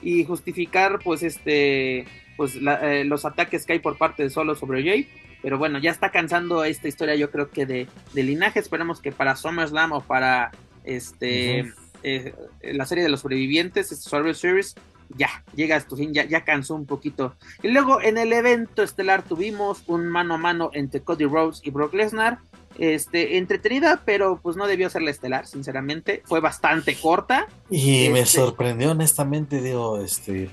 [0.02, 2.06] y justificar, pues, este,
[2.38, 5.08] pues, la- eh, los ataques que hay por parte de Solo sobre Jay.
[5.46, 8.60] Pero bueno, ya está cansando esta historia, yo creo que de, de linaje.
[8.60, 10.50] Esperemos que para SummerSlam o para
[10.84, 14.74] este eh, la serie de los sobrevivientes, este Survivor Series,
[15.16, 17.36] ya llega a su fin, ya, ya cansó un poquito.
[17.62, 21.70] Y luego en el evento estelar tuvimos un mano a mano entre Cody Rhodes y
[21.70, 22.40] Brock Lesnar.
[22.80, 26.24] Este, entretenida, pero pues no debió ser la estelar, sinceramente.
[26.26, 27.46] Fue bastante corta.
[27.70, 30.50] Y me Este- sorprendió honestamente, digo, este,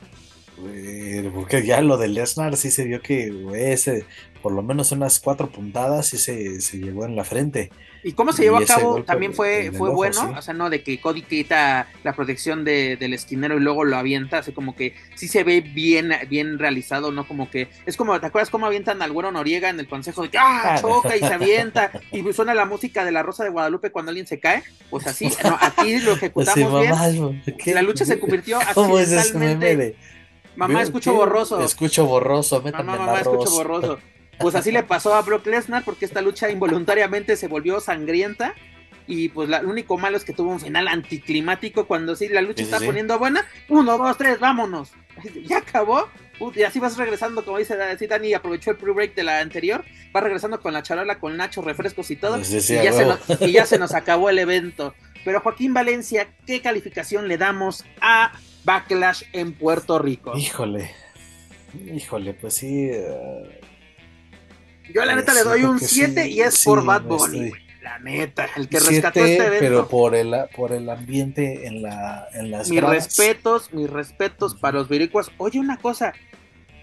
[0.67, 4.05] eh, porque ya lo de Lesnar sí se vio que ese,
[4.43, 7.71] por lo menos unas cuatro puntadas sí se, se llevó en la frente.
[8.05, 10.15] Y cómo se Y llevó a cabo también fue, fue ojo, bueno.
[10.15, 10.27] sí.
[10.37, 13.97] O sea, no de que Cody quita la protección de- del esquinero y luego lo
[13.97, 14.39] avienta.
[14.39, 17.29] Así como que sí se ve bien, bien realizado, ¿no?
[17.29, 20.31] Como que es como, ¿te acuerdas cómo avientan al güero Noriega en el consejo de
[20.31, 20.75] que ¡ah!
[20.75, 21.93] Ah, choca y se avienta?
[22.11, 24.65] Y pues suena la música de la Rosa de Guadalupe cuando alguien se cae.
[24.91, 27.75] Pues así, no, aquí lo ejecutamos Así, bien.
[27.77, 29.77] La lucha se convirtió ¿Cómo es accidentalmente.
[29.77, 29.97] de
[30.57, 31.17] Mamá, escucho ¿Qué?
[31.17, 31.61] borroso.
[31.65, 33.99] Escucho borroso, métame Mamá, mamá, escucho borroso.
[34.39, 38.55] Pues así le pasó a Brock Lesnar porque esta lucha involuntariamente se volvió sangrienta.
[39.07, 42.41] Y pues la- lo único malo es que tuvo un final anticlimático cuando sí la
[42.41, 42.87] lucha Sí, está sí.
[42.87, 43.45] poniendo buena.
[43.69, 44.91] Uno, dos, tres, vámonos.
[45.47, 46.09] Ya acabó.
[46.57, 49.85] Y así vas regresando, como dice así Dani, aprovechó el pre-break de la anterior.
[50.15, 52.43] Va regresando con la charola, con Nacho, refrescos y todo.
[52.43, 53.19] Sí, sí, y, a ya se huevo.
[53.29, 54.95] nos, y ya se nos acabó el evento.
[55.25, 58.33] Pero Joaquín Valencia, ¿qué calificación le damos a
[58.65, 60.37] Backlash en Puerto Rico?
[60.37, 60.91] Híjole,
[61.95, 62.89] híjole, pues sí.
[62.91, 63.61] eh,
[64.93, 67.47] Yo la neta le doy un porque 7 sí, y es sí, por Bad Bunny.
[67.47, 67.63] estoy-.
[67.83, 69.59] La neta, el que siete, rescató este evento.
[69.59, 72.95] pero por el, por el ambiente en, la, en las mis gradas.
[73.07, 75.33] respetos, mis respetos para los viricuas.
[75.39, 76.13] Oye, una cosa.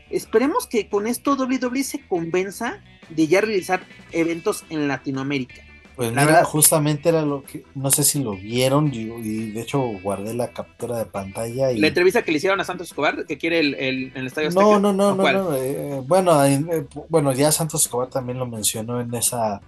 [0.10, 3.82] Esperemos que con esto WWE se convenza de ya realizar
[4.12, 5.62] eventos en Latinoamérica.
[6.00, 9.52] Pues La mira, verdad- justamente era lo que, no sé si lo vieron, y, y
[9.52, 11.78] de hecho guardé la captura de pantalla y...
[11.78, 14.64] La entrevista que le hicieron a Santos Escobar, que quiere el, el, el Estadio Azteca.
[14.66, 18.40] No, no, no, ¿O no, no, eh, bueno, eh, eh, bueno, ya Santos Escobar también
[18.40, 19.60] lo mencionó en esa,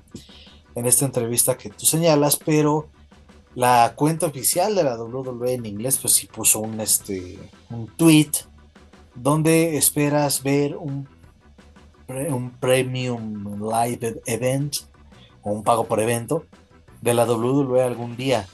[0.76, 2.88] en esta entrevista que tú señalas, pero
[3.54, 7.38] la cuenta oficial de la WWE en inglés, pues sí puso un, este,
[7.70, 8.32] un tweet
[9.16, 11.10] donde esperas ver un,
[12.08, 14.78] pre- un premium live event
[15.44, 16.46] un pago por evento
[17.02, 18.48] de la WWE algún día.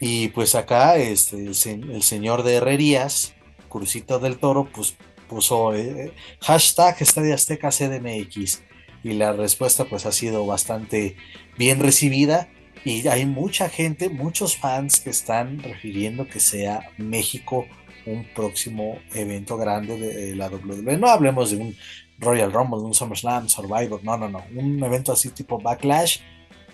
[0.00, 3.34] Y pues acá este, el, se- el señor de Herrerías,
[3.68, 4.96] Crucito del Toro, pues
[5.28, 8.62] puso eh, hashtag Estadio Azteca CDMX.
[9.04, 11.16] Y la respuesta pues ha sido bastante
[11.56, 12.48] bien recibida.
[12.84, 17.66] Y hay mucha gente, muchos fans que están refiriendo que sea México
[18.06, 20.96] un próximo evento grande de la WWE.
[20.98, 21.76] No hablemos de un
[22.22, 24.42] Royal Rumble, un SummerSlam, Survivor, no, no, no.
[24.54, 26.20] Un evento así tipo Backlash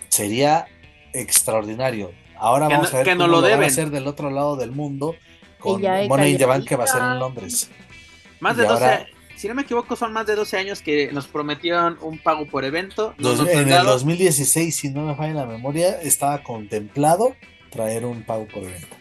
[0.07, 0.67] sería
[1.13, 2.11] extraordinario.
[2.37, 4.07] Ahora Que vamos no- a ver que cómo no lo lo van a hacer del
[4.07, 5.15] otro lado del mundo
[5.59, 7.19] con Money in the Bank que va a ser en.
[7.19, 7.69] Londres.
[8.39, 11.11] Más de Y 12, ahora- si no me equivoco, son más de 12 años que
[11.11, 13.13] nos prometieron un pago por evento.
[13.17, 13.91] Dos- en el dado.
[13.91, 17.35] 2016, si no me falla la memoria, estaba contemplado
[17.69, 18.95] traer un pago por evento.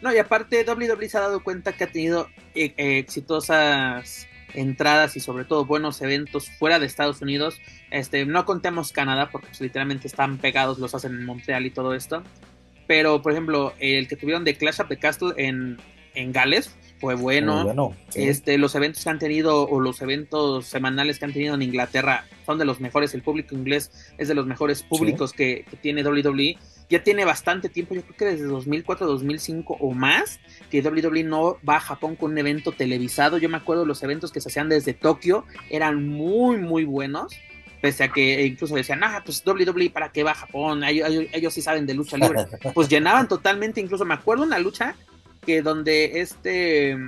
[0.00, 5.16] No, y aparte WWE se ha dado cuenta que ha tenido eh, eh, exitosas entradas
[5.16, 7.60] y sobre todo buenos eventos fuera de Estados Unidos.
[7.90, 11.94] Este, no contemos Canadá porque pues, literalmente están pegados, los hacen en Montreal y todo
[11.94, 12.22] esto.
[12.86, 15.78] Pero, por ejemplo, el que tuvieron de Clash of the Castle en,
[16.14, 17.94] en Gales fue bueno.
[18.14, 22.26] Este, los eventos que han tenido o los eventos semanales que han tenido en Inglaterra
[22.44, 23.14] son de los mejores.
[23.14, 26.58] El público inglés es de los mejores públicos que, que, tiene WWE
[26.90, 30.40] ya tiene bastante tiempo, yo creo que desde 2004, 2005 o más,
[30.70, 33.38] que WWE no va a Japón con un evento televisado.
[33.38, 37.32] Yo me acuerdo los eventos que se hacían desde Tokio, eran muy, muy buenos.
[37.80, 41.54] Pese a que incluso decían, ah, pues WWE para qué va a Japón, ellos, ellos
[41.54, 42.44] sí saben de lucha libre.
[42.74, 44.96] Pues llenaban totalmente, incluso me acuerdo una lucha
[45.46, 46.98] que donde este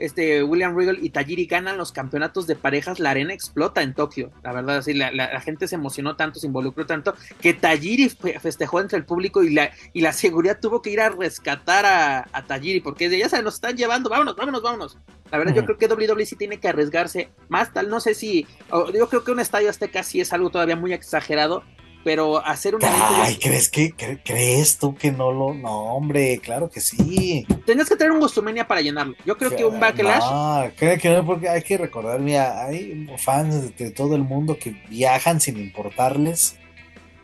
[0.00, 4.30] este William Regal y Tajiri ganan los campeonatos de parejas, la arena explota en Tokio.
[4.42, 8.98] La verdad, así la, gente se emocionó tanto, se involucró tanto, que Tajiri festejó entre
[8.98, 12.80] el público y la, y la seguridad tuvo que ir a rescatar a, a Tajiri,
[12.80, 14.98] porque ya se nos están llevando, vámonos, vámonos, vámonos.
[15.30, 18.46] La verdad, yo creo que WWE sí tiene que arriesgarse más, tal, no sé si,
[18.70, 21.62] yo creo que un estadio azteca sí es algo todavía muy exagerado,
[22.02, 23.94] pero hacer un Ay, ¿crees que
[24.24, 27.46] crees tú que no lo no, hombre, claro que sí.
[27.66, 29.14] Tenías que tener un Gostumenia para llenarlo.
[29.26, 30.22] Yo creo que un backlash.
[30.22, 34.56] No, creo que no, porque hay que recordar, mira, hay fans de todo el mundo
[34.58, 36.56] que viajan sin importarles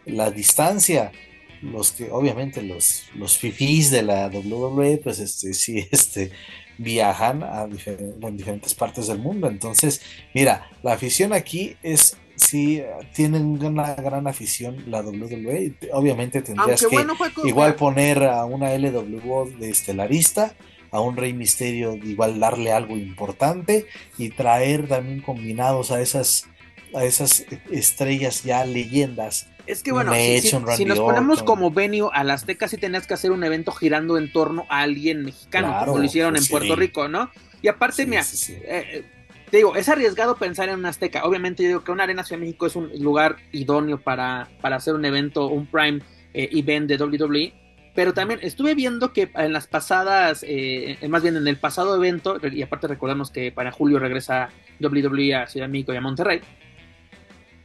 [0.05, 1.13] la distancia.
[1.63, 6.31] Los que, obviamente, los, los fifís de la WWE, pues este, sí, este,
[6.79, 9.49] viajan a en diferentes partes del mundo.
[9.49, 10.03] Entonces,
[10.35, 12.83] mira, la afición aquí es sí
[13.15, 15.75] tienen una gran afición la WWE.
[15.93, 20.55] Obviamente tendrías que igual poner a una LWO de estelarista,
[20.91, 23.87] a un Rey Misterio igual darle algo importante
[24.19, 26.47] y traer también combinados a esas
[26.95, 29.49] a esas estrellas ya leyendas.
[29.67, 30.13] Es que bueno,
[30.77, 34.17] si, nos ponemos como venue a las Azteca, sí tenías que hacer un evento girando
[34.17, 37.31] en torno a alguien mexicano, como lo hicieron en Puerto Rico, ¿no?
[37.63, 39.05] Y aparte, mira, eh,
[39.51, 41.25] te digo, es arriesgado pensar en una Azteca.
[41.25, 44.77] Obviamente, yo digo que una Arena Ciudad de México es un lugar idóneo para, para
[44.77, 46.01] hacer un evento, un Prime
[46.35, 47.55] eh, event de WWE.
[47.95, 52.39] Pero también estuve viendo que en las pasadas, eh, más bien en el pasado evento,
[52.43, 54.51] y aparte recordemos que para julio regresa
[54.81, 56.41] WWE a Ciudad de México y a Monterrey,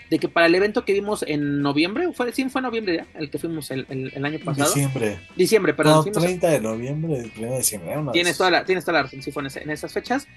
[0.10, 3.30] de que para el evento que vimos en noviembre, fue, sí, fue noviembre ya, el
[3.30, 4.68] que fuimos el, el, año pasado.
[4.68, 5.20] Diciembre.
[5.36, 6.06] Diciembre, perdón.
[6.06, 7.96] No, 30 de noviembre, 1 de diciembre.
[8.14, 10.28] Tienes toda, la, tienes toda la razón, sí fue en, en esas fechas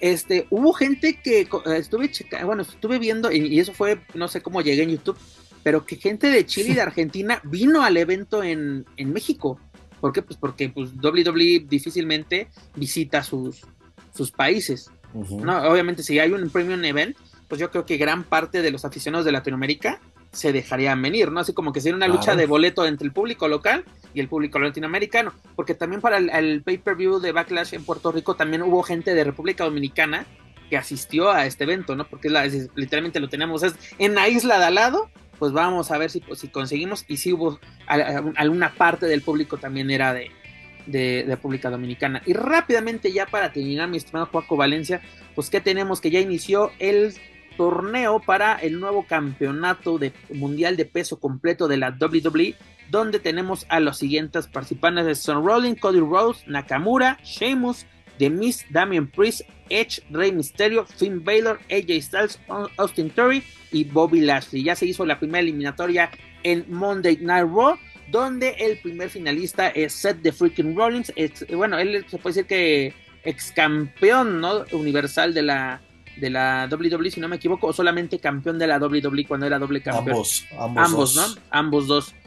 [0.00, 1.46] este, hubo gente que
[1.76, 2.10] estuve
[2.44, 5.18] bueno, estuve viendo, y, eso fue, no sé cómo llegué en YouTube,
[5.62, 9.60] pero que gente de Chile y de Argentina vino al evento en, en México.
[10.00, 10.22] ¿Por qué?
[10.22, 13.60] Pues porque pues, WWE difícilmente visita sus,
[14.14, 14.90] sus países.
[15.12, 15.62] ¿no?
[15.70, 17.16] Obviamente, si hay un premium event,
[17.48, 20.00] pues yo creo que gran parte de los aficionados de Latinoamérica
[20.32, 21.40] se dejarían venir, ¿no?
[21.40, 23.84] Así como que sería una lucha de boleto entre el público local
[24.14, 28.62] y el público latinoamericano, porque también para el, pay-per-view de Backlash en Puerto Rico también
[28.62, 30.26] hubo gente de República Dominicana
[30.68, 32.06] que asistió a este evento, ¿no?
[32.06, 32.30] Porque
[32.76, 36.20] literalmente lo tenemos es, en la isla de al lado, pues vamos a ver si,
[36.20, 37.58] pues, si conseguimos y si hubo
[38.36, 40.30] alguna parte del público también era de,
[40.86, 42.22] de, República Dominicana.
[42.24, 45.00] Y rápidamente ya para terminar, mi estimado Juaco Valencia,
[45.34, 47.14] pues que tenemos que ya inició el
[47.60, 52.54] torneo para el nuevo campeonato de, mundial de peso completo de la WWE,
[52.88, 57.84] donde tenemos a los siguientes participantes: Son Rolling, Cody Rose, Nakamura, Sheamus,
[58.16, 62.40] The Miz, Damian Priest, Edge, Rey Mysterio, Finn Balor, AJ Styles,
[62.78, 63.42] Austin Theory
[63.72, 64.62] y Bobby Lashley.
[64.62, 66.10] Ya se hizo la primera eliminatoria
[66.44, 67.76] en Monday Night Raw,
[68.10, 71.12] donde el primer finalista es Seth the Freaking Rollins.
[71.54, 74.64] bueno, él se puede decir que ex campeón ¿no?
[74.72, 75.82] universal de la
[76.20, 79.58] de la WWE, si no me equivoco, o solamente campeón de la WWE cuando era
[79.58, 80.10] doble campeón.
[80.10, 81.24] Ambos, ambos, ¿no?
[81.50, 82.14] Ambos dos.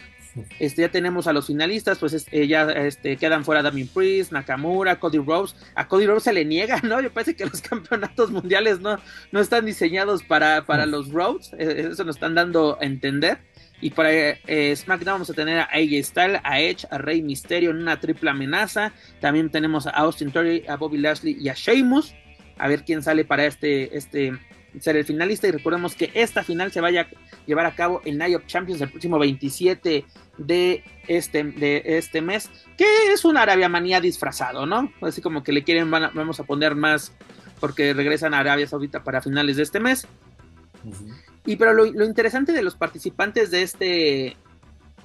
[0.60, 5.00] Este, ya tenemos a los finalistas, pues eh, ya este, quedan fuera Damien Priest, Nakamura,
[5.00, 5.56] Cody Rhodes.
[5.76, 7.00] A Cody Rhodes se le niega, ¿no?
[7.02, 8.98] Yo parece que los campeonatos mundiales no,
[9.32, 13.40] no están diseñados para, para los Rhodes, eh, eso nos están dando a entender.
[13.82, 17.72] Y para eh, SmackDown vamos a tener a AJ Styles, a Edge, a Rey Mysterio
[17.72, 18.94] en una triple amenaza.
[19.20, 22.16] También tenemos a Austin Theory, a Bobby Lashley y a Sheamus
[22.58, 24.34] a ver quién sale para este, este
[24.80, 25.48] ser el finalista.
[25.48, 27.08] Y recordemos que esta final se vaya a
[27.46, 30.06] llevar a cabo en Night of Champions el próximo 27
[30.38, 34.92] de este, de este mes, que es una Arabia Manía disfrazado, ¿no?
[35.02, 37.12] Así como que le quieren, vamos a poner más
[37.60, 40.08] porque regresan a Arabia Saudita para finales de este mes.
[41.46, 44.38] Y pero lo, lo, interesante de los participantes de este,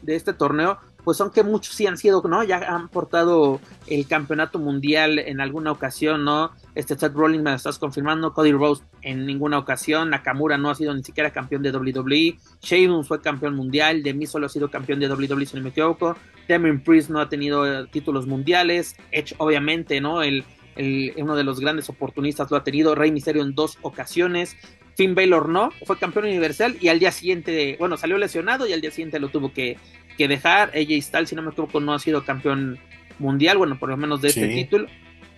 [0.03, 2.45] de este torneo pues son que muchos sí han sido, ¿no?
[2.45, 6.51] Ya han portado el campeonato mundial en alguna ocasión, ¿no?
[6.75, 10.75] Este Seth Rollins me lo estás confirmando, Cody Rose en ninguna ocasión, Nakamura no ha
[10.75, 15.01] sido ni siquiera campeón de WWE, Sheamus fue campeón mundial, Demi solo ha sido campeón
[15.01, 16.15] de WWE si no me equivoco,
[16.47, 20.23] Damien Priest no ha tenido eh, títulos mundiales, Edge obviamente, ¿no?
[20.23, 20.45] El,
[20.77, 24.59] el, uno de los grandes oportunistas lo ha tenido, Rey Misterio en dos ocasiones,
[24.95, 28.83] Finn Balor no, fue campeón universal y al día siguiente, bueno, salió lesionado y al
[28.83, 29.79] día siguiente lo tuvo que,
[30.19, 30.71] que dejar.
[30.77, 32.79] AJ Styles, si no me equivoco, no ha sido campeón
[33.19, 34.87] mundial, bueno, por lo menos de este título.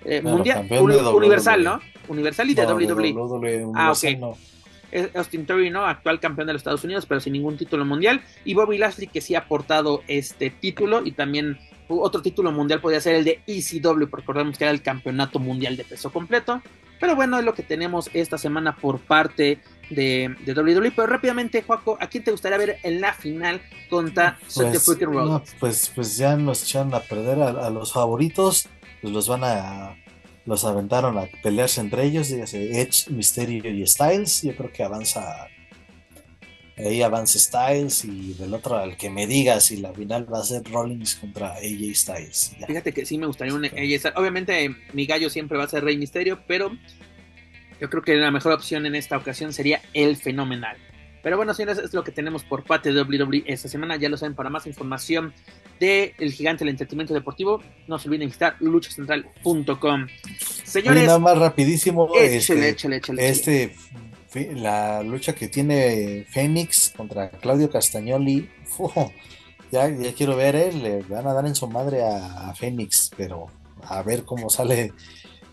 [0.04, 0.66] Eh, mundial,
[1.14, 1.80] universal, ¿no?
[2.08, 3.72] Universal y de WWE.
[3.76, 4.36] ah, ok.
[5.14, 5.84] Austin Theory, ¿no?
[5.84, 8.22] Actual campeón de los Estados Unidos, pero sin ningún título mundial.
[8.44, 13.00] Y Bobby Lashley, que sí ha aportado este título y también otro título mundial podría
[13.00, 16.62] ser el de ECW, porque recordemos que era el campeonato mundial de peso completo.
[16.98, 19.58] Pero bueno, es lo que tenemos esta semana por parte
[19.90, 20.92] de, de WWE.
[20.92, 25.42] Pero rápidamente, Juaco, ¿a quién te gustaría ver en la final contra pues, Freaking Road?
[25.58, 28.68] pues, pues ya nos echaron a perder a, los favoritos.
[29.02, 29.96] Pues los van a.
[30.46, 34.42] Los aventaron a pelearse entre ellos, dígase Edge, Mysterio y Styles.
[34.42, 35.48] Yo creo que avanza
[36.86, 40.44] ahí avanza Styles y del otro al que me diga si la final va a
[40.44, 42.52] ser Rollins contra AJ Styles.
[42.66, 44.16] Fíjate que sí me gustaría un AJ Styles.
[44.16, 46.72] Obviamente mi gallo siempre va a ser Rey Misterio, pero
[47.80, 50.76] yo creo que la mejor opción en esta ocasión sería el fenomenal.
[51.22, 53.96] Pero bueno, señores, es lo que tenemos por parte de WWE esta semana.
[53.96, 55.34] Ya lo saben, para más información
[55.78, 60.06] de El Gigante del Entretenimiento Deportivo, no se olviden visitar luchacentral.com.
[60.64, 62.08] Señores, nada más rapidísimo.
[62.16, 63.74] Échale, este, échale, este
[64.34, 68.48] la lucha que tiene Fénix contra Claudio Castagnoli,
[69.72, 73.46] ya, ya, quiero ver, eh, le van a dar en su madre a, Fénix, pero
[73.82, 74.92] a ver cómo sale,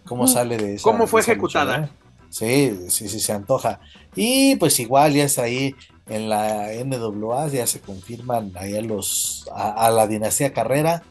[0.06, 0.28] cómo mm.
[0.28, 1.86] sale de esa, ¿Cómo fue ejecutada?
[1.86, 1.90] ¿eh?
[2.30, 3.80] Sí, sí, sí, se antoja.
[4.16, 5.76] Y pues igual ya está ahí
[6.08, 11.04] en la NWA, ya se confirman ahí a los, a, la dinastía Carrera,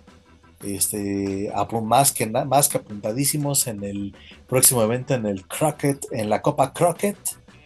[0.65, 1.53] este,
[1.83, 4.15] más que, más que apuntadísimos en el
[4.49, 7.19] próximo evento en el Crockett, en la Copa Crockett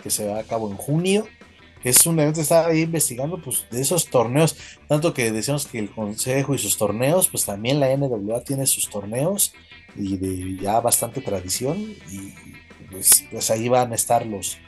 [0.03, 1.27] que se va a cabo en junio.
[1.83, 4.55] Es un evento, estaba ahí investigando, pues, de esos torneos,
[4.87, 8.91] tanto que decíamos que el consejo y sus torneos, pues también la NWA tiene sus
[8.91, 9.55] torneos
[9.97, 12.35] y de ya bastante tradición, y
[12.91, 14.59] pues, pues ahí van a estar los,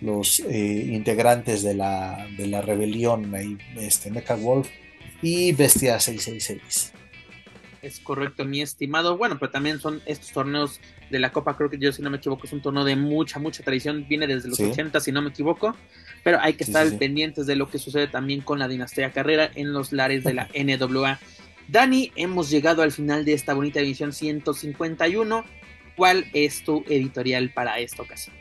[0.00, 4.68] los eh, integrantes de la, de la rebelión, ahí, este, Mecha Wolf
[5.22, 6.92] y Bestia 666.
[7.80, 9.16] Es correcto, mi estimado.
[9.16, 10.80] Bueno, pero también son estos torneos
[11.10, 13.38] de la Copa, creo que yo si no me equivoco es un torneo de mucha,
[13.38, 15.74] mucha tradición, viene desde los 80 si no me equivoco,
[16.22, 19.72] pero hay que estar pendientes de lo que sucede también con la dinastía Carrera en
[19.72, 21.18] los lares de la NWA.
[21.68, 25.44] Dani, hemos llegado al final de esta bonita edición 151.
[25.98, 28.36] ¿Cuál es tu editorial para esta ocasión?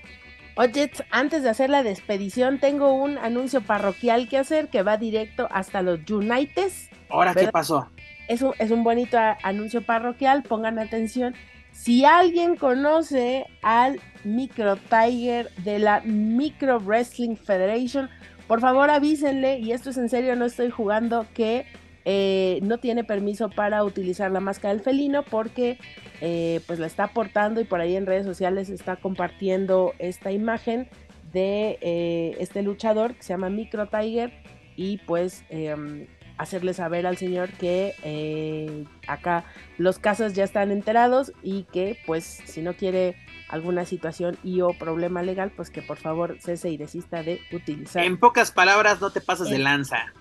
[0.56, 5.48] Oye, antes de hacer la despedición, tengo un anuncio parroquial que hacer que va directo
[5.50, 6.92] hasta los Unites.
[7.10, 7.90] ¿Ahora qué pasó?
[8.28, 11.34] Es un, es un bonito anuncio parroquial, pongan atención.
[11.72, 18.08] Si alguien conoce al Micro Tiger de la Micro Wrestling Federation,
[18.48, 21.66] por favor avísenle, y esto es en serio, no estoy jugando, que
[22.10, 25.78] eh, no tiene permiso para utilizar la máscara del felino porque
[26.22, 30.88] eh, pues la está aportando y por ahí en redes sociales está compartiendo esta imagen
[31.34, 34.32] de eh, este luchador que se llama Micro Tiger
[34.78, 36.08] y pues em,
[36.38, 39.44] hacerle saber al señor que eh, acá
[39.78, 43.18] los casos ya están enterados y que pues si no quiere
[43.50, 48.06] alguna situación y o problema legal, pues que por favor cese y desista de utilizar.
[48.06, 50.14] En pocas palabras, no te pases de lanza.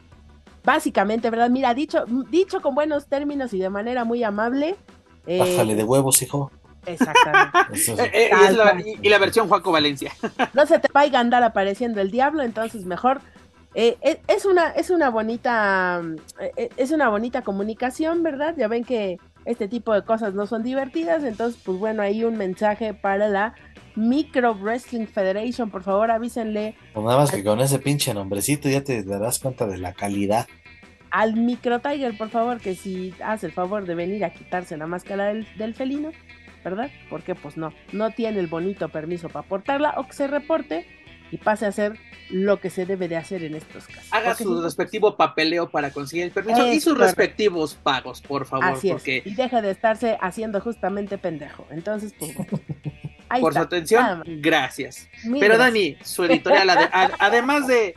[0.66, 1.48] Básicamente, ¿verdad?
[1.48, 4.74] Mira, dicho, dicho con buenos términos y de manera muy amable.
[5.24, 6.50] Eh, Bájale de huevos, hijo.
[6.84, 7.56] Exactamente.
[8.12, 8.30] Eh,
[9.00, 10.12] y, la versión Juaco Valencia.
[10.54, 13.20] no se te vaya a andar apareciendo el diablo, entonces mejor
[13.74, 16.02] eh, eh, es, una, es una bonita,
[16.40, 18.54] eh, es una bonita comunicación, ¿verdad?
[18.56, 22.36] Ya ven que este tipo de cosas no son divertidas, entonces, pues bueno, hay un
[22.36, 23.54] mensaje para la
[23.94, 26.74] Micro Wrestling Federation, por favor avísenle.
[26.92, 30.46] Pues nada más que con ese pinche nombrecito ya te darás cuenta de la calidad.
[31.10, 34.86] Al Micro Tiger, por favor, que si hace el favor de venir a quitarse la
[34.86, 36.10] máscara del, del felino,
[36.62, 36.90] ¿verdad?
[37.08, 40.86] Porque pues no, no tiene el bonito permiso para portarla o que se reporte
[41.30, 41.98] y pase a ser
[42.30, 44.08] lo que se debe de hacer en estos casos.
[44.10, 48.66] Haga su respectivo papeleo para conseguir el permiso y sus respectivos pagos, por favor.
[48.66, 49.22] Así porque...
[49.24, 51.66] Y deje de estarse haciendo justamente pendejo.
[51.70, 52.34] Entonces, pues,
[53.40, 55.08] por su atención, gracias.
[55.38, 56.70] Pero Dani, su editorial,
[57.18, 57.94] además de,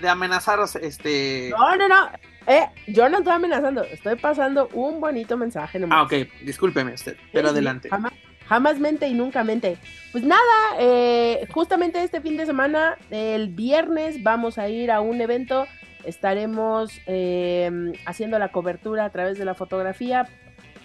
[0.00, 1.50] de, amenazaros, este...
[1.56, 2.10] No, no, no.
[2.46, 5.80] Eh, yo no estoy amenazando, estoy pasando un bonito mensaje.
[5.88, 6.12] Ah, ok,
[6.44, 7.88] discúlpeme usted, pero adelante.
[7.88, 8.12] Jamás
[8.60, 9.78] mente y nunca mente.
[10.12, 10.40] Pues nada,
[10.78, 15.66] eh, justamente este fin de semana, el viernes, vamos a ir a un evento
[16.04, 20.28] estaremos em, haciendo la cobertura a través de la fotografía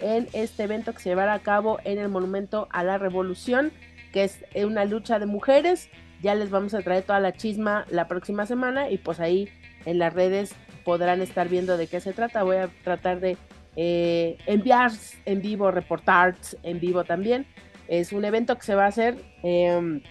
[0.00, 3.72] en este evento que se llevará a cabo en el Monumento a la Revolución,
[4.12, 5.88] que es una lucha de mujeres.
[6.22, 9.48] Ya les vamos a traer toda la chisma la próxima semana y pues ahí
[9.86, 10.54] en las redes
[10.84, 12.42] podrán estar viendo de qué se trata.
[12.42, 13.36] Voy a tratar de
[13.80, 14.90] eh, enviar
[15.24, 16.34] en vivo, reportar
[16.64, 17.46] en vivo también.
[17.86, 20.02] Es un evento que se va a hacer em,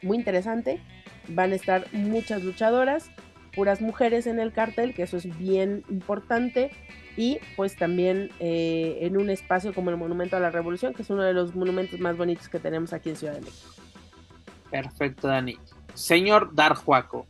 [0.00, 0.80] muy interesante.
[1.28, 3.10] Van a estar muchas luchadoras,
[3.54, 6.70] puras mujeres en el cartel, que eso es bien importante.
[7.14, 11.10] Y pues también eh, en un espacio como el Monumento a la Revolución, que es
[11.10, 13.70] uno de los monumentos más bonitos que tenemos aquí en Ciudad de México.
[14.70, 15.58] Perfecto, Dani.
[15.92, 17.26] Señor Darjuaco.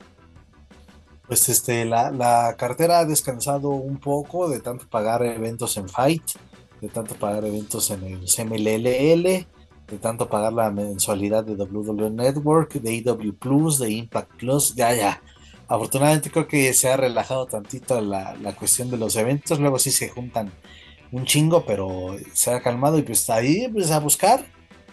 [1.27, 6.23] Pues este, la, la cartera ha descansado un poco de tanto pagar eventos en Fight,
[6.81, 9.47] de tanto pagar eventos en el CMLL,
[9.87, 14.95] de tanto pagar la mensualidad de WWE Network, de EW Plus, de Impact Plus, ya,
[14.95, 15.23] ya.
[15.67, 19.91] Afortunadamente creo que se ha relajado tantito la, la cuestión de los eventos, luego sí
[19.91, 20.53] se juntan
[21.11, 24.45] un chingo, pero se ha calmado y pues ahí pues a buscar,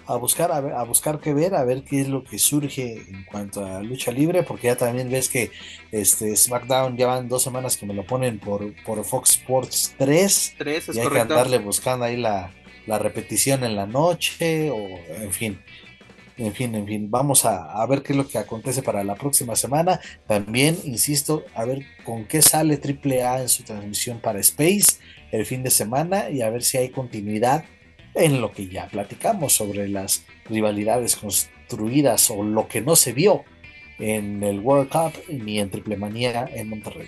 [0.05, 3.23] a buscar, a, a buscar qué ver, a ver qué es lo que surge en
[3.25, 5.51] cuanto a lucha libre, porque ya también ves que
[5.91, 10.55] este SmackDown ya van dos semanas que me lo ponen por, por Fox Sports 3,
[10.57, 11.27] 3 es y hay correcto.
[11.27, 12.51] que andarle buscando ahí la,
[12.85, 15.59] la repetición en la noche, o en fin.
[16.37, 19.15] En fin, en fin, vamos a, a, ver qué es lo que acontece para la
[19.15, 19.99] próxima semana.
[20.25, 24.97] También, insisto, a ver con qué sale AAA en su transmisión para Space
[25.31, 27.63] el fin de semana y a ver si hay continuidad
[28.13, 33.43] en lo que ya platicamos sobre las rivalidades construidas o lo que no se vio
[33.99, 37.07] en el World Cup ni en Triple Manía en Monterrey.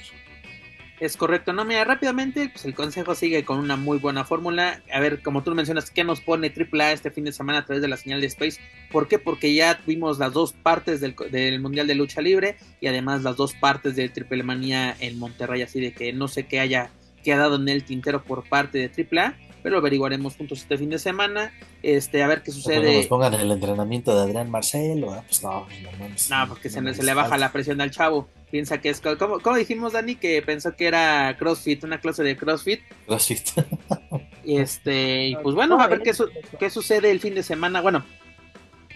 [0.99, 4.81] Es correcto, no, mira, rápidamente, pues el consejo sigue con una muy buena fórmula.
[4.93, 7.81] A ver, como tú mencionas, ¿qué nos pone AAA este fin de semana a través
[7.81, 8.61] de la señal de Space?
[8.89, 9.19] ¿Por qué?
[9.19, 13.35] Porque ya tuvimos las dos partes del, del Mundial de Lucha Libre y además las
[13.35, 17.55] dos partes de Triple Manía en Monterrey, así de que no sé qué haya quedado
[17.55, 21.52] en el tintero por parte de AAA, pero lo averiguaremos juntos este fin de semana.
[21.81, 22.81] Este, a ver qué sucede.
[22.81, 25.22] Cuando nos pongan el entrenamiento de Adrián Marcelo, ¿eh?
[25.26, 28.27] pues no, no, no, no porque no, se, se, le baja la presión al chavo
[28.53, 32.38] piensa que es como, como dijimos Dani que pensó que era CrossFit, una clase de
[32.38, 32.81] CrossFit.
[33.07, 33.48] CrossFit.
[34.45, 36.30] y este, y pues bueno, a ver qué, su,
[36.60, 37.81] qué sucede el fin de semana.
[37.81, 38.06] Bueno,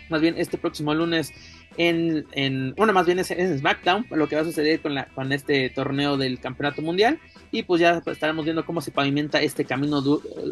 [0.10, 1.34] más bien este próximo lunes
[1.78, 5.06] en, en bueno, más bien es en SmackDown, lo que va a suceder con, la,
[5.08, 7.20] con este torneo del Campeonato Mundial.
[7.52, 10.02] Y pues ya estaremos viendo cómo se pavimenta este camino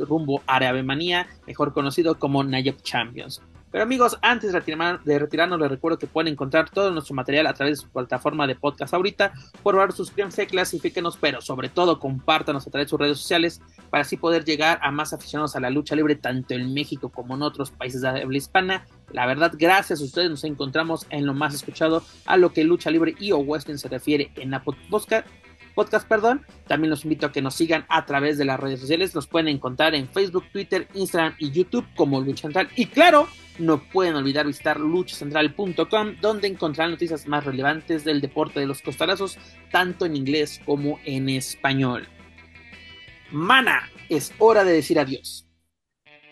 [0.07, 3.41] rumbo a Arabemanía, mejor conocido como Nayok Champions.
[3.75, 7.45] Pero amigos, antes de, retirar, de, retirarnos, les recuerdo que pueden encontrar todo nuestro material
[7.45, 9.33] a través de su plataforma de podcast ahorita.
[9.61, 14.03] Por favor, suscríbanse, clasifíquenos, pero sobre todo compártanos a través de sus redes sociales para
[14.03, 17.41] así poder llegar a más aficionados a la lucha libre, tanto en México como en
[17.41, 18.85] otros países de habla hispana.
[19.11, 22.89] La verdad, gracias a ustedes nos encontramos en lo más escuchado a lo que lucha
[22.89, 25.27] libre y o western se refiere en Apple Podcast
[25.75, 26.45] podcast, perdón.
[26.65, 29.13] También los invito a que nos sigan a través de las redes sociales.
[29.13, 32.69] Nos pueden encontrar en Facebook, Twitter, Instagram y YouTube como Lucha Central.
[32.77, 33.27] Y claro,
[33.57, 39.37] no pueden olvidar visitar luchacentral.com, donde encontrarán noticias más relevantes del deporte de los costalazos,
[39.71, 42.07] tanto en inglés como en español.
[43.31, 45.47] Mana, es hora de decir adiós.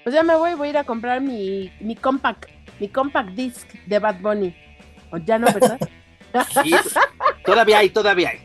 [0.03, 3.67] Pues ya me voy, voy a ir a comprar mi, mi compact, mi compact disc
[3.85, 4.55] de Bad Bunny.
[5.11, 5.79] O ya no, ¿verdad?
[6.63, 6.73] Sí,
[7.45, 8.39] todavía hay, todavía hay.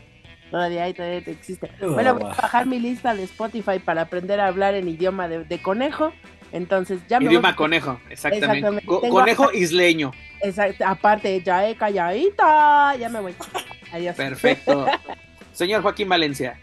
[0.51, 1.71] Todavía hay, todavía existe.
[1.81, 5.43] Bueno, voy a bajar mi lista de Spotify para aprender a hablar en idioma de,
[5.43, 6.13] de conejo.
[6.51, 7.55] Entonces ya me Idioma voy...
[7.55, 8.45] conejo, exactamente.
[8.45, 8.85] exactamente.
[8.85, 9.15] Co Tengo...
[9.15, 10.11] conejo isleño.
[10.41, 10.85] Exacto.
[10.85, 12.95] Aparte, ya he calladita.
[12.97, 13.35] Ya me voy.
[13.91, 14.15] Adiós.
[14.15, 14.85] Perfecto.
[15.53, 16.59] Señor Joaquín Valencia.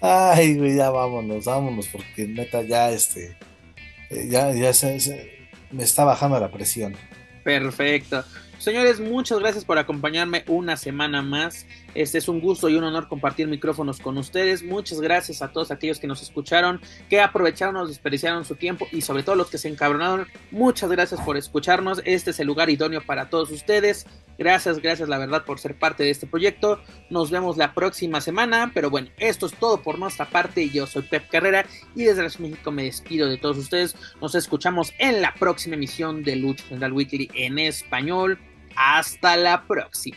[0.00, 3.36] Ay, güey, ya vámonos, vámonos, porque neta ya este.
[4.28, 6.94] Ya, ya se, se, me está bajando la presión.
[7.42, 8.24] Perfecto.
[8.58, 11.66] Señores, muchas gracias por acompañarme una semana más.
[11.94, 14.62] Este es un gusto y un honor compartir micrófonos con ustedes.
[14.62, 19.02] Muchas gracias a todos aquellos que nos escucharon, que aprovecharon, nos desperdiciaron su tiempo y
[19.02, 20.26] sobre todo los que se encabronaron.
[20.50, 22.02] Muchas gracias por escucharnos.
[22.04, 24.06] Este es el lugar idóneo para todos ustedes.
[24.36, 26.80] Gracias, gracias la verdad por ser parte de este proyecto.
[27.10, 28.72] Nos vemos la próxima semana.
[28.74, 30.68] Pero bueno, esto es todo por nuestra parte.
[30.70, 33.94] Yo soy Pep Carrera y desde la México me despido de todos ustedes.
[34.20, 38.38] Nos escuchamos en la próxima emisión de Lucha Central Weekly en español.
[38.76, 40.16] Hasta la próxima.